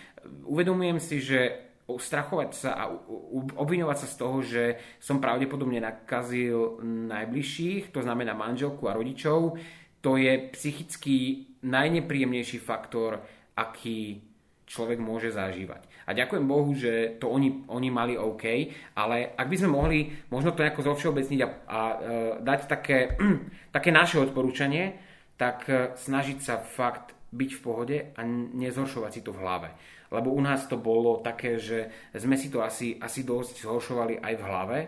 Uvedomujem 0.49 0.97
si, 0.97 1.21
že 1.21 1.69
strachovať 1.85 2.49
sa 2.57 2.71
a 2.73 2.83
obviňovať 3.61 3.97
sa 4.01 4.07
z 4.09 4.15
toho, 4.17 4.37
že 4.41 4.63
som 4.97 5.21
pravdepodobne 5.21 5.77
nakazil 5.77 6.81
najbližších, 6.81 7.93
to 7.93 8.01
znamená 8.01 8.33
manželku 8.33 8.89
a 8.89 8.97
rodičov, 8.97 9.61
to 10.01 10.17
je 10.17 10.49
psychicky 10.57 11.45
najnepríjemnejší 11.61 12.57
faktor, 12.57 13.21
aký 13.53 14.25
človek 14.65 14.97
môže 14.97 15.29
zažívať. 15.29 15.85
A 16.05 16.13
ďakujem 16.13 16.45
Bohu, 16.45 16.71
že 16.77 17.17
to 17.17 17.33
oni, 17.33 17.65
oni 17.65 17.89
mali 17.89 18.13
OK, 18.13 18.45
ale 18.93 19.33
ak 19.33 19.47
by 19.49 19.55
sme 19.57 19.69
mohli 19.73 19.97
možno 20.29 20.53
to 20.53 20.61
nejako 20.61 20.85
zovšeobecniť 20.93 21.39
a, 21.41 21.47
a 21.65 21.79
e, 21.81 21.95
dať 22.45 22.59
také, 22.69 23.17
také 23.75 23.89
naše 23.89 24.21
odporúčanie, 24.21 25.01
tak 25.33 25.65
e, 25.65 25.97
snažiť 25.97 26.37
sa 26.41 26.61
fakt 26.61 27.17
byť 27.33 27.49
v 27.57 27.63
pohode 27.65 27.97
a 28.15 28.21
nezhoršovať 28.29 29.11
si 29.11 29.21
to 29.25 29.33
v 29.33 29.41
hlave 29.41 29.69
lebo 30.11 30.31
u 30.31 30.41
nás 30.41 30.67
to 30.67 30.77
bolo 30.77 31.19
také, 31.19 31.57
že 31.57 31.89
sme 32.13 32.37
si 32.37 32.47
to 32.47 32.61
asi, 32.61 32.95
asi 33.01 33.25
dosť 33.25 33.65
zhoršovali 33.65 34.21
aj 34.21 34.33
v 34.37 34.43
hlave. 34.45 34.79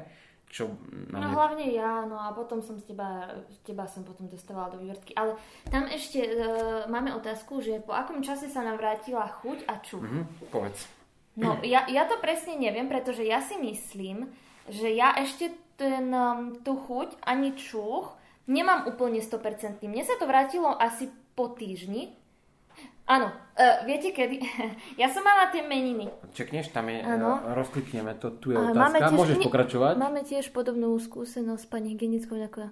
Čo 0.48 0.80
na 1.12 1.20
no, 1.20 1.28
mne... 1.28 1.28
No 1.28 1.36
hlavne 1.36 1.66
ja, 1.76 2.08
no 2.08 2.16
a 2.16 2.32
potom 2.32 2.64
som 2.64 2.80
z 2.80 2.96
teba, 2.96 3.36
teba 3.68 3.84
som 3.84 4.08
potom 4.08 4.32
dostávala 4.32 4.72
do 4.72 4.80
vývrtky. 4.80 5.12
Ale 5.20 5.36
tam 5.68 5.92
ešte 5.92 6.24
e, 6.24 6.32
máme 6.88 7.12
otázku, 7.20 7.60
že 7.60 7.84
po 7.84 7.92
akom 7.92 8.24
čase 8.24 8.48
sa 8.48 8.64
nám 8.64 8.80
vrátila 8.80 9.28
chuť 9.44 9.68
a 9.68 9.74
čuch? 9.84 10.00
Mm-hmm, 10.00 10.48
povedz. 10.48 10.88
No 11.38 11.62
ja, 11.62 11.86
ja 11.86 12.04
to 12.10 12.18
presne 12.18 12.58
neviem, 12.58 12.90
pretože 12.90 13.22
ja 13.22 13.46
si 13.46 13.56
myslím, 13.62 14.34
že 14.68 14.90
ja 14.90 15.14
ešte 15.22 15.54
ten, 15.78 16.10
um, 16.10 16.58
tú 16.66 16.74
chuť 16.76 17.22
ani 17.22 17.54
čuch 17.54 18.18
nemám 18.50 18.90
úplne 18.90 19.22
100%. 19.22 19.86
Mne 19.86 20.04
sa 20.04 20.18
to 20.18 20.26
vrátilo 20.26 20.74
asi 20.74 21.14
po 21.38 21.54
týždni, 21.54 22.18
Áno, 23.08 23.32
uh, 23.32 23.88
viete 23.88 24.12
kedy? 24.12 24.36
ja 25.02 25.08
som 25.08 25.24
mala 25.24 25.48
tie 25.48 25.64
meniny. 25.64 26.12
Čekneš, 26.36 26.76
tam 26.76 26.92
je, 26.92 27.00
ano. 27.00 27.40
E, 27.40 27.56
rozklikneme, 27.56 28.12
to 28.20 28.36
tu 28.36 28.52
je 28.52 28.60
otázka. 28.60 28.84
Máme 28.84 29.00
tiež, 29.00 29.16
Môžeš 29.16 29.38
pokračovať? 29.48 29.94
Máme 29.96 30.22
tiež 30.28 30.46
podobnú 30.52 30.92
skúsenosť 31.00 31.64
s 31.64 31.68
pani 31.72 31.96
hygienickou 31.96 32.36
ako 32.36 32.68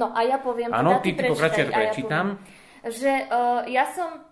no 0.00 0.06
a 0.16 0.20
ja 0.24 0.40
poviem... 0.40 0.72
Áno, 0.72 1.04
ty, 1.04 1.12
ty 1.12 1.28
pokračuj, 1.28 1.68
ja 1.68 1.76
prečítam. 1.76 2.40
Ja 2.80 2.88
že 2.88 3.12
uh, 3.28 3.64
ja 3.68 3.84
som... 3.92 4.24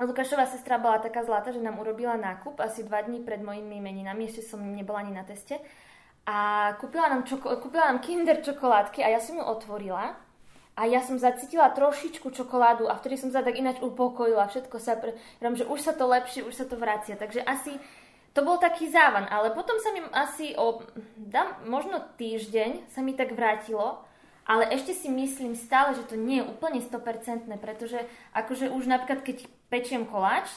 Lukášová 0.00 0.48
sestra 0.48 0.80
bola 0.80 0.96
taká 0.96 1.20
zlatá, 1.20 1.52
že 1.52 1.60
nám 1.60 1.76
urobila 1.76 2.16
nákup 2.16 2.56
asi 2.64 2.80
dva 2.88 3.04
dní 3.04 3.20
pred 3.20 3.44
mojimi 3.44 3.84
meninami, 3.84 4.32
ešte 4.32 4.48
som 4.48 4.64
nebola 4.64 5.04
ani 5.04 5.12
na 5.12 5.28
teste. 5.28 5.60
A 6.24 6.72
kúpila 6.80 7.12
nám, 7.12 7.28
čoko, 7.28 7.52
kúpila 7.60 7.92
nám 7.92 8.00
kinder 8.00 8.40
čokoládky 8.40 9.04
a 9.04 9.12
ja 9.12 9.20
som 9.20 9.36
ju 9.36 9.44
otvorila 9.44 10.16
a 10.72 10.82
ja 10.88 11.04
som 11.04 11.20
zacítila 11.20 11.68
trošičku 11.76 12.32
čokoládu 12.32 12.88
a 12.88 12.96
vtedy 12.96 13.20
som 13.20 13.28
sa 13.28 13.44
tak 13.44 13.60
ináč 13.60 13.84
upokojila, 13.84 14.48
všetko 14.48 14.76
sa, 14.80 14.96
pre... 14.96 15.20
že 15.36 15.68
už 15.68 15.80
sa 15.84 15.92
to 15.92 16.08
lepšie, 16.08 16.48
už 16.48 16.54
sa 16.56 16.64
to 16.64 16.80
vracia, 16.80 17.20
takže 17.20 17.44
asi 17.44 17.76
to 18.32 18.40
bol 18.40 18.56
taký 18.56 18.88
závan, 18.88 19.28
ale 19.28 19.52
potom 19.52 19.76
sa 19.82 19.92
mi 19.92 20.00
asi 20.16 20.56
o, 20.56 20.80
dám, 21.20 21.60
možno 21.68 22.00
týždeň 22.16 22.88
sa 22.88 23.04
mi 23.04 23.12
tak 23.12 23.36
vrátilo, 23.36 24.00
ale 24.48 24.70
ešte 24.72 24.96
si 24.96 25.12
myslím 25.12 25.52
stále, 25.58 25.92
že 25.92 26.08
to 26.08 26.16
nie 26.16 26.40
je 26.40 26.48
úplne 26.48 26.80
100%, 26.80 27.50
pretože 27.60 28.00
akože 28.32 28.72
už 28.72 28.88
napríklad 28.88 29.20
keď 29.26 29.59
pečiem 29.70 30.04
koláč, 30.04 30.50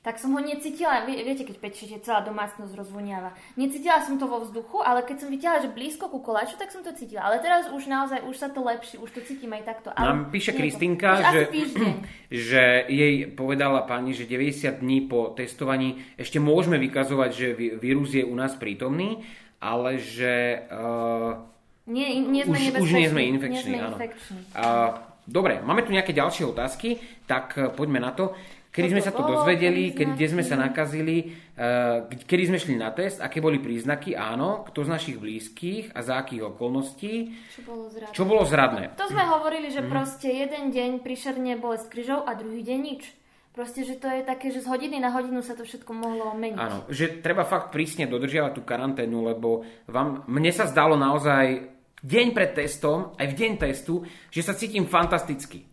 tak 0.00 0.16
som 0.16 0.32
ho 0.32 0.40
necítila, 0.40 1.04
vie, 1.04 1.20
viete, 1.20 1.44
keď 1.44 1.60
pečíte, 1.60 2.00
celá 2.00 2.24
domácnosť 2.24 2.72
rozvoniava. 2.72 3.36
Necítila 3.60 4.00
som 4.00 4.16
to 4.16 4.24
vo 4.24 4.40
vzduchu, 4.40 4.80
ale 4.80 5.04
keď 5.04 5.16
som 5.20 5.28
videla, 5.28 5.60
že 5.60 5.68
blízko 5.68 6.08
ku 6.08 6.24
koláču, 6.24 6.56
tak 6.56 6.72
som 6.72 6.80
to 6.80 6.88
cítila. 6.96 7.28
Ale 7.28 7.36
teraz 7.44 7.68
už 7.68 7.84
naozaj, 7.84 8.24
už 8.24 8.32
sa 8.32 8.48
to 8.48 8.64
lepší, 8.64 8.96
už 8.96 9.12
to 9.12 9.20
cítim 9.20 9.52
aj 9.52 9.68
takto. 9.68 9.92
Ale 9.92 10.08
Nám 10.08 10.32
píše 10.32 10.56
Kristinka, 10.56 11.20
že, 11.20 11.52
že 12.48 12.62
jej 12.88 13.28
povedala 13.28 13.84
pani, 13.84 14.16
že 14.16 14.24
90 14.24 14.80
dní 14.80 15.04
po 15.04 15.36
testovaní 15.36 16.00
ešte 16.16 16.40
môžeme 16.40 16.80
vykazovať, 16.80 17.30
že 17.36 17.46
vírus 17.76 18.16
je 18.16 18.24
u 18.24 18.32
nás 18.32 18.56
prítomný, 18.56 19.20
ale 19.60 20.00
že... 20.00 20.64
Uh, 20.72 21.44
nie, 21.84 22.24
nie 22.24 22.48
sme 22.48 22.56
už, 22.56 22.88
už 22.88 22.90
nie 22.96 23.08
sme 23.12 23.22
infekční. 23.36 23.76
Nie 23.76 23.84
sme 23.84 24.00
infekční. 24.00 24.38
Uh, 24.56 24.96
dobre, 25.28 25.60
máme 25.60 25.84
tu 25.84 25.92
nejaké 25.92 26.16
ďalšie 26.16 26.48
otázky, 26.48 26.96
tak 27.28 27.52
uh, 27.60 27.68
poďme 27.68 28.00
na 28.00 28.16
to. 28.16 28.32
Kedy 28.70 28.86
sme 28.94 29.02
sa 29.02 29.10
to 29.10 29.26
dozvedeli, 29.26 29.90
kedy, 29.90 30.14
kde 30.14 30.26
sme 30.30 30.46
sa 30.46 30.54
nakazili, 30.54 31.26
uh, 31.58 32.06
kedy 32.06 32.54
sme 32.54 32.58
šli 32.62 32.78
na 32.78 32.94
test, 32.94 33.18
aké 33.18 33.42
boli 33.42 33.58
príznaky, 33.58 34.14
áno, 34.14 34.62
kto 34.62 34.86
z 34.86 34.92
našich 34.94 35.16
blízkych 35.18 35.90
a 35.90 36.06
za 36.06 36.22
akých 36.22 36.54
okolností. 36.54 37.34
Čo 37.50 37.66
bolo 37.66 37.90
zradné. 37.90 38.14
Čo 38.14 38.22
bolo 38.22 38.42
zradné. 38.46 38.84
To, 38.94 39.10
sme 39.10 39.26
hovorili, 39.26 39.74
že 39.74 39.82
mm. 39.82 39.90
proste 39.90 40.30
jeden 40.30 40.70
deň 40.70 41.02
prišerne 41.02 41.58
bolesť 41.58 41.86
kryžov 41.90 42.22
a 42.30 42.38
druhý 42.38 42.62
deň 42.62 42.78
nič. 42.78 43.02
Proste, 43.50 43.82
že 43.82 43.98
to 43.98 44.06
je 44.06 44.22
také, 44.22 44.54
že 44.54 44.62
z 44.62 44.70
hodiny 44.70 45.02
na 45.02 45.10
hodinu 45.10 45.42
sa 45.42 45.58
to 45.58 45.66
všetko 45.66 45.90
mohlo 45.90 46.30
meniť. 46.38 46.62
Áno, 46.62 46.86
že 46.86 47.18
treba 47.18 47.42
fakt 47.42 47.74
prísne 47.74 48.06
dodržiavať 48.06 48.54
tú 48.54 48.62
karanténu, 48.62 49.26
lebo 49.34 49.66
vám, 49.90 50.22
mne 50.30 50.54
sa 50.54 50.70
zdalo 50.70 50.94
naozaj 50.94 51.66
deň 52.06 52.26
pred 52.30 52.54
testom, 52.54 53.18
aj 53.18 53.26
v 53.26 53.34
deň 53.34 53.52
testu, 53.58 54.06
že 54.30 54.46
sa 54.46 54.54
cítim 54.54 54.86
fantasticky. 54.86 55.69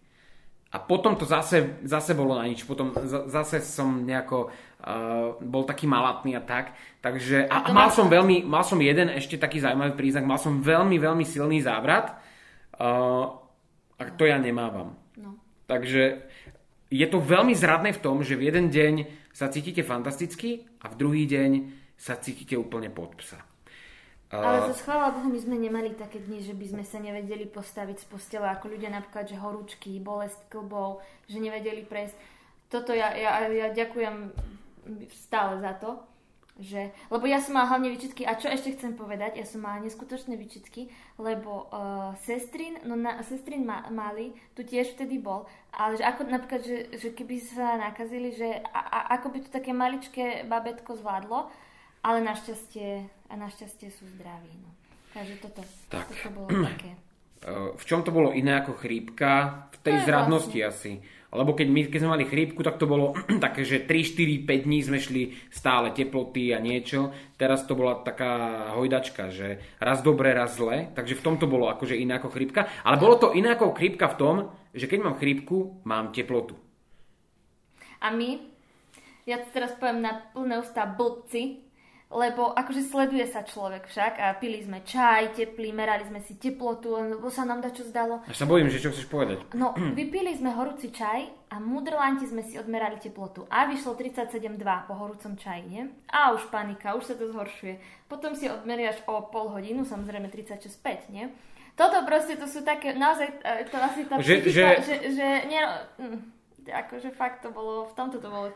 A 0.77 0.85
potom 0.85 1.17
to 1.17 1.25
zase, 1.25 1.81
zase 1.81 2.13
bolo 2.13 2.37
na 2.37 2.45
nič. 2.45 2.61
Potom 2.61 2.93
zase 3.25 3.65
som 3.65 4.05
nejako 4.05 4.53
uh, 4.53 5.33
bol 5.41 5.65
taký 5.65 5.89
malatný 5.89 6.37
a 6.37 6.45
tak. 6.45 6.77
Takže, 7.01 7.49
a, 7.49 7.65
a 7.65 7.69
mal 7.73 7.89
som 7.89 8.05
veľmi, 8.05 8.45
mal 8.45 8.61
som 8.61 8.77
jeden 8.77 9.09
ešte 9.09 9.41
taký 9.41 9.57
zaujímavý 9.57 9.97
príznak, 9.97 10.29
mal 10.29 10.37
som 10.37 10.61
veľmi, 10.61 11.01
veľmi 11.01 11.25
silný 11.25 11.65
závrat 11.65 12.13
uh, 12.77 13.25
a 13.97 14.01
to 14.13 14.29
ja 14.29 14.37
nemávam. 14.37 14.93
No. 15.17 15.41
Takže 15.65 16.29
je 16.93 17.07
to 17.09 17.17
veľmi 17.17 17.57
zradné 17.57 17.97
v 17.97 18.03
tom, 18.05 18.21
že 18.21 18.37
v 18.37 18.53
jeden 18.53 18.69
deň 18.69 18.93
sa 19.33 19.49
cítite 19.49 19.81
fantasticky 19.81 20.61
a 20.85 20.93
v 20.93 20.95
druhý 21.01 21.25
deň 21.25 21.51
sa 21.97 22.21
cítite 22.21 22.53
úplne 22.53 22.93
pod 22.93 23.17
psa. 23.17 23.41
Ale 24.27 24.67
to 24.67 24.75
chvála 24.83 25.15
Bohu, 25.15 25.31
my 25.31 25.39
sme 25.39 25.55
nemali 25.55 25.95
také 25.95 26.19
dni, 26.19 26.43
že 26.43 26.51
by 26.51 26.75
sme 26.75 26.83
sa 26.83 26.99
nevedeli 26.99 27.47
postaviť 27.47 28.03
z 28.03 28.05
postele, 28.11 28.43
ako 28.51 28.75
ľudia 28.75 28.91
napríklad, 28.91 29.23
že 29.23 29.39
horúčky, 29.39 30.03
bolesť 30.03 30.51
klbov, 30.51 30.99
že 31.31 31.39
nevedeli 31.39 31.87
prejsť. 31.87 32.15
Toto 32.67 32.91
ja, 32.91 33.15
ja, 33.15 33.47
ja 33.47 33.71
ďakujem 33.71 34.35
stále 35.15 35.63
za 35.63 35.79
to, 35.79 36.03
že, 36.59 36.89
lebo 37.13 37.29
ja 37.29 37.37
som 37.37 37.53
mala 37.53 37.69
hlavne 37.69 37.93
výčitky, 37.93 38.25
a 38.25 38.33
čo 38.35 38.49
ešte 38.49 38.73
chcem 38.73 38.97
povedať, 38.97 39.37
ja 39.37 39.45
som 39.45 39.61
mala 39.61 39.79
neskutočné 39.85 40.33
výčitky, 40.35 40.89
lebo 41.21 41.69
uh, 41.69 42.17
sestrin, 42.25 42.81
no 42.83 42.97
na, 42.97 43.21
sestrin 43.21 43.61
ma, 43.61 43.85
mali, 43.93 44.33
tu 44.57 44.65
tiež 44.65 44.97
vtedy 44.97 45.21
bol, 45.21 45.45
ale 45.69 46.01
že 46.01 46.03
ako 46.03 46.27
napríklad, 46.27 46.61
že, 46.65 46.77
že 46.97 47.13
keby 47.13 47.37
sa 47.39 47.77
nakazili, 47.77 48.33
že 48.33 48.57
a, 48.73 48.79
a, 48.81 48.99
ako 49.21 49.27
by 49.31 49.37
to 49.45 49.49
také 49.53 49.71
maličké 49.71 50.49
babetko 50.49 50.97
zvládlo, 50.97 51.47
ale 52.07 52.23
našťastie, 52.23 52.89
a 53.27 53.33
našťastie 53.35 53.91
sú 53.91 54.07
zdraví. 54.15 54.55
No. 54.63 54.71
Takže 55.11 55.35
toto, 55.43 55.61
tak. 55.91 56.07
toto 56.07 56.29
bolo 56.31 56.47
také. 56.71 56.95
V 57.77 57.83
čom 57.85 58.01
to 58.01 58.15
bolo 58.15 58.31
iné 58.31 58.63
ako 58.63 58.79
chrípka? 58.79 59.67
V 59.75 59.77
tej 59.83 60.07
zradnosti 60.07 60.55
vlastne. 60.55 61.03
asi. 61.03 61.25
Lebo 61.27 61.51
keď, 61.53 61.67
my, 61.67 61.81
keď 61.91 61.99
sme 62.01 62.13
mali 62.15 62.25
chrípku, 62.25 62.63
tak 62.63 62.79
to 62.79 62.87
bolo 62.87 63.11
také, 63.45 63.67
že 63.67 63.83
3, 63.83 64.47
4, 64.47 64.47
5 64.47 64.65
dní 64.65 64.79
sme 64.79 64.97
šli 65.03 65.35
stále 65.51 65.91
teploty 65.91 66.55
a 66.55 66.63
niečo. 66.63 67.11
Teraz 67.35 67.67
to 67.67 67.75
bola 67.75 67.99
taká 67.99 68.71
hojdačka, 68.79 69.27
že 69.29 69.59
raz 69.83 69.99
dobre, 69.99 70.31
raz 70.31 70.55
zle. 70.55 70.87
Takže 70.95 71.19
v 71.19 71.23
tom 71.27 71.35
to 71.35 71.45
bolo 71.45 71.67
akože 71.67 71.99
iné 71.99 72.15
ako 72.15 72.31
chrípka. 72.31 72.71
Ale 72.87 72.95
bolo 72.95 73.19
to 73.19 73.35
iné 73.35 73.51
ako 73.51 73.75
chrípka 73.75 74.07
v 74.15 74.17
tom, 74.17 74.35
že 74.71 74.87
keď 74.87 74.99
mám 75.03 75.19
chrípku, 75.19 75.83
mám 75.83 76.15
teplotu. 76.15 76.55
A 77.99 78.13
my, 78.15 78.39
ja 79.27 79.43
to 79.43 79.51
teraz 79.51 79.75
poviem 79.75 80.05
na 80.05 80.23
plné 80.31 80.61
ústa 80.61 80.87
blbci, 80.87 81.66
lebo 82.07 82.55
akože 82.55 82.87
sleduje 82.87 83.27
sa 83.27 83.43
človek 83.43 83.83
však 83.91 84.13
a 84.15 84.31
pili 84.39 84.63
sme 84.63 84.79
čaj 84.87 85.35
teplý, 85.35 85.75
merali 85.75 86.07
sme 86.07 86.23
si 86.23 86.39
teplotu, 86.39 86.95
lebo 86.95 87.27
sa 87.27 87.43
nám 87.43 87.59
čo 87.67 87.83
zdalo. 87.83 88.23
Až 88.23 88.37
sa 88.39 88.47
bojím, 88.47 88.71
že 88.71 88.79
čo 88.79 88.95
chceš 88.95 89.11
povedať. 89.11 89.43
No, 89.51 89.75
vypili 89.75 90.31
sme 90.31 90.55
horúci 90.55 90.95
čaj 90.95 91.51
a 91.51 91.59
mudrlanti 91.59 92.23
sme 92.23 92.47
si 92.47 92.55
odmerali 92.55 92.95
teplotu 93.03 93.43
a 93.51 93.67
vyšlo 93.67 93.99
37,2 93.99 94.55
po 94.87 94.93
horúcom 94.95 95.35
čaji, 95.35 95.63
nie? 95.67 95.83
A 96.07 96.31
už 96.31 96.47
panika, 96.47 96.95
už 96.95 97.11
sa 97.11 97.15
to 97.19 97.27
zhoršuje. 97.27 97.75
Potom 98.07 98.39
si 98.39 98.47
odmeriaš 98.47 99.03
o 99.11 99.27
pol 99.27 99.51
hodinu, 99.51 99.83
samozrejme 99.83 100.31
36,5, 100.31 101.11
nie? 101.11 101.27
Toto 101.75 102.07
proste, 102.07 102.39
to 102.39 102.47
sú 102.47 102.63
také, 102.63 102.95
naozaj, 102.95 103.43
e, 103.43 103.67
to 103.67 103.77
asi 103.77 104.07
tá 104.07 104.17
že, 104.17 104.41
že... 104.47 104.63
že, 104.81 104.95
že 105.13 105.27
nie, 105.45 105.61
hm, 105.99 106.19
akože 106.71 107.11
fakt 107.13 107.43
to 107.43 107.51
bolo, 107.51 107.85
v 107.85 107.93
tomto 107.93 108.17
to 108.17 108.31
bolo 108.31 108.49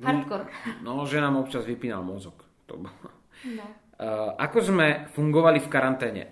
hardcore. 0.00 0.48
No, 0.82 1.04
že 1.04 1.20
nám 1.20 1.36
občas 1.38 1.62
vypínal 1.62 2.02
mozog. 2.02 2.45
To 2.66 2.74
bolo. 2.78 3.10
No. 3.46 3.66
Uh, 3.96 4.36
ako 4.36 4.58
sme 4.60 5.08
fungovali 5.16 5.62
v 5.62 5.68
karanténe? 5.72 6.22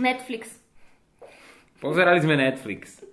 Netflix. 0.00 0.58
Pozerali 1.78 2.18
sme 2.18 2.34
Netflix. 2.34 3.04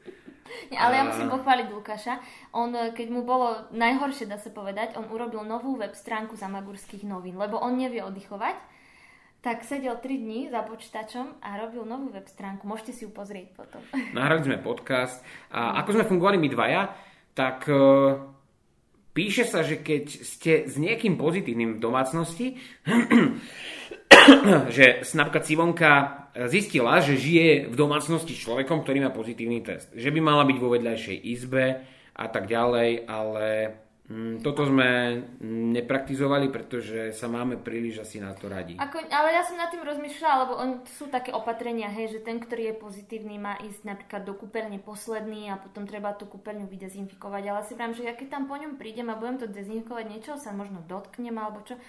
Nie, 0.70 0.80
ale 0.80 1.02
ja 1.02 1.04
musím 1.06 1.30
pochváliť 1.30 1.68
Lukáša. 1.74 2.22
On, 2.54 2.70
eh, 2.74 2.94
keď 2.94 3.08
mu 3.10 3.26
bolo 3.26 3.68
najhoršie, 3.74 4.30
dá 4.30 4.38
sa 4.38 4.54
povedať, 4.54 4.96
on 4.96 5.10
urobil 5.10 5.42
novú 5.44 5.76
web 5.76 5.94
stránku 5.98 6.38
zamagurských 6.38 7.04
novín, 7.06 7.38
lebo 7.42 7.58
on 7.58 7.78
nevie 7.78 8.06
oddychovať, 8.06 8.56
tak 9.44 9.68
sedel 9.68 10.00
3 10.00 10.24
dní 10.24 10.48
za 10.48 10.64
počítačom 10.64 11.44
a 11.44 11.60
robil 11.60 11.84
novú 11.84 12.14
web 12.16 12.24
stránku. 12.30 12.64
Môžete 12.64 12.96
si 12.96 13.02
ju 13.04 13.12
pozrieť 13.12 13.52
potom. 13.58 13.82
Nahrali 14.16 14.46
sme 14.46 14.58
podcast 14.64 15.20
a 15.52 15.84
ako 15.84 16.00
sme 16.00 16.08
fungovali 16.08 16.38
my 16.40 16.48
dvaja, 16.48 16.82
tak 17.36 17.68
uh, 17.68 18.24
Píše 19.14 19.46
sa, 19.46 19.62
že 19.62 19.86
keď 19.86 20.04
ste 20.26 20.54
s 20.66 20.74
niekým 20.82 21.22
pozitívnym 21.22 21.78
v 21.78 21.84
domácnosti, 21.84 22.58
že 24.76 25.06
napríklad 25.14 25.46
Sivonka 25.46 25.92
zistila, 26.50 26.98
že 26.98 27.22
žije 27.22 27.70
v 27.70 27.76
domácnosti 27.78 28.34
človekom, 28.34 28.82
ktorý 28.82 29.06
má 29.06 29.14
pozitívny 29.14 29.62
test. 29.62 29.94
Že 29.94 30.10
by 30.18 30.20
mala 30.20 30.44
byť 30.50 30.58
vo 30.58 30.74
vedľajšej 30.74 31.18
izbe 31.30 31.66
a 32.14 32.26
tak 32.26 32.50
ďalej, 32.50 33.06
ale 33.06 33.50
toto 34.44 34.68
sme 34.68 35.16
nepraktizovali, 35.40 36.52
pretože 36.52 37.16
sa 37.16 37.32
máme 37.32 37.56
príliš 37.56 38.04
asi 38.04 38.20
na 38.20 38.36
to 38.36 38.52
radi. 38.52 38.76
Ako, 38.76 39.00
ale 39.08 39.32
ja 39.32 39.48
som 39.48 39.56
nad 39.56 39.72
tým 39.72 39.80
rozmýšľala, 39.80 40.42
lebo 40.44 40.54
on, 40.60 40.70
sú 40.84 41.08
také 41.08 41.32
opatrenia, 41.32 41.88
hej, 41.88 42.20
že 42.20 42.20
ten, 42.20 42.44
ktorý 42.44 42.76
je 42.76 42.82
pozitívny, 42.84 43.40
má 43.40 43.56
ísť 43.64 43.88
napríklad 43.88 44.28
do 44.28 44.36
kúpeľne 44.36 44.84
posledný 44.84 45.48
a 45.48 45.56
potom 45.56 45.88
treba 45.88 46.12
tú 46.20 46.28
kúpeľňu 46.28 46.68
vydezinfikovať. 46.68 47.44
Ale 47.48 47.62
si 47.64 47.80
vrám, 47.80 47.96
že 47.96 48.04
ja 48.04 48.12
keď 48.12 48.28
tam 48.28 48.44
po 48.52 48.60
ňom 48.60 48.76
prídem 48.76 49.08
a 49.08 49.16
budem 49.16 49.40
to 49.40 49.48
dezinfikovať, 49.48 50.06
niečo 50.12 50.36
sa 50.36 50.52
možno 50.52 50.84
dotknem 50.84 51.40
alebo 51.40 51.64
čo, 51.64 51.80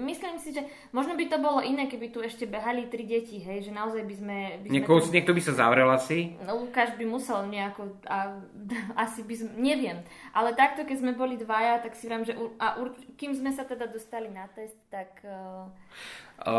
myslím 0.00 0.40
si, 0.40 0.56
že 0.56 0.64
možno 0.92 1.12
by 1.18 1.24
to 1.28 1.38
bolo 1.40 1.60
iné, 1.60 1.84
keby 1.84 2.08
tu 2.08 2.24
ešte 2.24 2.48
behali 2.48 2.88
tri 2.88 3.04
deti, 3.04 3.42
hej, 3.42 3.68
že 3.68 3.72
naozaj 3.72 4.02
by 4.04 4.14
sme... 4.16 4.38
By 4.64 4.66
sme 4.68 4.74
Niekoho, 4.74 4.98
to... 5.00 5.12
Niekto 5.12 5.32
by 5.36 5.42
sa 5.44 5.52
zavrel 5.52 5.88
asi? 5.92 6.32
No, 6.44 6.64
Lukáš 6.64 6.96
by 6.96 7.04
musel 7.04 7.44
nejako, 7.52 7.92
a, 8.08 8.40
asi 9.04 9.20
by 9.26 9.34
sme, 9.36 9.50
neviem. 9.60 10.00
Ale 10.32 10.56
takto, 10.56 10.88
keď 10.88 10.96
sme 11.04 11.12
boli 11.12 11.36
dvaja, 11.36 11.84
tak 11.84 11.92
si 11.92 12.08
vrám, 12.08 12.24
že 12.24 12.32
a 12.56 12.80
kým 13.20 13.36
sme 13.36 13.52
sa 13.52 13.68
teda 13.68 13.88
dostali 13.88 14.32
na 14.32 14.48
test, 14.52 14.76
tak... 14.88 15.20
Uh... 15.26 15.68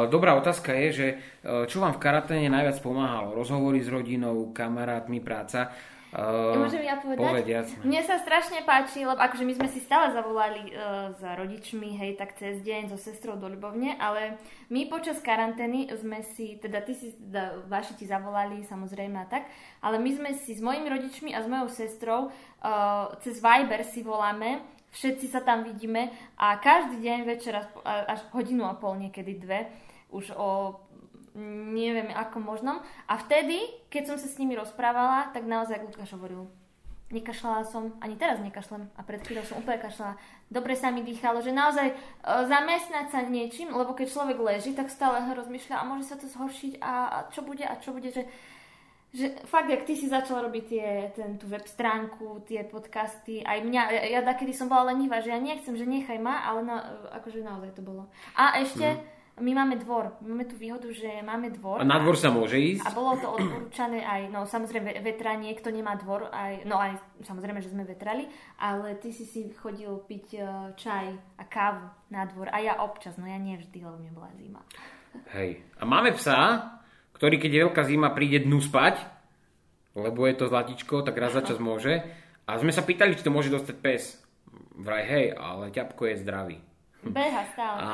Dobrá 0.08 0.38
otázka 0.40 0.72
je, 0.80 0.88
že 0.96 1.08
e, 1.12 1.16
čo 1.68 1.84
vám 1.84 2.00
v 2.00 2.04
karanténe 2.08 2.48
najviac 2.48 2.80
pomáhalo? 2.80 3.36
Rozhovory 3.36 3.84
s 3.84 3.92
rodinou, 3.92 4.56
kamarátmi, 4.56 5.20
práca? 5.20 5.76
Uh, 6.14 6.54
Môžem 6.62 6.86
ja 6.86 7.02
povedať? 7.02 7.26
Povediac. 7.26 7.68
Mne 7.82 8.06
sa 8.06 8.22
strašne 8.22 8.62
páči, 8.62 9.02
lebo 9.02 9.18
akože 9.18 9.50
my 9.50 9.54
sme 9.58 9.66
si 9.66 9.82
stále 9.82 10.14
zavolali 10.14 10.70
uh, 10.70 11.10
za 11.18 11.34
rodičmi, 11.34 11.98
hej, 11.98 12.22
tak 12.22 12.38
cez 12.38 12.62
deň 12.62 12.94
so 12.94 13.02
sestrou 13.02 13.34
do 13.34 13.50
Ľubovne, 13.50 13.98
ale 13.98 14.38
my 14.70 14.86
počas 14.94 15.18
karantény 15.26 15.90
sme 15.98 16.22
si, 16.38 16.62
teda 16.62 16.86
ty 16.86 16.94
si, 16.94 17.18
teda 17.18 17.66
vaši 17.66 17.98
ti 17.98 18.06
zavolali 18.06 18.62
samozrejme 18.62 19.18
a 19.18 19.26
tak, 19.26 19.50
ale 19.82 19.98
my 19.98 20.14
sme 20.14 20.30
si 20.38 20.54
s 20.54 20.62
mojimi 20.62 20.86
rodičmi 20.86 21.34
a 21.34 21.42
s 21.42 21.50
mojou 21.50 21.74
sestrou 21.74 22.30
uh, 22.30 23.10
cez 23.26 23.42
Viber 23.42 23.82
si 23.82 24.06
voláme, 24.06 24.62
všetci 24.94 25.34
sa 25.34 25.42
tam 25.42 25.66
vidíme 25.66 26.14
a 26.38 26.62
každý 26.62 27.02
deň 27.02 27.20
večer 27.26 27.58
až, 27.82 28.22
hodinu 28.30 28.70
a 28.70 28.78
pol, 28.78 29.02
niekedy 29.02 29.34
dve, 29.42 29.66
už 30.14 30.30
o 30.38 30.78
neviem 31.36 32.14
ako 32.14 32.38
možnom. 32.40 32.78
A 33.10 33.14
vtedy, 33.18 33.58
keď 33.90 34.14
som 34.14 34.18
sa 34.22 34.30
s 34.30 34.38
nimi 34.38 34.54
rozprávala, 34.54 35.34
tak 35.34 35.50
naozaj 35.50 35.82
Lukáš 35.82 36.14
hovoril, 36.14 36.46
nekašľala 37.14 37.62
som, 37.70 37.94
ani 38.02 38.18
teraz 38.18 38.42
nekašlem 38.42 38.90
a 38.98 39.02
pred 39.06 39.22
chvíľou 39.22 39.46
som 39.46 39.62
úplne 39.62 39.78
kašľala. 39.82 40.18
Dobre 40.50 40.74
sa 40.74 40.90
mi 40.90 41.06
dýchalo, 41.06 41.46
že 41.46 41.54
naozaj 41.54 41.94
e, 41.94 41.96
zamestnať 42.26 43.06
sa 43.14 43.22
niečím, 43.22 43.70
lebo 43.70 43.94
keď 43.94 44.10
človek 44.10 44.38
leží, 44.42 44.74
tak 44.74 44.90
stále 44.90 45.22
rozmýšľa 45.22 45.76
a 45.78 45.88
môže 45.88 46.10
sa 46.10 46.18
to 46.18 46.26
zhoršiť 46.26 46.82
a, 46.82 46.94
a 47.10 47.18
čo 47.30 47.46
bude 47.46 47.66
a 47.66 47.78
čo 47.78 47.94
bude, 47.94 48.10
že 48.10 48.26
že 49.14 49.30
fakt, 49.46 49.70
jak 49.70 49.86
ty 49.86 49.94
si 49.94 50.10
začal 50.10 50.42
robiť 50.42 50.64
tie, 50.66 50.88
ten, 51.14 51.38
tú 51.38 51.46
web 51.46 51.62
stránku, 51.70 52.42
tie 52.50 52.66
podcasty, 52.66 53.46
aj 53.46 53.62
mňa, 53.62 53.82
ja, 54.10 54.26
ja 54.26 54.34
kedy 54.34 54.50
som 54.58 54.66
bola 54.66 54.90
lenivá, 54.90 55.22
že 55.22 55.30
ja 55.30 55.38
nechcem, 55.38 55.78
že 55.78 55.86
nechaj 55.86 56.18
ma, 56.18 56.42
ale 56.42 56.66
na, 56.66 56.82
akože 57.22 57.46
naozaj 57.46 57.78
to 57.78 57.86
bolo. 57.86 58.10
A 58.34 58.58
ešte, 58.58 58.82
mm. 58.82 59.13
My 59.42 59.52
máme 59.58 59.82
dvor, 59.82 60.14
máme 60.22 60.46
tú 60.46 60.54
výhodu, 60.54 60.86
že 60.94 61.26
máme 61.26 61.50
dvor. 61.58 61.82
A 61.82 61.88
na 61.88 61.98
dvor 61.98 62.14
sa 62.14 62.30
môže 62.30 62.62
ísť? 62.62 62.86
A 62.86 62.94
bolo 62.94 63.18
to 63.18 63.34
odporúčané 63.34 64.06
aj, 64.06 64.30
no 64.30 64.46
samozrejme 64.46 65.02
vetra, 65.02 65.34
niekto 65.34 65.74
nemá 65.74 65.98
dvor, 65.98 66.30
aj, 66.30 66.70
no 66.70 66.78
aj 66.78 67.02
samozrejme, 67.26 67.58
že 67.58 67.74
sme 67.74 67.82
vetrali, 67.82 68.30
ale 68.62 68.94
ty 69.02 69.10
si 69.10 69.26
si 69.26 69.50
chodil 69.58 69.90
piť 70.06 70.28
uh, 70.38 70.46
čaj 70.78 71.08
a 71.42 71.44
kávu 71.50 71.90
na 72.14 72.30
dvor 72.30 72.54
a 72.54 72.62
ja 72.62 72.78
občas, 72.86 73.18
no 73.18 73.26
ja 73.26 73.42
nie 73.42 73.58
vždy, 73.58 73.82
lebo 73.82 73.98
mi 73.98 74.14
bola 74.14 74.30
zima. 74.38 74.62
Hej, 75.34 75.66
a 75.78 75.84
máme 75.86 76.14
psa, 76.14 76.70
ktorý 77.18 77.42
keď 77.42 77.52
je 77.54 77.64
veľká 77.70 77.84
zima 77.90 78.14
príde 78.14 78.46
dnu 78.46 78.62
spať, 78.62 79.02
lebo 79.98 80.30
je 80.30 80.36
to 80.38 80.46
zlatičko, 80.50 81.02
tak 81.02 81.18
raz 81.18 81.34
za 81.34 81.42
čas 81.42 81.58
môže. 81.58 82.06
A 82.46 82.58
sme 82.62 82.70
sa 82.70 82.86
pýtali, 82.86 83.18
či 83.18 83.26
to 83.26 83.34
môže 83.34 83.54
dostať 83.54 83.76
pes. 83.82 84.20
Vraj 84.78 85.06
hej, 85.06 85.26
ale 85.38 85.70
ťapko 85.70 86.10
je 86.10 86.16
zdravý. 86.22 86.58
Beha 87.06 87.46
stále. 87.54 87.78
A 87.78 87.90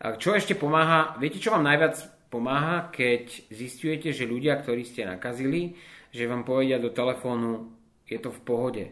čo 0.00 0.32
ešte 0.32 0.56
pomáha, 0.56 1.16
viete 1.20 1.36
čo 1.36 1.52
vám 1.52 1.64
najviac 1.64 2.00
pomáha, 2.32 2.88
keď 2.88 3.52
zistujete, 3.52 4.16
že 4.16 4.24
ľudia, 4.24 4.56
ktorí 4.60 4.86
ste 4.86 5.04
nakazili, 5.04 5.76
že 6.10 6.24
vám 6.24 6.42
povedia 6.46 6.80
do 6.80 6.88
telefónu, 6.88 7.68
je 8.08 8.18
to 8.18 8.32
v 8.32 8.40
pohode. 8.42 8.84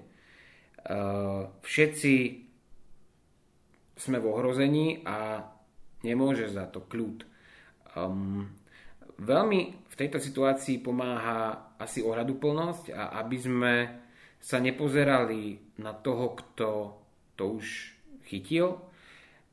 Uh, 0.88 1.50
všetci 1.64 2.14
sme 3.98 4.22
v 4.22 4.26
ohrození 4.30 5.02
a 5.02 5.42
nemôže 6.06 6.46
za 6.46 6.70
to 6.70 6.86
kľud. 6.86 7.26
Veľmi 9.18 9.60
v 9.74 9.94
tejto 9.98 10.22
situácii 10.22 10.78
pomáha 10.78 11.74
asi 11.82 11.98
ohľaduplnosť 12.06 12.94
a 12.94 13.18
aby 13.18 13.36
sme 13.42 13.74
sa 14.38 14.62
nepozerali 14.62 15.74
na 15.82 15.90
toho, 15.98 16.38
kto 16.38 16.68
to 17.34 17.58
už 17.58 17.66
chytil, 18.30 18.78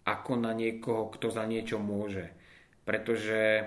ako 0.06 0.38
na 0.38 0.54
niekoho, 0.54 1.10
kto 1.12 1.34
za 1.34 1.44
niečo 1.50 1.82
môže. 1.82 2.30
Pretože 2.86 3.66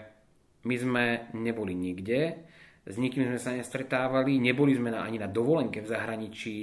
my 0.63 0.75
sme 0.79 1.05
neboli 1.35 1.75
nikde, 1.75 2.47
s 2.89 2.97
nikým 2.97 3.29
sme 3.29 3.39
sa 3.43 3.53
nestretávali, 3.53 4.41
neboli 4.41 4.73
sme 4.79 4.95
na, 4.95 5.05
ani 5.05 5.19
na 5.21 5.29
dovolenke 5.29 5.83
v 5.83 5.91
zahraničí, 5.91 6.57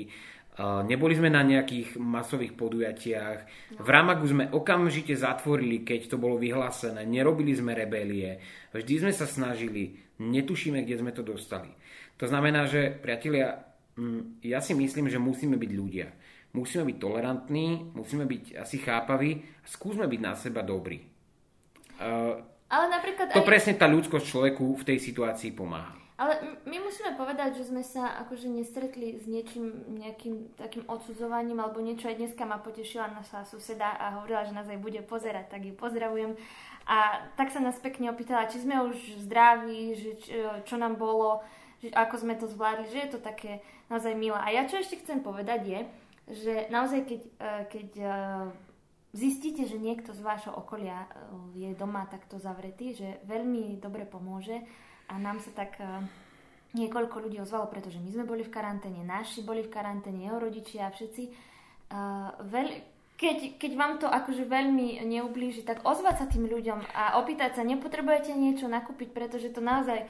Neboli 0.63 1.19
sme 1.19 1.27
na 1.27 1.43
nejakých 1.43 1.99
masových 1.99 2.55
podujatiach. 2.55 3.39
V 3.75 3.87
Ramagu 3.91 4.23
sme 4.23 4.47
okamžite 4.47 5.11
zatvorili, 5.11 5.83
keď 5.83 6.15
to 6.15 6.17
bolo 6.17 6.39
vyhlásené. 6.39 7.03
Nerobili 7.03 7.51
sme 7.51 7.75
rebelie. 7.75 8.39
Vždy 8.71 9.03
sme 9.03 9.11
sa 9.11 9.27
snažili. 9.27 9.99
Netušíme, 10.23 10.79
kde 10.87 11.03
sme 11.03 11.11
to 11.11 11.27
dostali. 11.27 11.67
To 12.15 12.23
znamená, 12.23 12.71
že, 12.71 12.87
priatelia, 12.87 13.67
ja 14.39 14.63
si 14.63 14.71
myslím, 14.71 15.11
že 15.11 15.19
musíme 15.19 15.59
byť 15.59 15.71
ľudia. 15.75 16.07
Musíme 16.55 16.87
byť 16.87 16.97
tolerantní, 16.97 17.91
musíme 17.91 18.23
byť 18.23 18.63
asi 18.63 18.79
chápaví 18.79 19.43
a 19.43 19.67
skúsme 19.67 20.07
byť 20.07 20.21
na 20.23 20.33
seba 20.39 20.63
dobrí. 20.63 21.03
Ale 21.99 22.85
napríklad 22.87 23.35
to 23.35 23.43
aj... 23.43 23.47
presne 23.47 23.75
tá 23.75 23.91
ľudskosť 23.91 24.23
človeku 24.23 24.79
v 24.79 24.83
tej 24.87 24.97
situácii 25.03 25.51
pomáha. 25.51 25.91
Ale 26.15 26.39
my 26.63 26.79
musíme 26.79 27.11
povedať, 27.19 27.59
že 27.59 27.67
sme 27.75 27.83
sa 27.83 28.23
akože 28.23 28.47
nestretli 28.47 29.19
s 29.19 29.27
niečím, 29.27 29.99
nejakým 29.99 30.55
takým 30.55 30.87
odsudzovaním 30.87 31.59
alebo 31.59 31.83
niečo. 31.83 32.07
Aj 32.07 32.15
dneska 32.15 32.47
ma 32.47 32.55
potešila 32.55 33.11
naša 33.11 33.43
suseda 33.43 33.99
a 33.99 34.15
hovorila, 34.15 34.47
že 34.47 34.55
nás 34.55 34.63
aj 34.71 34.79
bude 34.79 35.03
pozerať, 35.03 35.51
tak 35.51 35.67
ju 35.67 35.75
pozdravujem. 35.75 36.39
A 36.87 37.27
tak 37.35 37.51
sa 37.51 37.59
nás 37.59 37.75
pekne 37.83 38.15
opýtala, 38.15 38.47
či 38.47 38.63
sme 38.63 38.79
už 38.87 39.27
zdraví, 39.27 39.91
že 39.99 40.11
čo, 40.23 40.39
čo 40.63 40.75
nám 40.79 40.95
bolo, 40.95 41.43
že 41.83 41.91
ako 41.91 42.15
sme 42.23 42.39
to 42.39 42.47
zvládli, 42.47 42.87
že 42.95 42.99
je 43.03 43.09
to 43.11 43.19
také 43.19 43.59
naozaj 43.91 44.15
milé. 44.15 44.39
A 44.39 44.55
ja 44.55 44.63
čo 44.63 44.79
ešte 44.79 45.03
chcem 45.03 45.19
povedať 45.19 45.67
je, 45.67 45.79
že 46.25 46.65
naozaj 46.73 47.05
keď, 47.05 47.21
e, 47.21 47.29
keď 47.69 47.89
e, 48.01 48.07
zistíte, 49.13 49.69
že 49.69 49.77
niekto 49.77 50.09
z 50.09 50.21
vášho 50.25 50.53
okolia 50.57 51.05
e, 51.05 51.09
je 51.53 51.69
doma 51.77 52.09
takto 52.09 52.41
zavretý, 52.41 52.97
že 52.97 53.21
veľmi 53.29 53.77
dobre 53.77 54.09
pomôže, 54.09 54.65
a 55.05 55.21
nám 55.21 55.37
sa 55.37 55.53
tak 55.53 55.77
niekoľko 56.73 57.29
ľudí 57.29 57.37
ozvalo, 57.37 57.69
pretože 57.69 58.01
my 58.01 58.09
sme 58.09 58.25
boli 58.25 58.41
v 58.41 58.49
karanténe, 58.49 59.05
naši 59.05 59.45
boli 59.45 59.61
v 59.61 59.69
karanténe, 59.69 60.25
jeho 60.25 60.41
rodičia, 60.41 60.89
všetci. 60.89 61.23
Uh, 61.93 62.33
veľ, 62.41 62.67
keď, 63.13 63.61
keď 63.61 63.71
vám 63.77 63.93
to 64.01 64.09
akože 64.09 64.49
veľmi 64.49 64.97
neublíži, 65.05 65.61
tak 65.61 65.85
ozvať 65.85 66.15
sa 66.17 66.25
tým 66.25 66.49
ľuďom 66.49 66.89
a 66.89 67.21
opýtať 67.21 67.61
sa, 67.61 67.61
nepotrebujete 67.61 68.33
niečo 68.33 68.65
nakúpiť, 68.65 69.13
pretože 69.13 69.53
to 69.53 69.61
naozaj 69.61 70.09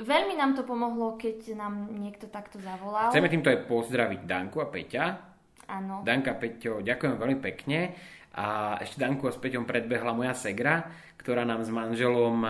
veľmi 0.00 0.38
nám 0.38 0.56
to 0.56 0.62
pomohlo, 0.64 1.20
keď 1.20 1.58
nám 1.58 1.92
niekto 1.92 2.30
takto 2.30 2.56
zavolal. 2.62 3.12
Chceme 3.12 3.28
týmto 3.28 3.52
aj 3.52 3.66
pozdraviť 3.68 4.20
Danku 4.24 4.62
a 4.62 4.70
Peťa. 4.70 5.31
Áno. 5.72 6.04
Danka, 6.04 6.36
Peťo, 6.36 6.84
ďakujem 6.84 7.16
veľmi 7.16 7.38
pekne. 7.40 7.96
A 8.36 8.76
ešte 8.80 9.00
Danku 9.00 9.28
a 9.28 9.32
s 9.32 9.40
Peťom 9.40 9.64
predbehla 9.64 10.12
moja 10.12 10.36
segra, 10.36 10.84
ktorá 11.16 11.44
nám 11.48 11.64
s 11.64 11.70
manželom 11.72 12.44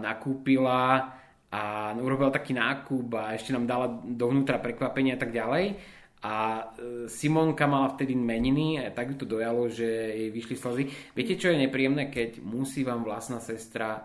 nakúpila 0.00 1.12
a 1.50 1.92
urobila 1.98 2.30
taký 2.30 2.54
nákup 2.54 3.10
a 3.18 3.34
ešte 3.34 3.50
nám 3.50 3.66
dala 3.66 3.86
dovnútra 3.90 4.62
prekvapenie 4.62 5.18
a 5.18 5.20
tak 5.20 5.34
ďalej. 5.34 5.76
A 6.20 6.36
e, 6.36 6.62
Simonka 7.08 7.64
mala 7.64 7.96
vtedy 7.96 8.12
meniny 8.12 8.76
a 8.76 8.92
tak 8.92 9.16
to 9.16 9.24
dojalo, 9.24 9.72
že 9.72 9.88
jej 9.88 10.28
vyšli 10.30 10.56
slzy. 10.56 10.84
Viete, 11.16 11.40
čo 11.40 11.48
je 11.48 11.64
nepríjemné, 11.64 12.12
keď 12.12 12.44
musí 12.44 12.84
vám 12.84 13.02
vlastná 13.08 13.40
sestra 13.40 14.04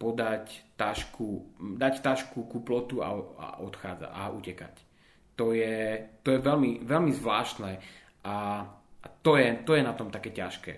podať 0.00 0.64
tašku, 0.80 1.60
dať 1.76 2.00
tašku 2.00 2.48
ku 2.48 2.58
plotu 2.64 3.04
a, 3.04 3.12
a 3.14 3.48
odchádza 3.62 4.10
a 4.10 4.32
utekať. 4.32 4.91
To 5.36 5.56
je, 5.56 6.04
to 6.20 6.28
je 6.36 6.40
veľmi, 6.40 6.84
veľmi 6.84 7.12
zvláštne 7.16 7.72
a, 8.24 8.34
to, 9.24 9.38
je, 9.40 9.48
to 9.64 9.72
je 9.74 9.82
na 9.82 9.94
tom 9.96 10.12
také 10.12 10.30
ťažké. 10.30 10.72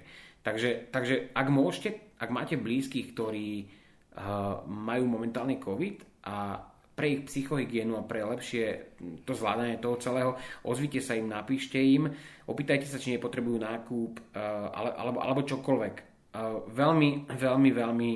Takže, 0.44 0.92
takže 0.92 1.32
ak 1.32 1.46
môžete, 1.48 2.14
ak 2.20 2.30
máte 2.30 2.60
blízkych, 2.60 3.16
ktorí 3.16 3.66
majú 4.68 5.04
momentálne 5.10 5.58
COVID 5.58 6.24
a 6.30 6.62
pre 6.94 7.18
ich 7.18 7.26
psychohygienu 7.26 7.98
a 7.98 8.06
pre 8.06 8.22
lepšie 8.22 8.94
to 9.26 9.34
zvládanie 9.34 9.82
toho 9.82 9.98
celého, 9.98 10.30
ozvite 10.62 11.02
sa 11.02 11.18
im, 11.18 11.26
napíšte 11.26 11.82
im, 11.82 12.06
opýtajte 12.46 12.86
sa, 12.86 13.02
či 13.02 13.18
nepotrebujú 13.18 13.58
nákup 13.58 14.38
ale, 14.70 14.90
alebo, 14.94 15.18
alebo 15.18 15.42
čokoľvek. 15.42 15.94
Veľmi, 16.70 17.10
veľmi, 17.34 17.70
veľmi 17.74 18.10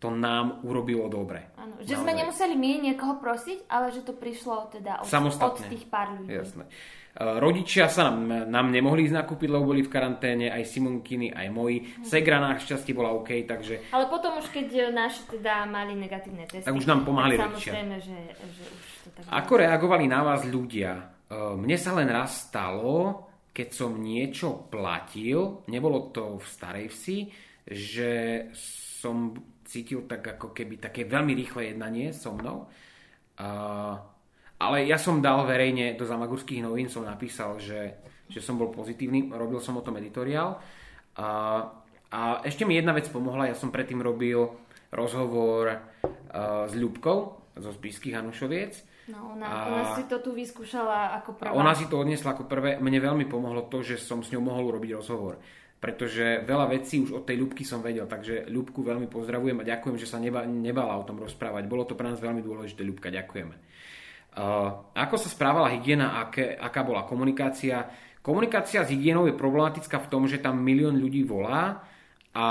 to 0.00 0.08
nám 0.08 0.64
urobilo 0.64 1.12
dobre. 1.12 1.52
Áno, 1.60 1.76
že 1.84 1.92
Naozaj. 1.92 2.00
sme 2.00 2.12
nemuseli 2.16 2.54
my 2.56 2.70
niekoho 2.88 3.20
prosiť, 3.20 3.68
ale 3.68 3.92
že 3.92 4.00
to 4.00 4.16
prišlo 4.16 4.72
teda 4.72 5.04
od, 5.04 5.12
od 5.12 5.60
tých 5.68 5.84
pár 5.92 6.16
ľudí. 6.16 6.32
Jasné. 6.40 6.64
Eh, 7.10 7.36
rodičia 7.42 7.90
sa 7.90 8.06
nám, 8.06 8.48
nám 8.48 8.70
nemohli 8.70 9.10
ísť 9.10 9.18
nakúpiť, 9.18 9.50
lebo 9.50 9.74
boli 9.74 9.82
v 9.82 9.90
karanténe, 9.90 10.46
aj 10.48 10.62
Simonkiny, 10.62 11.34
aj 11.34 11.46
moji. 11.50 11.82
Segra 12.06 12.38
šťastie 12.54 12.94
bola 12.94 13.10
OK, 13.12 13.44
takže... 13.50 13.90
Ale 13.90 14.06
potom 14.06 14.38
už 14.38 14.48
keď 14.48 14.94
naši 14.94 15.26
teda 15.26 15.66
mali 15.66 15.98
negatívne 15.98 16.46
testy, 16.46 16.64
tak 16.64 16.72
už 16.72 16.86
nám 16.86 17.02
pomáhali 17.02 17.34
rodičia. 17.34 17.76
Samozrejme, 17.76 17.96
že, 17.98 18.18
že 18.54 18.64
už 18.64 18.86
to 19.04 19.08
tak 19.10 19.22
Ako 19.26 19.52
reagovali 19.58 20.06
na 20.06 20.22
vás 20.22 20.46
ľudia? 20.46 21.12
Eh, 21.28 21.54
mne 21.58 21.76
sa 21.76 21.98
len 21.98 22.06
raz 22.08 22.46
stalo, 22.46 23.26
keď 23.50 23.68
som 23.74 23.98
niečo 23.98 24.70
platil, 24.70 25.66
nebolo 25.66 26.14
to 26.14 26.38
v 26.38 26.46
starej 26.46 26.94
vsi, 26.94 27.18
že 27.66 28.10
som 29.02 29.34
cítil 29.70 30.02
tak 30.10 30.26
ako 30.26 30.50
keby 30.50 30.82
také 30.82 31.06
veľmi 31.06 31.30
rýchle 31.38 31.70
jednanie 31.70 32.10
so 32.10 32.34
mnou. 32.34 32.66
Uh, 33.38 33.94
ale 34.58 34.84
ja 34.90 34.98
som 34.98 35.22
dal 35.22 35.46
verejne 35.46 35.94
do 35.94 36.02
Zamagurských 36.02 36.66
novín, 36.66 36.90
som 36.90 37.06
napísal, 37.06 37.62
že, 37.62 38.02
že 38.26 38.42
som 38.42 38.58
bol 38.58 38.74
pozitívny, 38.74 39.30
robil 39.30 39.62
som 39.62 39.78
o 39.78 39.86
tom 39.86 39.96
editoriál. 39.96 40.58
A, 41.16 41.28
a 42.10 42.20
ešte 42.42 42.66
mi 42.66 42.74
jedna 42.74 42.90
vec 42.90 43.06
pomohla, 43.08 43.48
ja 43.48 43.56
som 43.56 43.70
predtým 43.70 44.02
robil 44.02 44.42
rozhovor 44.90 45.70
uh, 45.70 46.66
s 46.66 46.74
Ľubkou 46.74 47.18
zo 47.54 47.70
Spískych 47.70 48.18
Hanušoviec. 48.18 48.90
No, 49.10 49.34
ona, 49.34 49.46
a 49.46 49.56
ona 49.70 49.84
si 49.98 50.06
to 50.06 50.22
tu 50.22 50.34
vyskúšala 50.34 51.18
ako 51.22 51.34
prvá. 51.34 51.50
Ona 51.54 51.74
si 51.74 51.90
to 51.90 51.98
odniesla 51.98 52.34
ako 52.34 52.46
prvé. 52.46 52.78
Mne 52.78 53.00
veľmi 53.02 53.26
pomohlo 53.26 53.66
to, 53.66 53.82
že 53.82 53.98
som 53.98 54.22
s 54.22 54.30
ňou 54.30 54.42
mohol 54.44 54.70
robiť 54.76 54.90
rozhovor. 54.98 55.42
Pretože 55.80 56.44
veľa 56.44 56.76
vecí 56.76 57.00
už 57.00 57.16
od 57.16 57.24
tej 57.24 57.40
Ľubky 57.40 57.64
som 57.64 57.80
vedel, 57.80 58.04
takže 58.04 58.52
Ľubku 58.52 58.84
veľmi 58.84 59.08
pozdravujem 59.08 59.64
a 59.64 59.68
ďakujem, 59.68 59.96
že 59.96 60.04
sa 60.04 60.20
neba, 60.20 60.44
nebala 60.44 61.00
o 61.00 61.08
tom 61.08 61.16
rozprávať. 61.16 61.64
Bolo 61.64 61.88
to 61.88 61.96
pre 61.96 62.04
nás 62.04 62.20
veľmi 62.20 62.44
dôležité, 62.44 62.84
Ľubka, 62.84 63.08
ďakujeme. 63.08 63.56
Ako 64.92 65.16
sa 65.16 65.32
správala 65.32 65.72
hygiena, 65.72 66.20
aké, 66.20 66.52
aká 66.52 66.84
bola 66.84 67.08
komunikácia? 67.08 67.88
Komunikácia 68.20 68.84
s 68.84 68.92
hygienou 68.92 69.24
je 69.24 69.32
problematická 69.32 69.98
v 70.04 70.10
tom, 70.12 70.28
že 70.28 70.44
tam 70.44 70.60
milión 70.60 71.00
ľudí 71.00 71.24
volá 71.24 71.80
A 72.30 72.44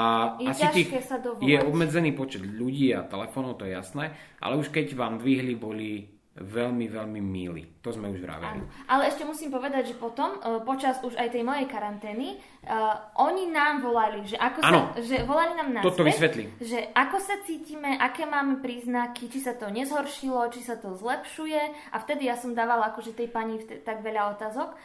je 0.44 0.50
asi 0.50 0.66
tých, 0.76 0.92
sa 1.08 1.24
dovolať. 1.24 1.46
je 1.46 1.58
obmedzený 1.64 2.12
počet 2.12 2.44
ľudí 2.44 2.92
a 2.92 3.08
telefónov, 3.08 3.56
to 3.56 3.64
je 3.64 3.80
jasné, 3.80 4.12
ale 4.44 4.60
už 4.60 4.76
keď 4.76 4.92
vám 4.92 5.24
dvihli, 5.24 5.56
boli 5.56 6.19
veľmi, 6.40 6.88
veľmi 6.88 7.20
milí. 7.20 7.84
To 7.84 7.92
sme 7.92 8.12
už 8.16 8.24
vraveli. 8.24 8.64
Áno. 8.64 8.72
Ale 8.88 9.12
ešte 9.12 9.28
musím 9.28 9.52
povedať, 9.52 9.92
že 9.92 9.96
potom, 10.00 10.40
e, 10.40 10.64
počas 10.64 11.04
už 11.04 11.20
aj 11.20 11.36
tej 11.36 11.44
mojej 11.44 11.68
karantény, 11.68 12.40
uh, 12.40 12.96
oni 13.20 13.52
nám 13.52 13.84
volali, 13.84 14.24
že 14.28 14.40
ako 14.40 14.60
Áno. 14.64 14.92
sa, 14.96 15.04
že 15.04 15.24
volali 15.24 15.54
nám 15.56 15.70
na 15.76 15.82
Toto 15.84 16.04
vysvetlí. 16.04 16.60
že 16.60 16.92
ako 16.96 17.18
sa 17.20 17.40
cítime, 17.44 17.96
aké 18.00 18.24
máme 18.24 18.60
príznaky, 18.64 19.28
či 19.32 19.40
sa 19.40 19.56
to 19.56 19.68
nezhoršilo, 19.72 20.52
či 20.52 20.64
sa 20.64 20.80
to 20.80 20.96
zlepšuje 20.96 21.92
a 21.92 21.96
vtedy 22.00 22.28
ja 22.28 22.36
som 22.36 22.56
dávala 22.56 22.92
akože 22.92 23.16
tej 23.16 23.32
pani 23.32 23.60
tak 23.64 24.04
veľa 24.04 24.36
otázok 24.36 24.76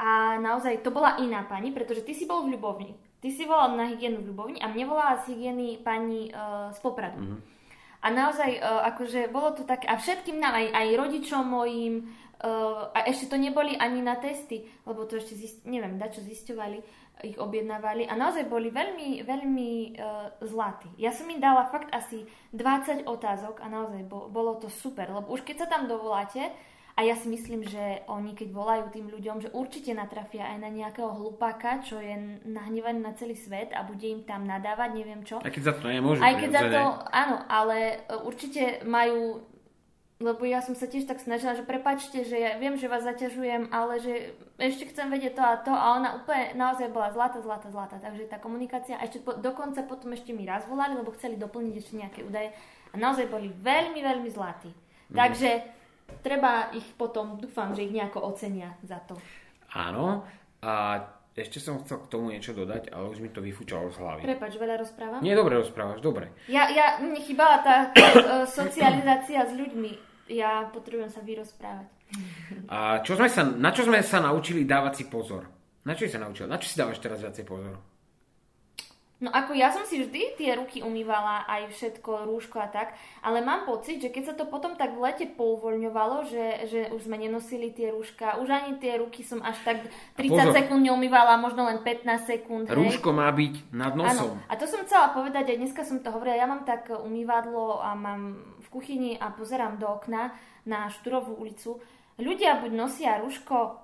a 0.00 0.40
naozaj 0.40 0.80
to 0.80 0.90
bola 0.90 1.20
iná 1.20 1.44
pani, 1.44 1.70
pretože 1.70 2.02
ty 2.02 2.12
si 2.16 2.24
bol 2.24 2.44
v 2.44 2.56
Ľubovni. 2.56 2.92
Ty 3.22 3.28
si 3.30 3.46
volal 3.46 3.78
na 3.78 3.86
hygienu 3.86 4.18
v 4.18 4.34
Ľubovni 4.34 4.58
a 4.58 4.66
mne 4.66 4.84
volala 4.90 5.14
z 5.22 5.30
hygieny 5.32 5.78
pani 5.78 6.32
uh, 6.34 6.74
z 6.74 6.78
Popradu. 6.82 7.20
Mhm. 7.20 7.51
A 8.02 8.10
naozaj, 8.10 8.58
uh, 8.58 8.82
akože 8.92 9.30
bolo 9.30 9.54
to 9.54 9.62
tak, 9.62 9.86
a 9.86 9.94
všetkým 9.94 10.42
nám, 10.42 10.58
aj, 10.58 10.66
aj 10.74 10.88
rodičom 10.98 11.46
mojim, 11.46 12.10
uh, 12.42 12.90
a 12.90 13.06
ešte 13.06 13.30
to 13.30 13.36
neboli 13.38 13.78
ani 13.78 14.02
na 14.02 14.18
testy, 14.18 14.66
lebo 14.82 15.06
to 15.06 15.22
ešte, 15.22 15.38
zist, 15.38 15.62
neviem, 15.62 15.96
dačo 16.02 16.18
zisťovali, 16.18 16.82
ich 17.22 17.38
objednávali 17.38 18.10
a 18.10 18.18
naozaj 18.18 18.50
boli 18.50 18.74
veľmi, 18.74 19.22
veľmi 19.22 19.70
uh, 19.94 20.34
zlatí. 20.42 20.90
Ja 20.98 21.14
som 21.14 21.30
im 21.30 21.38
dala 21.38 21.70
fakt 21.70 21.94
asi 21.94 22.26
20 22.50 23.06
otázok 23.06 23.62
a 23.62 23.70
naozaj 23.70 24.02
bo, 24.10 24.26
bolo 24.26 24.58
to 24.58 24.66
super, 24.66 25.06
lebo 25.06 25.30
už 25.30 25.46
keď 25.46 25.56
sa 25.62 25.68
tam 25.70 25.86
dovoláte, 25.86 26.50
a 26.92 27.00
ja 27.08 27.16
si 27.16 27.24
myslím, 27.32 27.64
že 27.64 28.04
oni 28.04 28.36
keď 28.36 28.52
volajú 28.52 28.84
tým 28.92 29.08
ľuďom, 29.08 29.36
že 29.40 29.48
určite 29.56 29.96
natrafia 29.96 30.44
aj 30.44 30.58
na 30.60 30.68
nejakého 30.68 31.08
hlupáka, 31.08 31.80
čo 31.80 31.96
je 31.96 32.12
nahnevaný 32.44 33.00
na 33.00 33.16
celý 33.16 33.32
svet 33.32 33.72
a 33.72 33.80
bude 33.80 34.04
im 34.04 34.28
tam 34.28 34.44
nadávať, 34.44 35.00
neviem 35.00 35.24
čo. 35.24 35.40
Aj 35.40 35.48
keď 35.48 35.72
za 35.72 35.74
to 35.80 35.88
nemôžu. 35.88 36.20
Aj 36.20 36.36
keď 36.36 36.50
za 36.52 36.62
to, 36.68 36.82
áno, 37.08 37.36
ale 37.48 37.76
e, 38.04 38.20
určite 38.28 38.84
majú, 38.84 39.40
lebo 40.20 40.44
ja 40.44 40.60
som 40.60 40.76
sa 40.76 40.84
tiež 40.84 41.08
tak 41.08 41.24
snažila, 41.24 41.56
že 41.56 41.64
prepačte, 41.64 42.28
že 42.28 42.36
ja 42.36 42.60
viem, 42.60 42.76
že 42.76 42.92
vás 42.92 43.08
zaťažujem, 43.08 43.72
ale 43.72 43.96
že 43.96 44.36
ešte 44.60 44.92
chcem 44.92 45.08
vedieť 45.08 45.32
to 45.32 45.42
a 45.42 45.54
to 45.64 45.72
a 45.72 45.96
ona 45.96 46.20
úplne 46.20 46.52
naozaj 46.60 46.92
bola 46.92 47.08
zlata, 47.08 47.40
zlata, 47.40 47.72
zlata. 47.72 47.96
Takže 48.04 48.28
tá 48.28 48.36
komunikácia, 48.36 49.00
a 49.00 49.08
ešte 49.08 49.24
po, 49.24 49.32
dokonca 49.32 49.80
potom 49.88 50.12
ešte 50.12 50.36
mi 50.36 50.44
raz 50.44 50.68
volali, 50.68 50.92
lebo 50.92 51.16
chceli 51.16 51.40
doplniť 51.40 51.74
ešte 51.80 51.96
nejaké 51.96 52.20
údaje 52.20 52.52
a 52.92 53.00
naozaj 53.00 53.32
boli 53.32 53.48
veľmi, 53.48 53.96
veľmi 53.96 54.28
zlatí. 54.28 54.68
Mhm. 54.68 55.16
Takže 55.16 55.50
treba 56.20 56.68
ich 56.76 56.84
potom, 56.98 57.40
dúfam, 57.40 57.72
že 57.72 57.88
ich 57.88 57.94
nejako 57.94 58.28
ocenia 58.28 58.76
za 58.84 59.00
to. 59.08 59.16
Áno. 59.72 60.26
A 60.62 61.00
ešte 61.32 61.64
som 61.64 61.80
chcel 61.80 62.04
k 62.04 62.10
tomu 62.12 62.28
niečo 62.28 62.52
dodať, 62.52 62.92
ale 62.92 63.08
už 63.08 63.24
mi 63.24 63.32
to 63.32 63.40
vyfúčalo 63.40 63.88
z 63.88 63.96
hlavy. 63.96 64.20
Prepač, 64.20 64.52
veľa 64.60 64.76
rozprávam? 64.84 65.20
Nie, 65.24 65.32
dobre 65.32 65.56
rozprávaš, 65.56 66.04
dobre. 66.04 66.28
Ja, 66.44 66.68
ja, 66.68 67.00
mne 67.00 67.16
chýbala 67.24 67.64
tá 67.64 67.76
e, 67.88 68.44
socializácia 68.44 69.48
s 69.48 69.56
ľuďmi. 69.56 70.12
Ja 70.28 70.68
potrebujem 70.68 71.08
sa 71.08 71.24
vyrozprávať. 71.24 71.88
A 72.68 73.00
čo 73.00 73.16
sme 73.16 73.32
sa, 73.32 73.48
na 73.48 73.72
čo 73.72 73.88
sme 73.88 74.04
sa 74.04 74.20
naučili 74.20 74.68
dávať 74.68 74.92
si 75.00 75.04
pozor? 75.08 75.48
Na 75.88 75.96
čo 75.96 76.04
si 76.04 76.12
sa 76.12 76.20
naučil? 76.20 76.44
Na 76.44 76.60
čo 76.60 76.68
si 76.68 76.76
dávaš 76.76 77.00
teraz 77.00 77.24
viacej 77.24 77.48
pozor? 77.48 77.80
No 79.22 79.30
ako 79.30 79.54
ja 79.54 79.70
som 79.70 79.86
si 79.86 80.02
vždy 80.02 80.34
tie 80.34 80.58
ruky 80.58 80.82
umývala, 80.82 81.46
aj 81.46 81.70
všetko, 81.70 82.26
rúško 82.26 82.58
a 82.58 82.66
tak, 82.66 82.98
ale 83.22 83.38
mám 83.38 83.62
pocit, 83.62 84.02
že 84.02 84.10
keď 84.10 84.22
sa 84.26 84.34
to 84.34 84.50
potom 84.50 84.74
tak 84.74 84.98
v 84.98 85.06
lete 85.06 85.30
pouvoľňovalo, 85.38 86.26
že, 86.26 86.66
že 86.66 86.80
už 86.90 87.06
sme 87.06 87.22
nenosili 87.22 87.70
tie 87.70 87.94
rúška, 87.94 88.42
už 88.42 88.50
ani 88.50 88.82
tie 88.82 88.98
ruky 88.98 89.22
som 89.22 89.38
až 89.46 89.62
tak 89.62 89.78
30 90.18 90.26
pozor. 90.26 90.50
sekúnd 90.58 90.82
neumývala, 90.82 91.38
možno 91.38 91.70
len 91.70 91.86
15 91.86 92.02
sekúnd. 92.26 92.66
hej. 92.66 92.74
Rúško 92.74 93.14
má 93.14 93.30
byť 93.30 93.70
nad 93.70 93.94
nosom. 93.94 94.34
Áno, 94.34 94.42
a 94.50 94.58
to 94.58 94.66
som 94.66 94.82
chcela 94.82 95.14
povedať, 95.14 95.54
aj 95.54 95.58
dneska 95.62 95.86
som 95.86 96.02
to 96.02 96.10
hovorila, 96.10 96.42
ja 96.42 96.50
mám 96.50 96.66
tak 96.66 96.90
umývadlo 96.90 97.78
a 97.78 97.94
mám 97.94 98.42
v 98.58 98.68
kuchyni 98.74 99.14
a 99.22 99.30
pozerám 99.30 99.78
do 99.78 99.86
okna 99.86 100.34
na 100.66 100.90
Šturovú 100.90 101.38
ulicu. 101.38 101.78
Ľudia 102.18 102.58
buď 102.58 102.74
nosia 102.74 103.22
rúško 103.22 103.78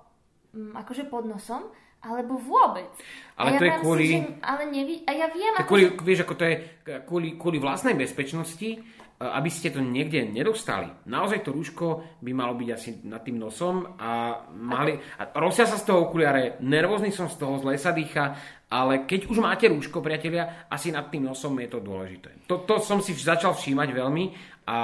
mm, 0.51 0.75
akože 0.83 1.07
pod 1.07 1.23
nosom, 1.23 1.71
alebo 1.99 2.39
vôbec. 2.39 2.87
Ale 3.35 3.49
a 3.49 3.53
ja 3.55 3.59
to 3.59 3.65
je 3.67 3.73
kvôli- 3.83 4.07
Si, 4.07 4.19
že, 4.19 4.39
ale 4.43 4.61
neví, 4.71 4.95
a 5.03 5.11
ja 5.15 5.27
viem, 5.31 5.53
ako, 5.55 5.67
kvôli, 5.67 5.83
vieš, 6.03 6.19
ako 6.23 6.35
to 6.35 6.43
je 6.47 6.55
kvôli, 7.03 7.29
kvôli 7.35 7.57
vlastnej 7.59 7.95
bezpečnosti, 7.95 8.69
e, 8.71 8.77
aby 9.19 9.49
ste 9.51 9.71
to 9.71 9.83
niekde 9.83 10.23
nedostali. 10.31 10.87
Naozaj 11.07 11.43
to 11.43 11.51
rúško 11.51 12.19
by 12.23 12.31
malo 12.31 12.55
byť 12.55 12.69
asi 12.71 12.89
nad 13.03 13.19
tým 13.23 13.35
nosom 13.39 13.99
a 13.99 14.43
mali... 14.55 14.95
A 15.19 15.27
rosia 15.39 15.67
sa 15.67 15.75
z 15.75 15.87
toho 15.91 16.07
okuliare, 16.07 16.59
nervózny 16.63 17.11
som 17.11 17.27
z 17.27 17.35
toho, 17.35 17.59
zle 17.59 17.75
sa 17.75 17.91
dýcha, 17.91 18.35
ale 18.71 19.03
keď 19.03 19.27
už 19.27 19.37
máte 19.43 19.67
rúško, 19.67 19.99
priatelia, 19.99 20.67
asi 20.71 20.91
nad 20.91 21.11
tým 21.11 21.27
nosom 21.27 21.55
je 21.59 21.67
to 21.67 21.79
dôležité. 21.83 22.47
To, 22.47 22.63
to 22.63 22.79
som 22.79 23.03
si 23.03 23.11
začal 23.11 23.55
všímať 23.55 23.89
veľmi 23.91 24.25
a, 24.71 24.79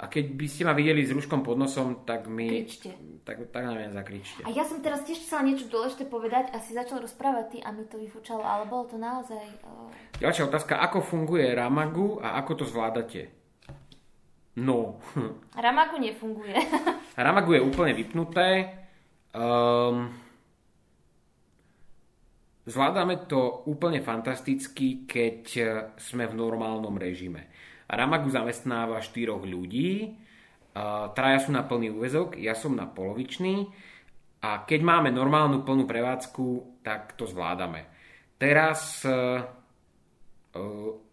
a 0.00 0.08
keď 0.08 0.24
by 0.32 0.46
ste 0.48 0.64
ma 0.64 0.72
videli 0.72 1.04
s 1.04 1.12
rúškom 1.12 1.44
pod 1.44 1.60
nosom, 1.60 2.08
tak 2.08 2.24
mi... 2.24 2.64
Kričte. 2.64 2.96
Tak, 3.20 3.52
tak 3.52 3.68
na 3.68 3.76
mňa 3.76 3.92
zakričte. 3.92 4.40
A 4.48 4.50
ja 4.56 4.64
som 4.64 4.80
teraz 4.80 5.04
tiež 5.04 5.20
chcela 5.20 5.44
niečo 5.44 5.68
dôležité 5.68 6.08
povedať 6.08 6.48
a 6.56 6.56
si 6.64 6.72
začal 6.72 7.04
rozprávať 7.04 7.44
ty 7.52 7.58
a 7.60 7.68
mi 7.68 7.84
to 7.84 8.00
vyfúčalo, 8.00 8.40
ale 8.40 8.64
bolo 8.64 8.88
to 8.88 8.96
naozaj... 8.96 9.44
Uh... 9.60 9.92
Ďalšia 10.16 10.48
otázka, 10.48 10.80
ako 10.80 11.04
funguje 11.04 11.52
Ramagu 11.52 12.16
a 12.16 12.40
ako 12.40 12.52
to 12.56 12.64
zvládate? 12.64 13.28
No, 14.56 14.96
Ramagu 15.68 16.00
nefunguje. 16.00 16.56
Ramagu 17.28 17.60
je 17.60 17.60
úplne 17.60 17.92
vypnuté. 17.92 18.72
Um, 19.36 20.16
zvládame 22.64 23.28
to 23.28 23.68
úplne 23.68 24.00
fantasticky, 24.00 25.04
keď 25.04 25.40
eh, 25.60 25.68
sme 26.00 26.24
v 26.24 26.40
normálnom 26.40 26.96
režime. 26.96 27.49
Ramagu 27.90 28.30
zamestnáva 28.30 29.02
štyroch 29.02 29.42
ľudí, 29.42 30.14
traja 31.14 31.38
sú 31.42 31.50
na 31.50 31.66
plný 31.66 31.90
úvezok, 31.90 32.38
ja 32.38 32.54
som 32.54 32.78
na 32.78 32.86
polovičný 32.86 33.66
a 34.46 34.62
keď 34.62 34.80
máme 34.86 35.10
normálnu 35.10 35.66
plnú 35.66 35.90
prevádzku, 35.90 36.78
tak 36.86 37.18
to 37.18 37.26
zvládame. 37.26 37.90
Teraz 38.38 39.02
uh, 39.04 39.42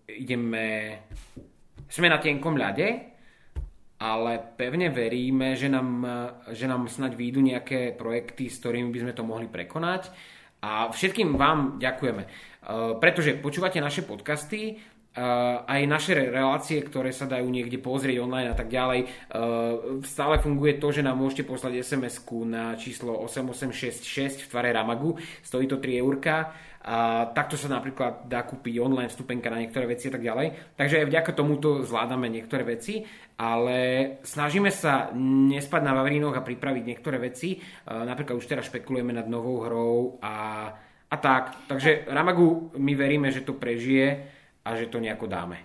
ideme, 0.07 0.65
sme 1.89 2.07
na 2.07 2.21
tenkom 2.21 2.55
ľade, 2.55 2.87
ale 3.97 4.31
pevne 4.55 4.93
veríme, 4.93 5.57
že 5.57 5.67
nám, 5.67 5.89
že 6.53 6.69
nám 6.69 6.85
snaď 6.85 7.17
výjdu 7.17 7.41
nejaké 7.41 7.97
projekty, 7.97 8.47
s 8.47 8.61
ktorými 8.61 8.93
by 8.93 8.99
sme 9.01 9.13
to 9.17 9.25
mohli 9.25 9.49
prekonať. 9.49 10.13
A 10.61 10.93
všetkým 10.93 11.33
vám 11.33 11.81
ďakujeme, 11.81 12.55
Uh, 12.67 12.99
pretože 12.99 13.39
počúvate 13.39 13.79
naše 13.79 14.03
podcasty, 14.03 14.75
aj 15.65 15.81
naše 15.89 16.13
re- 16.13 16.29
relácie, 16.29 16.77
ktoré 16.85 17.09
sa 17.09 17.25
dajú 17.25 17.49
niekde 17.49 17.81
pozrieť 17.81 18.21
online 18.21 18.53
a 18.53 18.57
tak 18.57 18.69
ďalej. 18.69 18.99
Uh, 19.33 19.99
Stále 20.05 20.37
funguje 20.37 20.77
to, 20.77 20.93
že 20.93 21.01
nám 21.01 21.17
môžete 21.17 21.41
poslať 21.49 21.81
SMS-ku 21.81 22.45
na 22.45 22.77
číslo 22.77 23.17
8866 23.25 24.45
v 24.45 24.49
tvare 24.49 24.69
Ramagu, 24.69 25.17
stojí 25.41 25.65
to 25.65 25.81
3 25.81 25.97
eurka. 25.97 26.53
A 26.87 27.27
takto 27.35 27.59
sa 27.59 27.67
napríklad 27.67 28.31
dá 28.31 28.47
kúpiť 28.47 28.79
online 28.79 29.11
vstupenka 29.11 29.51
na 29.51 29.59
niektoré 29.59 29.91
veci 29.91 30.07
a 30.07 30.15
tak 30.15 30.23
ďalej. 30.23 30.79
Takže 30.79 31.03
aj 31.03 31.09
vďaka 31.11 31.31
tomuto 31.35 31.83
zvládame 31.83 32.31
niektoré 32.31 32.63
veci, 32.63 33.03
ale 33.35 33.77
snažíme 34.23 34.71
sa 34.71 35.11
nespať 35.51 35.83
na 35.83 35.91
Vavrínoch 35.91 36.39
a 36.39 36.47
pripraviť 36.47 36.83
niektoré 36.87 37.19
veci. 37.19 37.59
E, 37.59 37.91
Napríklad 37.91 38.39
už 38.39 38.47
teraz 38.47 38.71
špekulujeme 38.71 39.11
nad 39.11 39.27
novou 39.27 39.67
hrou 39.67 40.15
a, 40.23 40.71
a 41.11 41.15
tak. 41.19 41.67
Takže 41.67 42.07
Ramagu 42.07 42.71
my 42.79 42.93
veríme, 42.95 43.35
že 43.35 43.43
to 43.43 43.59
prežije 43.59 44.36
a 44.67 44.75
že 44.75 44.91
to 44.91 44.99
nejako 44.99 45.31
dáme. 45.31 45.63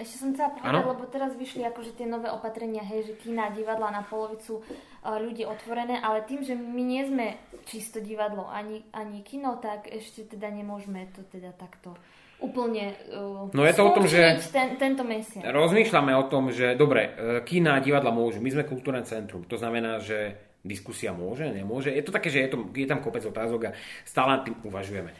Ešte 0.00 0.16
som 0.16 0.32
chcela 0.32 0.56
povedať, 0.56 0.80
Áno? 0.80 0.96
lebo 0.96 1.04
teraz 1.12 1.36
vyšli 1.36 1.60
akože 1.68 1.92
tie 1.92 2.08
nové 2.08 2.32
opatrenia, 2.32 2.80
hej, 2.80 3.12
že 3.12 3.14
kina, 3.20 3.52
divadla 3.52 3.92
na 3.92 4.00
polovicu 4.00 4.64
uh, 4.64 5.20
ľudí 5.20 5.44
otvorené, 5.44 6.00
ale 6.00 6.24
tým, 6.24 6.40
že 6.40 6.56
my 6.56 6.80
nie 6.80 7.04
sme 7.04 7.36
čisto 7.68 8.00
divadlo 8.00 8.48
ani, 8.48 8.80
ani 8.96 9.20
kino, 9.20 9.60
tak 9.60 9.92
ešte 9.92 10.24
teda 10.24 10.48
nemôžeme 10.48 11.04
to 11.12 11.20
teda 11.28 11.52
takto 11.52 11.92
úplne 12.40 12.96
uh, 13.12 13.52
No 13.52 13.62
je 13.68 13.76
to 13.76 13.82
o 13.84 13.92
tom, 13.92 14.08
že- 14.08 14.40
ten, 14.48 14.80
tento 14.80 15.04
mesiac. 15.04 15.44
Rozmýšľame 15.44 16.16
o 16.16 16.24
tom, 16.32 16.48
že 16.48 16.72
dobre, 16.72 17.12
e, 17.12 17.44
kína 17.44 17.76
a 17.76 17.84
divadla 17.84 18.08
môžu. 18.08 18.40
My 18.40 18.48
sme 18.48 18.64
kultúrne 18.64 19.04
centrum. 19.04 19.44
To 19.44 19.60
znamená, 19.60 20.00
že 20.00 20.40
diskusia 20.64 21.12
môže, 21.12 21.44
nemôže. 21.52 21.92
Je 21.92 22.00
to 22.00 22.12
také, 22.12 22.32
že 22.32 22.40
je, 22.44 22.48
to, 22.48 22.56
je 22.72 22.88
tam 22.88 23.04
kopec 23.04 23.20
otázok 23.24 23.60
a 23.68 23.76
stále 24.08 24.40
nad 24.40 24.42
tým 24.48 24.56
uvažujeme. 24.64 25.12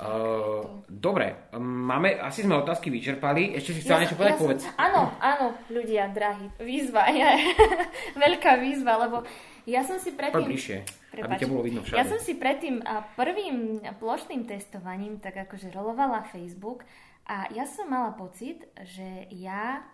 Uh, 0.00 0.80
dobre, 0.88 1.52
máme, 1.60 2.16
asi 2.16 2.40
sme 2.40 2.56
otázky 2.56 2.88
vyčerpali. 2.88 3.52
Ešte 3.52 3.76
si 3.76 3.80
chcela 3.84 4.00
niečo 4.00 4.16
povedať? 4.16 4.36
som- 4.40 4.44
Povedz. 4.48 4.64
Áno, 4.80 5.12
áno, 5.20 5.46
ľudia, 5.68 6.08
drahí, 6.08 6.48
výzva, 6.56 7.04
je, 7.12 7.28
veľká 8.24 8.56
výzva, 8.64 8.96
lebo 9.04 9.20
ja 9.68 9.84
som 9.84 10.00
si 10.00 10.16
predtým... 10.16 10.48
bližšie, 10.48 10.78
aby 11.20 11.34
ťa 11.36 11.48
bolo 11.52 11.62
vidno 11.68 11.84
všade. 11.84 12.00
Ja 12.00 12.08
som 12.08 12.16
si 12.16 12.32
predtým 12.32 12.80
a, 12.80 13.04
prvým 13.12 13.84
plošným 14.00 14.48
testovaním 14.48 15.20
tak 15.20 15.36
akože 15.36 15.68
rolovala 15.68 16.24
Facebook 16.32 16.88
a 17.28 17.52
ja 17.52 17.68
som 17.68 17.92
mala 17.92 18.16
pocit, 18.16 18.64
že 18.80 19.28
ja 19.36 19.84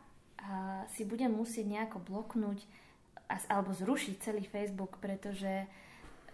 si 0.94 1.02
budem 1.02 1.32
musieť 1.34 1.66
nejako 1.66 1.98
bloknúť 2.06 2.62
alebo 3.50 3.74
zrušiť 3.74 4.14
celý 4.22 4.46
Facebook, 4.46 5.02
pretože 5.02 5.66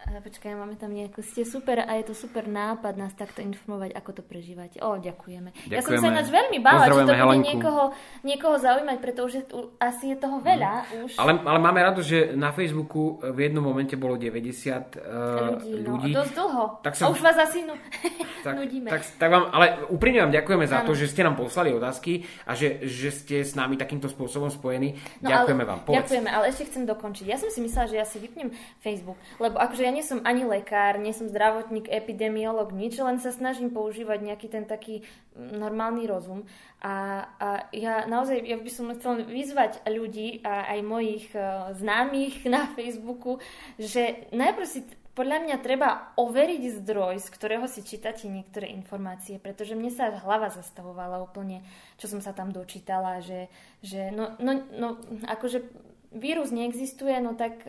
Počkaj, 0.02 0.58
máme 0.58 0.74
tam 0.74 0.90
nejakú, 0.90 1.22
ste 1.22 1.46
super 1.46 1.78
a 1.78 1.94
je 2.02 2.10
to 2.10 2.14
super 2.18 2.50
nápad 2.50 2.98
nás 2.98 3.14
takto 3.14 3.38
informovať, 3.38 3.94
ako 3.94 4.10
to 4.18 4.22
prežívate. 4.26 4.82
O, 4.82 4.98
ďakujeme. 4.98 5.54
ďakujeme. 5.54 5.70
Ja 5.70 5.80
som 5.80 5.94
sa 5.94 6.10
ináč 6.10 6.28
veľmi 6.34 6.58
bála, 6.58 6.90
či 6.90 7.00
to 7.06 7.14
bude 7.14 7.38
niekoho, 7.38 7.82
niekoho 8.26 8.56
zaujímať, 8.58 8.98
pretože 8.98 9.38
asi 9.78 10.10
je 10.10 10.16
toho 10.18 10.42
veľa 10.42 10.72
mm. 10.82 11.04
už. 11.06 11.10
Ale, 11.22 11.38
ale 11.46 11.58
máme 11.62 11.78
rado, 11.86 12.02
že 12.02 12.34
na 12.34 12.50
Facebooku 12.50 13.22
v 13.22 13.38
jednom 13.46 13.62
momente 13.62 13.94
bolo 13.94 14.18
90 14.18 14.34
uh, 14.34 15.54
ľudí. 15.54 15.70
ľudí. 15.86 16.10
No, 16.10 16.18
dosť 16.18 16.32
dlho. 16.34 16.64
Tak 16.82 16.92
sa... 16.98 17.02
A 17.06 17.14
už 17.14 17.20
vás 17.22 17.38
asi 17.38 17.62
nu... 17.62 17.78
tak, 18.46 18.58
nudíme. 18.58 18.90
Tak, 18.90 19.02
tak 19.22 19.30
vám, 19.30 19.54
ale 19.54 19.86
úprimne 19.86 20.26
vám 20.26 20.34
ďakujeme 20.34 20.66
za 20.66 20.82
ano. 20.82 20.86
to, 20.90 20.98
že 20.98 21.14
ste 21.14 21.22
nám 21.22 21.38
poslali 21.38 21.70
otázky 21.70 22.26
a 22.42 22.58
že, 22.58 22.82
že 22.90 23.14
ste 23.14 23.36
s 23.46 23.54
nami 23.54 23.78
takýmto 23.78 24.10
spôsobom 24.10 24.50
spojení. 24.50 24.98
No, 25.22 25.30
ďakujeme 25.30 25.62
ale, 25.62 25.70
vám. 25.70 25.80
Povedz. 25.86 25.98
Ďakujeme, 26.02 26.28
ale 26.28 26.44
ešte 26.50 26.66
chcem 26.74 26.82
dokončiť. 26.90 27.26
Ja 27.30 27.38
som 27.38 27.54
si 27.54 27.62
myslela, 27.62 27.86
že 27.86 27.96
ja 28.02 28.06
si 28.08 28.18
vypnem 28.18 28.50
Facebook, 28.82 29.16
lebo 29.38 29.62
akože 29.62 29.86
ja 29.86 29.91
nie 29.92 30.00
som 30.00 30.24
ani 30.24 30.48
lekár, 30.48 30.96
nie 30.96 31.12
som 31.12 31.28
zdravotník, 31.28 31.92
epidemiolog, 31.92 32.72
nič, 32.72 32.96
len 32.96 33.20
sa 33.20 33.28
snažím 33.28 33.68
používať 33.68 34.24
nejaký 34.24 34.48
ten 34.48 34.64
taký 34.64 35.04
normálny 35.36 36.08
rozum. 36.08 36.48
A, 36.80 37.28
a 37.36 37.48
ja 37.76 38.08
naozaj, 38.08 38.40
ja 38.40 38.56
by 38.56 38.70
som 38.72 38.90
chcel 38.96 39.28
vyzvať 39.28 39.84
ľudí 39.84 40.40
a 40.42 40.72
aj 40.72 40.80
mojich 40.80 41.26
uh, 41.36 41.76
známych 41.76 42.42
na 42.54 42.66
Facebooku, 42.72 43.38
že 43.76 44.26
najprv 44.32 44.66
si 44.66 44.80
podľa 45.12 45.44
mňa 45.44 45.56
treba 45.60 46.16
overiť 46.16 46.80
zdroj, 46.80 47.20
z 47.20 47.28
ktorého 47.36 47.68
si 47.68 47.84
čítate 47.84 48.32
niektoré 48.32 48.72
informácie, 48.72 49.36
pretože 49.36 49.76
mne 49.76 49.92
sa 49.92 50.08
hlava 50.08 50.48
zastavovala 50.48 51.20
úplne, 51.20 51.60
čo 52.00 52.08
som 52.08 52.24
sa 52.24 52.32
tam 52.32 52.48
dočítala, 52.48 53.20
že, 53.20 53.52
že 53.84 54.08
no, 54.08 54.40
no, 54.40 54.64
no 54.72 54.88
akože 55.28 55.91
vírus 56.12 56.52
neexistuje, 56.52 57.16
no 57.20 57.34
tak 57.34 57.64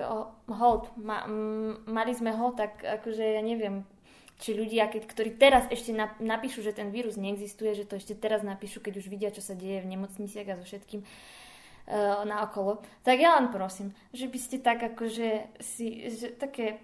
hold, 0.48 0.92
ma, 1.00 1.26
mali 1.88 2.14
sme 2.14 2.36
ho, 2.36 2.52
tak 2.52 2.84
akože 2.84 3.24
ja 3.24 3.42
neviem, 3.42 3.88
či 4.44 4.52
ľudia, 4.52 4.92
keď, 4.92 5.04
ktorí 5.08 5.32
teraz 5.40 5.64
ešte 5.72 5.96
napíšu, 6.20 6.60
že 6.66 6.76
ten 6.76 6.92
vírus 6.92 7.16
neexistuje, 7.16 7.72
že 7.78 7.88
to 7.88 7.96
ešte 7.96 8.18
teraz 8.18 8.44
napíšu, 8.44 8.84
keď 8.84 9.00
už 9.00 9.08
vidia, 9.08 9.32
čo 9.32 9.40
sa 9.40 9.56
deje 9.56 9.80
v 9.80 9.92
nemocniciach 9.96 10.48
a 10.52 10.58
so 10.60 10.68
všetkým 10.68 11.00
uh, 11.00 12.28
na 12.28 12.44
okolo. 12.44 12.84
Tak 13.08 13.16
ja 13.24 13.40
len 13.40 13.54
prosím, 13.54 13.96
že 14.12 14.28
by 14.28 14.40
ste 14.42 14.58
tak 14.60 14.84
akože 14.84 15.48
si, 15.64 16.12
že 16.12 16.36
také 16.36 16.84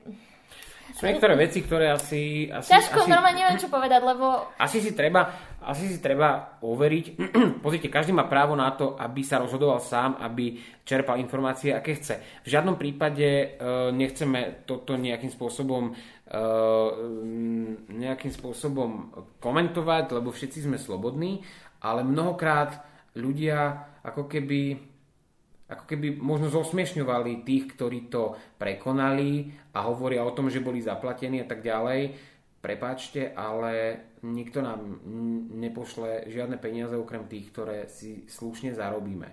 sú 0.95 1.03
niektoré 1.05 1.33
veci, 1.37 1.61
ktoré 1.61 1.93
asi... 1.93 2.49
asi 2.49 2.69
Ťažko, 2.73 3.05
asi, 3.05 3.09
normálne 3.09 3.39
neviem, 3.39 3.61
čo 3.61 3.69
povedať, 3.69 4.01
lebo... 4.01 4.49
Asi 4.57 4.81
si 4.81 4.97
treba, 4.97 5.29
asi 5.61 5.85
si 5.91 5.97
treba 6.01 6.57
overiť. 6.65 7.05
Pozrite, 7.63 7.93
každý 7.93 8.11
má 8.11 8.25
právo 8.25 8.57
na 8.57 8.73
to, 8.73 8.97
aby 8.97 9.21
sa 9.21 9.37
rozhodoval 9.37 9.79
sám, 9.79 10.17
aby 10.17 10.57
čerpal 10.81 11.21
informácie, 11.21 11.71
aké 11.71 11.99
chce. 12.01 12.41
V 12.41 12.47
žiadnom 12.49 12.75
prípade 12.75 13.59
uh, 13.59 13.93
nechceme 13.93 14.65
toto 14.65 14.97
nejakým 14.97 15.29
spôsobom 15.29 15.93
uh, 15.93 16.89
nejakým 17.89 18.33
spôsobom 18.33 19.13
komentovať, 19.37 20.17
lebo 20.17 20.33
všetci 20.33 20.65
sme 20.65 20.81
slobodní, 20.81 21.45
ale 21.85 22.01
mnohokrát 22.01 22.81
ľudia 23.17 23.87
ako 24.03 24.25
keby 24.25 24.88
ako 25.69 25.85
keby 25.85 26.17
možno 26.17 26.49
zosmiešňovali 26.49 27.45
tých, 27.45 27.77
ktorí 27.77 28.09
to 28.09 28.33
prekonali 28.57 29.53
a 29.77 29.85
hovoria 29.85 30.25
o 30.25 30.33
tom, 30.33 30.49
že 30.49 30.65
boli 30.65 30.81
zaplatení 30.81 31.45
a 31.45 31.47
tak 31.47 31.61
ďalej. 31.61 32.17
Prepáčte, 32.59 33.31
ale 33.37 33.95
nikto 34.25 34.59
nám 34.65 35.05
nepošle 35.55 36.27
žiadne 36.27 36.57
peniaze 36.57 36.97
okrem 36.97 37.29
tých, 37.29 37.53
ktoré 37.53 37.87
si 37.87 38.25
slušne 38.27 38.73
zarobíme. 38.73 39.29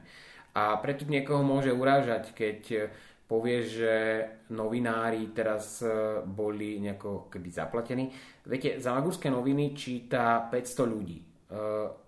A 0.54 0.76
preto 0.78 1.08
niekoho 1.08 1.40
môže 1.40 1.72
urážať, 1.72 2.36
keď 2.36 2.92
povie, 3.26 3.66
že 3.66 3.94
novinári 4.54 5.34
teraz 5.34 5.82
e, 5.82 6.22
boli 6.22 6.78
nejako 6.78 7.26
keby 7.26 7.50
zaplatení. 7.50 8.06
Viete, 8.46 8.78
Zamagurské 8.78 9.26
noviny 9.34 9.74
číta 9.74 10.46
500 10.46 10.86
ľudí. 10.86 11.18
E, 11.18 11.24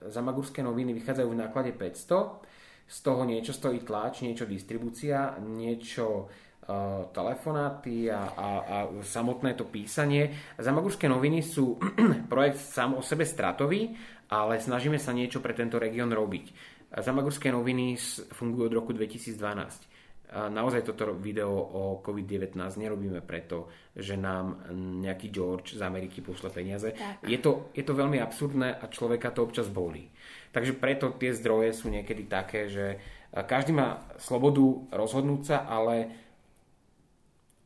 Zamagurské 0.07 0.62
noviny 0.62 0.95
vychádzajú 0.95 1.29
v 1.29 1.41
náklade 1.43 1.70
500 1.74 2.47
z 2.89 2.99
toho 3.05 3.28
niečo 3.28 3.53
stojí 3.53 3.84
tlač, 3.84 4.24
niečo 4.24 4.49
distribúcia, 4.49 5.36
niečo 5.45 6.24
uh, 6.24 7.12
telefonáty 7.12 8.09
a, 8.09 8.32
a, 8.32 8.49
a 8.64 8.76
samotné 9.05 9.53
to 9.53 9.68
písanie. 9.68 10.57
Zamagurské 10.57 11.05
noviny 11.05 11.45
sú 11.45 11.76
projekt 12.32 12.64
sám 12.64 12.97
o 12.97 13.05
sebe 13.05 13.28
stratový, 13.28 13.93
ale 14.32 14.57
snažíme 14.57 14.97
sa 14.97 15.12
niečo 15.12 15.45
pre 15.45 15.53
tento 15.53 15.76
región 15.76 16.09
robiť. 16.09 16.76
Zamagurské 16.89 17.53
noviny 17.53 18.01
fungujú 18.32 18.72
od 18.72 18.78
roku 18.80 18.91
2012 18.97 19.99
naozaj 20.32 20.84
toto 20.84 21.16
video 21.16 21.49
o 21.57 22.05
COVID-19 22.05 22.61
nerobíme 22.76 23.24
preto, 23.24 23.72
že 23.97 24.20
nám 24.20 24.68
nejaký 25.01 25.32
George 25.32 25.72
z 25.72 25.80
Ameriky 25.80 26.20
pošle 26.20 26.53
peniaze. 26.53 26.93
Je 27.24 27.39
to, 27.41 27.72
je 27.72 27.80
to 27.80 27.97
veľmi 27.97 28.20
absurdné 28.20 28.76
a 28.76 28.84
človeka 28.93 29.32
to 29.32 29.49
občas 29.49 29.72
bolí. 29.72 30.05
Takže 30.53 30.72
preto 30.76 31.12
tie 31.14 31.34
zdroje 31.36 31.76
sú 31.76 31.92
niekedy 31.92 32.24
také, 32.24 32.68
že 32.72 33.01
každý 33.32 33.76
má 33.76 34.05
slobodu 34.16 34.88
rozhodnúť 34.88 35.42
sa, 35.44 35.57
ale 35.68 36.09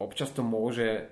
občas 0.03 0.35
to 0.35 0.43
môže, 0.43 1.07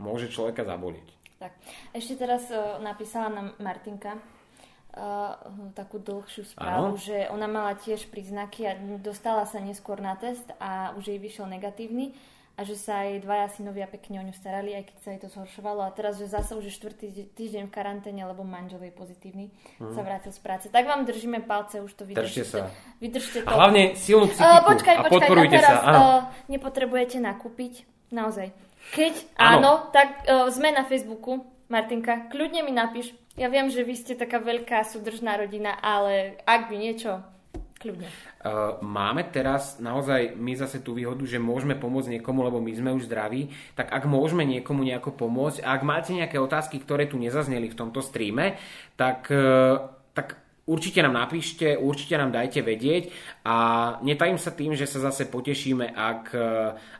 môže 0.00 0.32
človeka 0.32 0.64
zaboliť. 0.64 1.06
Tak. 1.36 1.52
Ešte 1.92 2.16
teraz 2.16 2.48
napísala 2.80 3.28
nám 3.28 3.48
Martinka, 3.60 4.16
uh, 4.16 5.36
takú 5.72 5.98
dlhšiu 5.98 6.54
správu, 6.56 6.96
ano. 6.96 7.00
že 7.00 7.28
ona 7.32 7.48
mala 7.48 7.72
tiež 7.76 8.08
príznaky 8.12 8.60
a 8.68 8.72
dostala 9.00 9.48
sa 9.48 9.58
neskôr 9.60 10.00
na 10.00 10.14
test 10.16 10.44
a 10.60 10.92
už 10.96 11.12
jej 11.12 11.20
vyšiel 11.20 11.48
negatívny 11.48 12.12
a 12.52 12.68
že 12.68 12.76
sa 12.76 13.08
jej 13.08 13.16
dvaja 13.24 13.48
synovia 13.48 13.88
pekne 13.88 14.20
o 14.20 14.24
ňu 14.28 14.34
starali, 14.36 14.76
aj 14.76 14.92
keď 14.92 14.96
sa 15.00 15.08
jej 15.16 15.20
to 15.24 15.28
zhoršovalo. 15.32 15.80
A 15.82 15.90
teraz, 15.90 16.20
že 16.20 16.28
zase 16.28 16.52
už 16.52 16.68
je 16.68 16.74
štvrtý 16.76 17.06
týždeň 17.32 17.68
v 17.68 17.72
karanténe, 17.72 18.22
lebo 18.28 18.44
manžel 18.44 18.84
je 18.84 18.92
pozitívny, 18.92 19.48
mm. 19.80 19.96
sa 19.96 20.04
vrátil 20.04 20.36
z 20.36 20.40
práce. 20.44 20.66
Tak 20.68 20.84
vám 20.84 21.08
držíme 21.08 21.40
palce, 21.48 21.80
už 21.80 21.92
to 21.96 22.04
vydržte. 22.04 22.44
Držte 22.44 22.44
sa. 22.44 22.68
Vydržte 23.00 23.38
to. 23.42 23.48
A 23.48 23.52
hlavne 23.56 23.96
silnú 23.96 24.28
psychiku. 24.28 24.44
Uh, 24.44 24.60
počkaj, 24.68 24.96
počkaj, 25.00 25.08
a 25.08 25.12
podporujte 25.12 25.56
teraz, 25.56 25.76
sa. 25.80 25.92
Uh, 25.96 26.20
nepotrebujete 26.52 27.16
nakúpiť, 27.24 27.88
naozaj. 28.12 28.52
Keď 28.92 29.14
áno, 29.40 29.48
áno 29.48 29.72
tak 29.88 30.08
uh, 30.28 30.52
sme 30.52 30.76
na 30.76 30.84
Facebooku, 30.84 31.48
Martinka, 31.72 32.28
kľudne 32.28 32.60
mi 32.60 32.76
napíš, 32.76 33.16
ja 33.32 33.48
viem, 33.48 33.72
že 33.72 33.80
vy 33.80 33.96
ste 33.96 34.12
taká 34.12 34.44
veľká 34.44 34.84
súdržná 34.84 35.40
rodina, 35.40 35.72
ale 35.80 36.36
ak 36.44 36.68
by 36.68 36.76
niečo, 36.76 37.24
kľudne. 37.82 38.06
Uh, 38.06 38.78
máme 38.78 39.26
teraz 39.34 39.82
naozaj 39.82 40.38
my 40.38 40.54
zase 40.54 40.78
tú 40.80 40.94
výhodu, 40.94 41.26
že 41.26 41.42
môžeme 41.42 41.74
pomôcť 41.74 42.18
niekomu, 42.18 42.46
lebo 42.46 42.62
my 42.62 42.70
sme 42.70 42.94
už 42.94 43.10
zdraví, 43.10 43.50
tak 43.74 43.90
ak 43.90 44.06
môžeme 44.06 44.46
niekomu 44.46 44.86
nejako 44.86 45.18
pomôcť, 45.18 45.66
a 45.66 45.74
ak 45.74 45.82
máte 45.82 46.14
nejaké 46.14 46.38
otázky, 46.38 46.78
ktoré 46.78 47.10
tu 47.10 47.18
nezazneli 47.18 47.66
v 47.66 47.78
tomto 47.78 47.98
streame, 47.98 48.54
tak, 48.94 49.26
uh, 49.34 49.90
tak 50.14 50.38
určite 50.62 51.02
nám 51.02 51.18
napíšte, 51.18 51.74
určite 51.74 52.14
nám 52.14 52.30
dajte 52.30 52.62
vedieť 52.62 53.10
a 53.42 53.56
netajím 54.06 54.38
sa 54.38 54.54
tým, 54.54 54.78
že 54.78 54.86
sa 54.86 55.02
zase 55.02 55.26
potešíme, 55.26 55.90
ak, 55.90 56.24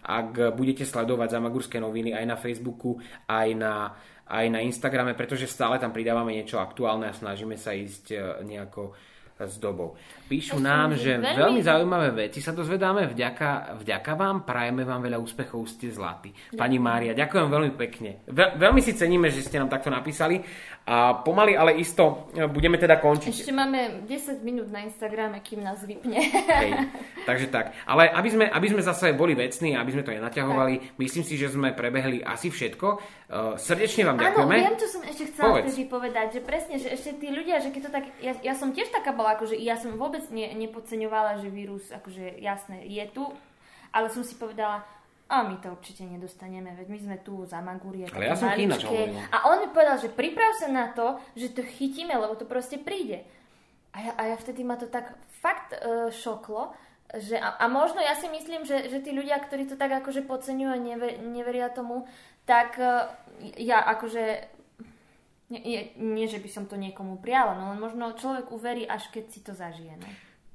ak 0.02 0.58
budete 0.58 0.82
sledovať 0.82 1.38
Zamagurské 1.38 1.78
noviny 1.78 2.10
aj 2.10 2.24
na 2.26 2.34
Facebooku, 2.34 2.98
aj 3.30 3.48
na 3.54 3.74
aj 4.32 4.48
na 4.48 4.64
Instagrame, 4.64 5.12
pretože 5.12 5.44
stále 5.44 5.76
tam 5.76 5.92
pridávame 5.92 6.32
niečo 6.32 6.56
aktuálne 6.56 7.12
a 7.12 7.12
snažíme 7.12 7.60
sa 7.60 7.76
ísť 7.76 8.16
nejako 8.40 8.96
s 9.36 9.60
dobou. 9.60 9.98
Píšu 10.32 10.56
Ešte 10.56 10.64
nám, 10.64 10.96
že 10.96 11.20
veľmi... 11.20 11.36
veľmi 11.44 11.60
zaujímavé 11.60 12.08
veci 12.24 12.40
sa 12.40 12.56
dozvedáme 12.56 13.04
vďaka, 13.04 13.76
vďaka 13.84 14.12
vám, 14.16 14.48
prajeme 14.48 14.80
vám 14.80 15.04
veľa 15.04 15.20
úspechov, 15.20 15.60
ste 15.68 15.92
zlatí. 15.92 16.32
Pani 16.56 16.80
Mária, 16.80 17.12
ďakujem 17.12 17.52
veľmi 17.52 17.72
pekne. 17.76 18.24
Ve, 18.24 18.56
veľmi 18.56 18.80
si 18.80 18.96
ceníme, 18.96 19.28
že 19.28 19.44
ste 19.44 19.60
nám 19.60 19.68
takto 19.68 19.92
napísali 19.92 20.40
a 20.82 21.22
pomaly, 21.22 21.54
ale 21.54 21.78
isto 21.78 22.26
e, 22.34 22.50
budeme 22.50 22.74
teda 22.74 22.98
končiť. 22.98 23.30
Ešte 23.30 23.54
máme 23.54 24.02
10 24.02 24.42
minút 24.42 24.66
na 24.74 24.82
Instagrame, 24.82 25.38
kým 25.38 25.62
nás 25.62 25.78
vypne. 25.86 26.18
Hej, 26.58 26.70
takže 27.28 27.54
tak. 27.54 27.70
Ale 27.86 28.10
aby 28.10 28.28
sme, 28.32 28.44
aby 28.50 28.66
sme 28.66 28.82
zase 28.82 29.14
boli 29.14 29.38
vecní, 29.38 29.78
aby 29.78 29.94
sme 29.94 30.02
to 30.02 30.10
nenaťahovali, 30.10 30.74
tak. 30.80 30.86
myslím 30.98 31.22
si, 31.22 31.38
že 31.38 31.54
sme 31.54 31.70
prebehli 31.70 32.18
asi 32.26 32.50
všetko. 32.50 32.88
Uh, 33.32 33.54
srdečne 33.62 34.10
vám 34.10 34.18
ďakujeme. 34.18 34.56
Áno, 34.58 34.64
viem, 34.66 34.76
čo 34.76 34.88
som 34.90 35.02
ešte 35.06 35.24
chcela 35.30 35.46
Povedz. 35.54 35.64
vtedy 35.70 35.82
povedať, 35.86 36.26
že 36.34 36.40
presne, 36.42 36.74
že 36.82 36.88
ešte 36.90 37.10
tí 37.16 37.28
ľudia, 37.30 37.62
že 37.62 37.70
keď 37.70 37.82
to 37.86 37.90
tak, 37.94 38.04
ja, 38.18 38.32
ja 38.42 38.54
som 38.58 38.74
tiež 38.74 38.90
taká 38.90 39.14
bola, 39.14 39.38
akože 39.38 39.54
ja 39.56 39.78
som 39.78 39.94
vôbec 39.94 40.21
ne, 40.30 40.54
nepodceňovala, 40.54 41.42
že 41.42 41.50
vírus, 41.50 41.90
akože 41.90 42.38
jasné, 42.38 42.86
je 42.86 43.04
tu, 43.10 43.24
ale 43.90 44.12
som 44.12 44.22
si 44.22 44.38
povedala, 44.38 44.86
a 45.32 45.48
my 45.48 45.56
to 45.64 45.72
určite 45.72 46.04
nedostaneme, 46.04 46.76
veď 46.76 46.86
my 46.92 46.98
sme 47.00 47.16
tu 47.24 47.40
za 47.48 47.64
Magúrie. 47.64 48.04
Ale 48.12 48.28
ja 48.28 48.36
som 48.36 48.52
A 49.32 49.48
on 49.48 49.64
mi 49.64 49.68
povedal, 49.72 49.96
že 49.96 50.12
priprav 50.12 50.52
sa 50.60 50.68
na 50.68 50.92
to, 50.92 51.16
že 51.32 51.56
to 51.56 51.64
chytíme, 51.64 52.12
lebo 52.12 52.36
to 52.36 52.44
proste 52.44 52.76
príde. 52.76 53.24
A 53.96 53.98
ja, 54.04 54.12
a 54.20 54.22
ja 54.28 54.36
vtedy 54.36 54.60
ma 54.60 54.76
to 54.76 54.92
tak 54.92 55.16
fakt 55.40 55.72
uh, 55.72 56.12
šoklo, 56.12 56.76
že, 57.16 57.40
a, 57.40 57.56
a 57.60 57.64
možno 57.68 58.04
ja 58.04 58.12
si 58.12 58.28
myslím, 58.28 58.68
že, 58.68 58.92
že 58.92 59.00
tí 59.00 59.12
ľudia, 59.12 59.40
ktorí 59.40 59.68
to 59.68 59.80
tak 59.80 60.04
akože 60.04 60.24
podceňujú 60.28 60.68
a 60.68 60.80
never, 60.80 61.10
neveria 61.24 61.72
tomu, 61.72 62.04
tak 62.44 62.76
uh, 62.76 63.08
ja 63.56 63.80
akože 63.88 64.51
nie, 65.52 65.60
nie, 65.60 65.80
nie, 66.00 66.24
že 66.24 66.40
by 66.40 66.48
som 66.48 66.64
to 66.64 66.80
niekomu 66.80 67.20
priala, 67.20 67.52
no 67.52 67.76
len 67.76 67.80
možno 67.80 68.16
človek 68.16 68.48
uverí, 68.48 68.88
až 68.88 69.12
keď 69.12 69.24
si 69.28 69.44
to 69.44 69.52
zažije. 69.52 70.00
No. 70.00 70.08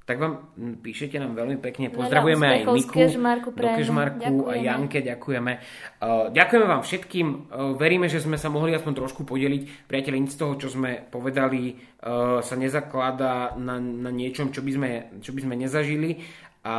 tak 0.08 0.24
vám 0.24 0.56
píšete 0.80 1.20
nám 1.20 1.36
veľmi 1.36 1.60
pekne. 1.60 1.91
Pozdravujeme 1.91 2.48
aj 2.48 2.62
Miku, 2.72 2.95
Kežmarku, 2.95 3.52
do 3.52 3.68
Kežmarku 3.76 4.48
a 4.48 4.56
Janke 4.56 5.04
ďakujeme. 5.04 5.60
Uh, 6.00 6.32
ďakujeme 6.32 6.64
vám 6.64 6.80
všetkým. 6.80 7.28
Uh, 7.28 7.76
veríme, 7.76 8.08
že 8.08 8.24
sme 8.24 8.39
sa 8.39 8.48
mohli 8.48 8.72
aspoň 8.72 9.04
trošku 9.04 9.28
podeliť. 9.28 9.84
Priateľi, 9.84 10.18
nic 10.24 10.32
z 10.32 10.39
toho, 10.39 10.56
čo 10.56 10.72
sme 10.72 11.04
povedali, 11.12 11.76
uh, 11.76 12.39
sa 12.39 12.56
nezakladá 12.56 13.60
na, 13.60 13.84
na 13.84 14.08
niečom, 14.08 14.56
čo 14.56 14.64
by, 14.64 14.72
sme, 14.72 14.89
čo 15.20 15.36
by 15.36 15.43
sme 15.43 15.60
nezažili. 15.60 16.24
A 16.64 16.76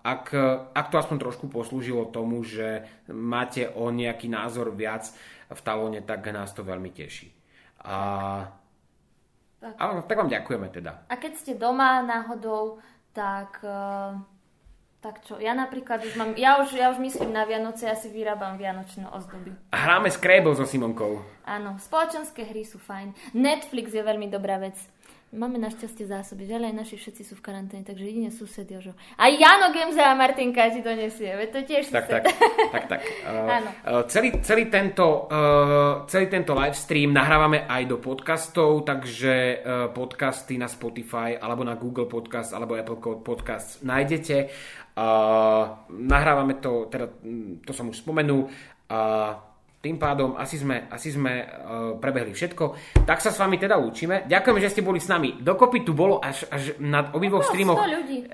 ak, 0.00 0.32
ak 0.76 0.86
to 0.92 0.96
aspoň 0.96 1.16
trošku 1.28 1.48
poslúžilo 1.48 2.08
tomu, 2.08 2.40
že 2.44 2.84
máte 3.08 3.68
o 3.68 3.88
nejaký 3.88 4.28
názor 4.28 4.72
viac 4.72 5.08
v 5.48 5.60
talóne, 5.60 6.00
tak 6.04 6.24
nás 6.32 6.52
to 6.56 6.64
veľmi 6.64 6.88
teší. 6.92 7.41
A 7.84 7.96
tak. 9.62 9.78
Ale 9.78 10.02
tak 10.02 10.18
vám 10.18 10.30
ďakujeme 10.30 10.68
teda. 10.74 11.06
A 11.06 11.14
keď 11.14 11.32
ste 11.38 11.52
doma 11.54 12.02
náhodou, 12.02 12.82
tak... 13.14 13.62
Uh, 13.62 14.18
tak 15.02 15.18
čo, 15.26 15.34
ja 15.42 15.50
napríklad 15.50 15.98
už 16.06 16.14
mám, 16.14 16.30
ja 16.38 16.62
už, 16.62 16.78
ja 16.78 16.94
už 16.94 17.02
myslím 17.02 17.34
na 17.34 17.42
Vianoce, 17.42 17.90
ja 17.90 17.98
si 17.98 18.06
vyrábam 18.06 18.54
vianočné 18.54 19.10
ozdoby. 19.10 19.50
A 19.74 19.76
hráme 19.82 20.06
Scrabble 20.06 20.54
so 20.54 20.62
Simonkou. 20.62 21.18
Áno, 21.42 21.74
spoločenské 21.82 22.46
hry 22.46 22.62
sú 22.62 22.78
fajn. 22.78 23.34
Netflix 23.34 23.90
je 23.90 23.98
veľmi 23.98 24.30
dobrá 24.30 24.62
vec. 24.62 24.78
Máme 25.32 25.56
našťastie 25.56 26.12
zásoby, 26.12 26.44
že 26.44 26.60
aj 26.60 26.76
naši 26.76 27.00
všetci 27.00 27.24
sú 27.24 27.40
v 27.40 27.44
karanténe, 27.48 27.80
takže 27.80 28.04
jedine 28.04 28.28
sused 28.28 28.68
Jožo. 28.68 28.92
A 29.16 29.32
Jano 29.32 29.72
Gemza 29.72 30.12
a 30.12 30.12
Martinka 30.12 30.68
ti 30.68 30.84
donesie, 30.84 31.32
veď 31.32 31.48
to 31.48 31.60
tiež 31.64 31.88
tak, 31.88 32.04
sused. 32.04 32.22
Tak, 32.28 32.28
tak, 32.68 32.84
tak. 32.92 33.00
Uh, 33.32 33.48
uh, 33.48 34.02
celý, 34.12 34.44
celý, 34.44 34.68
tento, 34.68 35.30
uh, 35.32 36.04
celý 36.04 36.28
tento 36.28 36.52
live 36.52 36.76
stream 36.76 37.16
nahrávame 37.16 37.64
aj 37.64 37.82
do 37.88 37.96
podcastov, 37.96 38.84
takže 38.84 39.64
uh, 39.64 39.88
podcasty 39.88 40.60
na 40.60 40.68
Spotify, 40.68 41.40
alebo 41.40 41.64
na 41.64 41.80
Google 41.80 42.04
Podcast, 42.04 42.52
alebo 42.52 42.76
Apple 42.76 43.00
Podcast 43.24 43.80
nájdete. 43.80 44.52
Uh, 44.92 45.80
nahrávame 45.96 46.60
to, 46.60 46.92
teda 46.92 47.08
to 47.64 47.72
som 47.72 47.88
už 47.88 48.04
spomenul, 48.04 48.52
uh, 48.92 49.51
tým 49.82 49.98
pádom 49.98 50.38
asi 50.38 50.62
sme, 50.62 50.86
asi 50.86 51.10
sme 51.10 51.42
uh, 51.42 51.98
prebehli 51.98 52.30
všetko. 52.30 52.64
Tak 53.02 53.18
sa 53.18 53.34
s 53.34 53.42
vami 53.42 53.58
teda 53.58 53.74
lúčime. 53.74 54.22
Ďakujem, 54.30 54.56
že 54.62 54.70
ste 54.70 54.86
boli 54.86 55.02
s 55.02 55.10
nami. 55.10 55.42
Dokopy 55.42 55.82
tu 55.82 55.90
bolo 55.90 56.22
až, 56.22 56.46
až 56.54 56.78
na 56.78 57.10
obidvoch 57.10 57.42
streamoch 57.42 57.82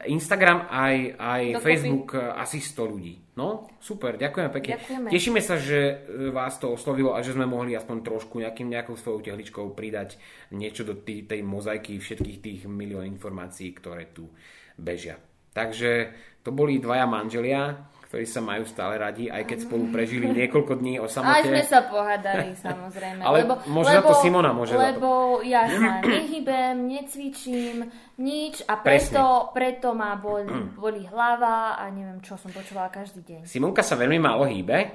Instagram 0.04 0.68
aj, 0.68 1.16
aj 1.16 1.42
Facebook 1.64 2.12
uh, 2.12 2.36
asi 2.36 2.60
100 2.60 2.92
ľudí. 2.92 3.14
No, 3.38 3.70
super, 3.78 4.18
ďakujeme 4.18 4.50
pekne. 4.50 4.74
Ďakujeme. 4.76 5.08
Tešíme 5.14 5.38
sa, 5.38 5.62
že 5.62 5.78
e, 5.78 6.26
vás 6.34 6.58
to 6.58 6.74
oslovilo 6.74 7.14
a 7.14 7.22
že 7.22 7.38
sme 7.38 7.46
mohli 7.46 7.70
aspoň 7.78 8.02
trošku 8.02 8.42
nejakým, 8.42 8.66
nejakou 8.66 8.98
svojou 8.98 9.22
tehličkou 9.22 9.78
pridať 9.78 10.18
niečo 10.50 10.82
do 10.82 10.98
tý, 10.98 11.22
tej 11.22 11.46
mozaiky 11.46 12.02
všetkých 12.02 12.38
tých 12.42 12.60
milión 12.66 13.06
informácií, 13.06 13.70
ktoré 13.78 14.10
tu 14.10 14.26
bežia. 14.74 15.22
Takže 15.54 16.10
to 16.42 16.50
boli 16.50 16.82
dvaja 16.82 17.06
manželia, 17.06 17.78
ktorí 18.08 18.24
sa 18.24 18.40
majú 18.40 18.64
stále 18.64 18.96
radi, 18.96 19.28
aj 19.28 19.44
keď 19.44 19.58
spolu 19.68 19.92
prežili 19.92 20.32
niekoľko 20.32 20.80
dní 20.80 20.96
o 20.96 21.12
samote. 21.12 21.28
Aj 21.28 21.42
sme 21.44 21.60
sa 21.60 21.84
pohádali, 21.84 22.56
samozrejme. 22.56 23.20
Ale 23.28 23.44
lebo, 23.44 23.60
môže 23.68 23.92
lebo, 23.92 24.00
za 24.00 24.02
to 24.08 24.14
Simona, 24.24 24.50
môže 24.56 24.72
Lebo 24.72 25.44
ja 25.44 25.68
sa 25.68 26.00
nehybem, 26.00 26.88
necvičím, 26.88 27.84
nič 28.16 28.64
a 28.64 28.80
preto, 28.80 29.52
preto 29.52 29.92
ma 29.92 30.16
boli, 30.16 30.48
boli 30.72 31.04
hlava 31.04 31.76
a 31.76 31.84
neviem, 31.92 32.24
čo 32.24 32.40
som 32.40 32.48
počúvala 32.48 32.88
každý 32.88 33.20
deň. 33.20 33.40
Simonka 33.44 33.84
sa 33.84 33.92
veľmi 34.00 34.16
málo 34.16 34.48
hýbe 34.48 34.88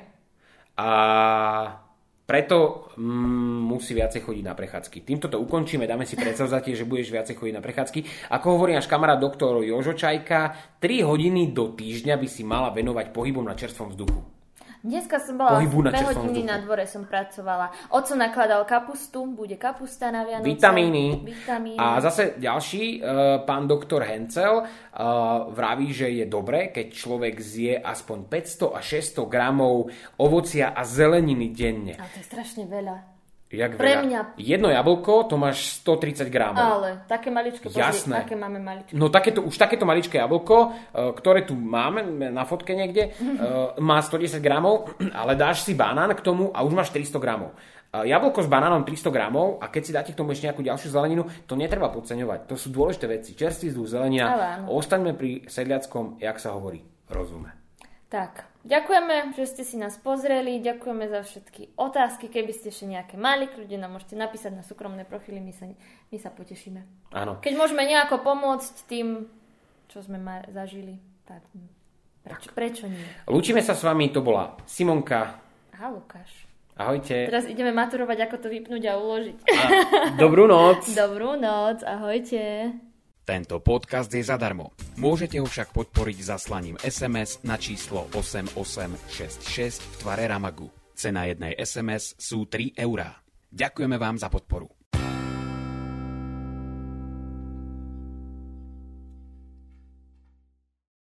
a 0.74 0.90
preto 2.34 2.90
mm, 2.98 3.62
musí 3.62 3.94
viacej 3.94 4.26
chodiť 4.26 4.42
na 4.42 4.58
prechádzky. 4.58 5.06
Týmto 5.06 5.30
to 5.30 5.38
ukončíme, 5.38 5.86
dáme 5.86 6.02
si 6.02 6.18
predsavzatie, 6.18 6.74
že 6.74 6.90
budeš 6.90 7.14
viacej 7.14 7.38
chodiť 7.38 7.54
na 7.54 7.62
prechádzky. 7.62 8.34
Ako 8.34 8.58
hovorí 8.58 8.74
náš 8.74 8.90
kamarát 8.90 9.22
doktor 9.22 9.62
Jožo 9.62 9.94
Čajka, 9.94 10.58
3 10.82 11.06
hodiny 11.06 11.54
do 11.54 11.78
týždňa 11.78 12.18
by 12.18 12.26
si 12.26 12.42
mala 12.42 12.74
venovať 12.74 13.14
pohybom 13.14 13.46
na 13.46 13.54
čerstvom 13.54 13.94
vzduchu. 13.94 14.33
Dneska 14.84 15.16
som 15.24 15.40
bola 15.40 15.64
Pohybu 15.64 15.80
na 15.80 15.96
2 15.96 16.12
hodiny 16.12 16.44
na 16.44 16.60
dvore 16.60 16.84
som 16.84 17.08
pracovala. 17.08 17.72
Oco 17.96 18.20
nakladal 18.20 18.68
kapustu, 18.68 19.24
bude 19.32 19.56
kapusta 19.56 20.12
na 20.12 20.28
Vianoce. 20.28 20.44
Vitamíny. 20.44 21.24
Vitamíny. 21.24 21.80
A 21.80 22.04
zase 22.04 22.36
ďalší, 22.36 23.00
uh, 23.00 23.48
pán 23.48 23.64
doktor 23.64 24.04
Hencel 24.04 24.60
uh, 24.60 24.68
vraví, 25.56 25.96
že 25.96 26.12
je 26.12 26.28
dobré, 26.28 26.76
keď 26.76 27.00
človek 27.00 27.40
zje 27.40 27.80
aspoň 27.80 28.28
500 28.28 28.76
až 28.76 28.86
600 29.24 29.32
gramov 29.32 29.88
ovocia 30.20 30.76
a 30.76 30.84
zeleniny 30.84 31.56
denne. 31.56 31.96
A 31.96 32.04
to 32.12 32.20
je 32.20 32.28
strašne 32.28 32.68
veľa. 32.68 33.13
Jak 33.54 33.78
Pre 33.78 33.86
veľa? 33.86 34.02
mňa. 34.02 34.20
Jedno 34.42 34.74
jablko, 34.74 35.30
to 35.30 35.38
máš 35.38 35.78
130 35.86 36.26
gramov. 36.34 36.58
Ale 36.58 37.06
také 37.06 37.30
maličké, 37.30 37.70
Jasné. 37.70 38.26
aké 38.26 38.34
máme 38.34 38.58
maličké. 38.58 38.98
No 38.98 39.14
takéto, 39.14 39.46
už 39.46 39.54
takéto 39.54 39.86
maličké 39.86 40.18
jablko, 40.18 40.58
uh, 40.58 41.14
ktoré 41.14 41.46
tu 41.46 41.54
máme 41.54 42.02
na 42.34 42.50
fotke 42.50 42.74
niekde, 42.74 43.14
uh, 43.14 43.78
má 43.78 44.02
110 44.02 44.42
gramov, 44.42 44.98
ale 45.22 45.38
dáš 45.38 45.62
si 45.62 45.78
banán 45.78 46.10
k 46.18 46.26
tomu 46.26 46.50
a 46.50 46.66
už 46.66 46.74
máš 46.74 46.90
300 46.90 47.22
gramov. 47.22 47.54
Uh, 47.94 48.02
jablko 48.02 48.42
s 48.42 48.50
banánom 48.50 48.82
300 48.82 49.14
gramov 49.14 49.62
a 49.62 49.70
keď 49.70 49.82
si 49.86 49.92
dáte 49.94 50.12
k 50.12 50.18
tomu 50.18 50.34
ešte 50.34 50.50
nejakú 50.50 50.66
ďalšiu 50.66 50.90
zeleninu, 50.90 51.30
to 51.46 51.54
netreba 51.54 51.94
podceňovať. 51.94 52.50
To 52.50 52.58
sú 52.58 52.74
dôležité 52.74 53.06
veci. 53.06 53.38
Čerstvý 53.38 53.70
vzduch, 53.70 54.02
zelenina. 54.02 54.34
Ale 54.34 54.46
áno. 54.58 54.74
Ostaňme 54.74 55.14
pri 55.14 55.46
sedliackom, 55.46 56.18
jak 56.18 56.42
sa 56.42 56.58
hovorí, 56.58 56.82
rozume. 57.06 57.54
Tak, 58.10 58.53
ďakujeme, 58.64 59.36
že 59.36 59.46
ste 59.46 59.64
si 59.68 59.76
nás 59.78 59.96
pozreli, 60.00 60.64
ďakujeme 60.64 61.06
za 61.08 61.22
všetky 61.24 61.78
otázky, 61.78 62.28
keby 62.28 62.52
ste 62.56 62.72
ešte 62.72 62.88
nejaké 62.88 63.16
mali, 63.16 63.48
ľudia 63.52 63.80
nám 63.80 64.00
môžete 64.00 64.18
napísať 64.18 64.58
na 64.58 64.64
súkromné 64.64 65.04
profily, 65.04 65.40
my 65.44 65.54
sa, 65.54 65.70
my 66.10 66.18
sa 66.18 66.34
potešíme. 66.34 66.82
Áno. 67.14 67.40
Keď 67.44 67.54
môžeme 67.54 67.84
nejako 67.86 68.24
pomôcť 68.24 68.76
tým, 68.90 69.28
čo 69.92 70.02
sme 70.02 70.18
ma 70.18 70.42
zažili, 70.50 70.98
tak 71.28 71.46
prečo, 72.24 72.50
prečo 72.56 72.86
nie? 72.90 73.04
Lúčime 73.30 73.62
sa 73.62 73.78
s 73.78 73.84
vami, 73.86 74.10
to 74.10 74.26
bola 74.26 74.58
Simonka. 74.66 75.38
Aha, 75.76 75.88
Lukáš. 75.92 76.50
Ahojte. 76.74 77.30
Teraz 77.30 77.46
ideme 77.46 77.70
maturovať, 77.70 78.18
ako 78.26 78.36
to 78.42 78.48
vypnúť 78.50 78.84
a 78.90 78.98
uložiť. 78.98 79.38
A 79.46 79.62
dobrú 80.18 80.50
noc. 80.50 80.90
Dobrú 81.06 81.38
noc, 81.38 81.86
ahojte. 81.86 82.74
Tento 83.24 83.64
podcast 83.64 84.12
je 84.12 84.20
zadarmo. 84.20 84.76
Môžete 85.00 85.40
ho 85.40 85.48
však 85.48 85.72
podporiť 85.72 86.18
zaslaním 86.28 86.76
SMS 86.84 87.40
na 87.48 87.56
číslo 87.56 88.12
8866 88.12 89.80
v 89.80 89.94
tvare 90.04 90.28
Ramagu. 90.28 90.68
Cena 90.92 91.24
jednej 91.32 91.56
SMS 91.56 92.20
sú 92.20 92.52
3 92.52 92.76
eurá. 92.76 93.24
Ďakujeme 93.48 93.96
vám 93.96 94.20
za 94.20 94.28
podporu. 94.28 94.83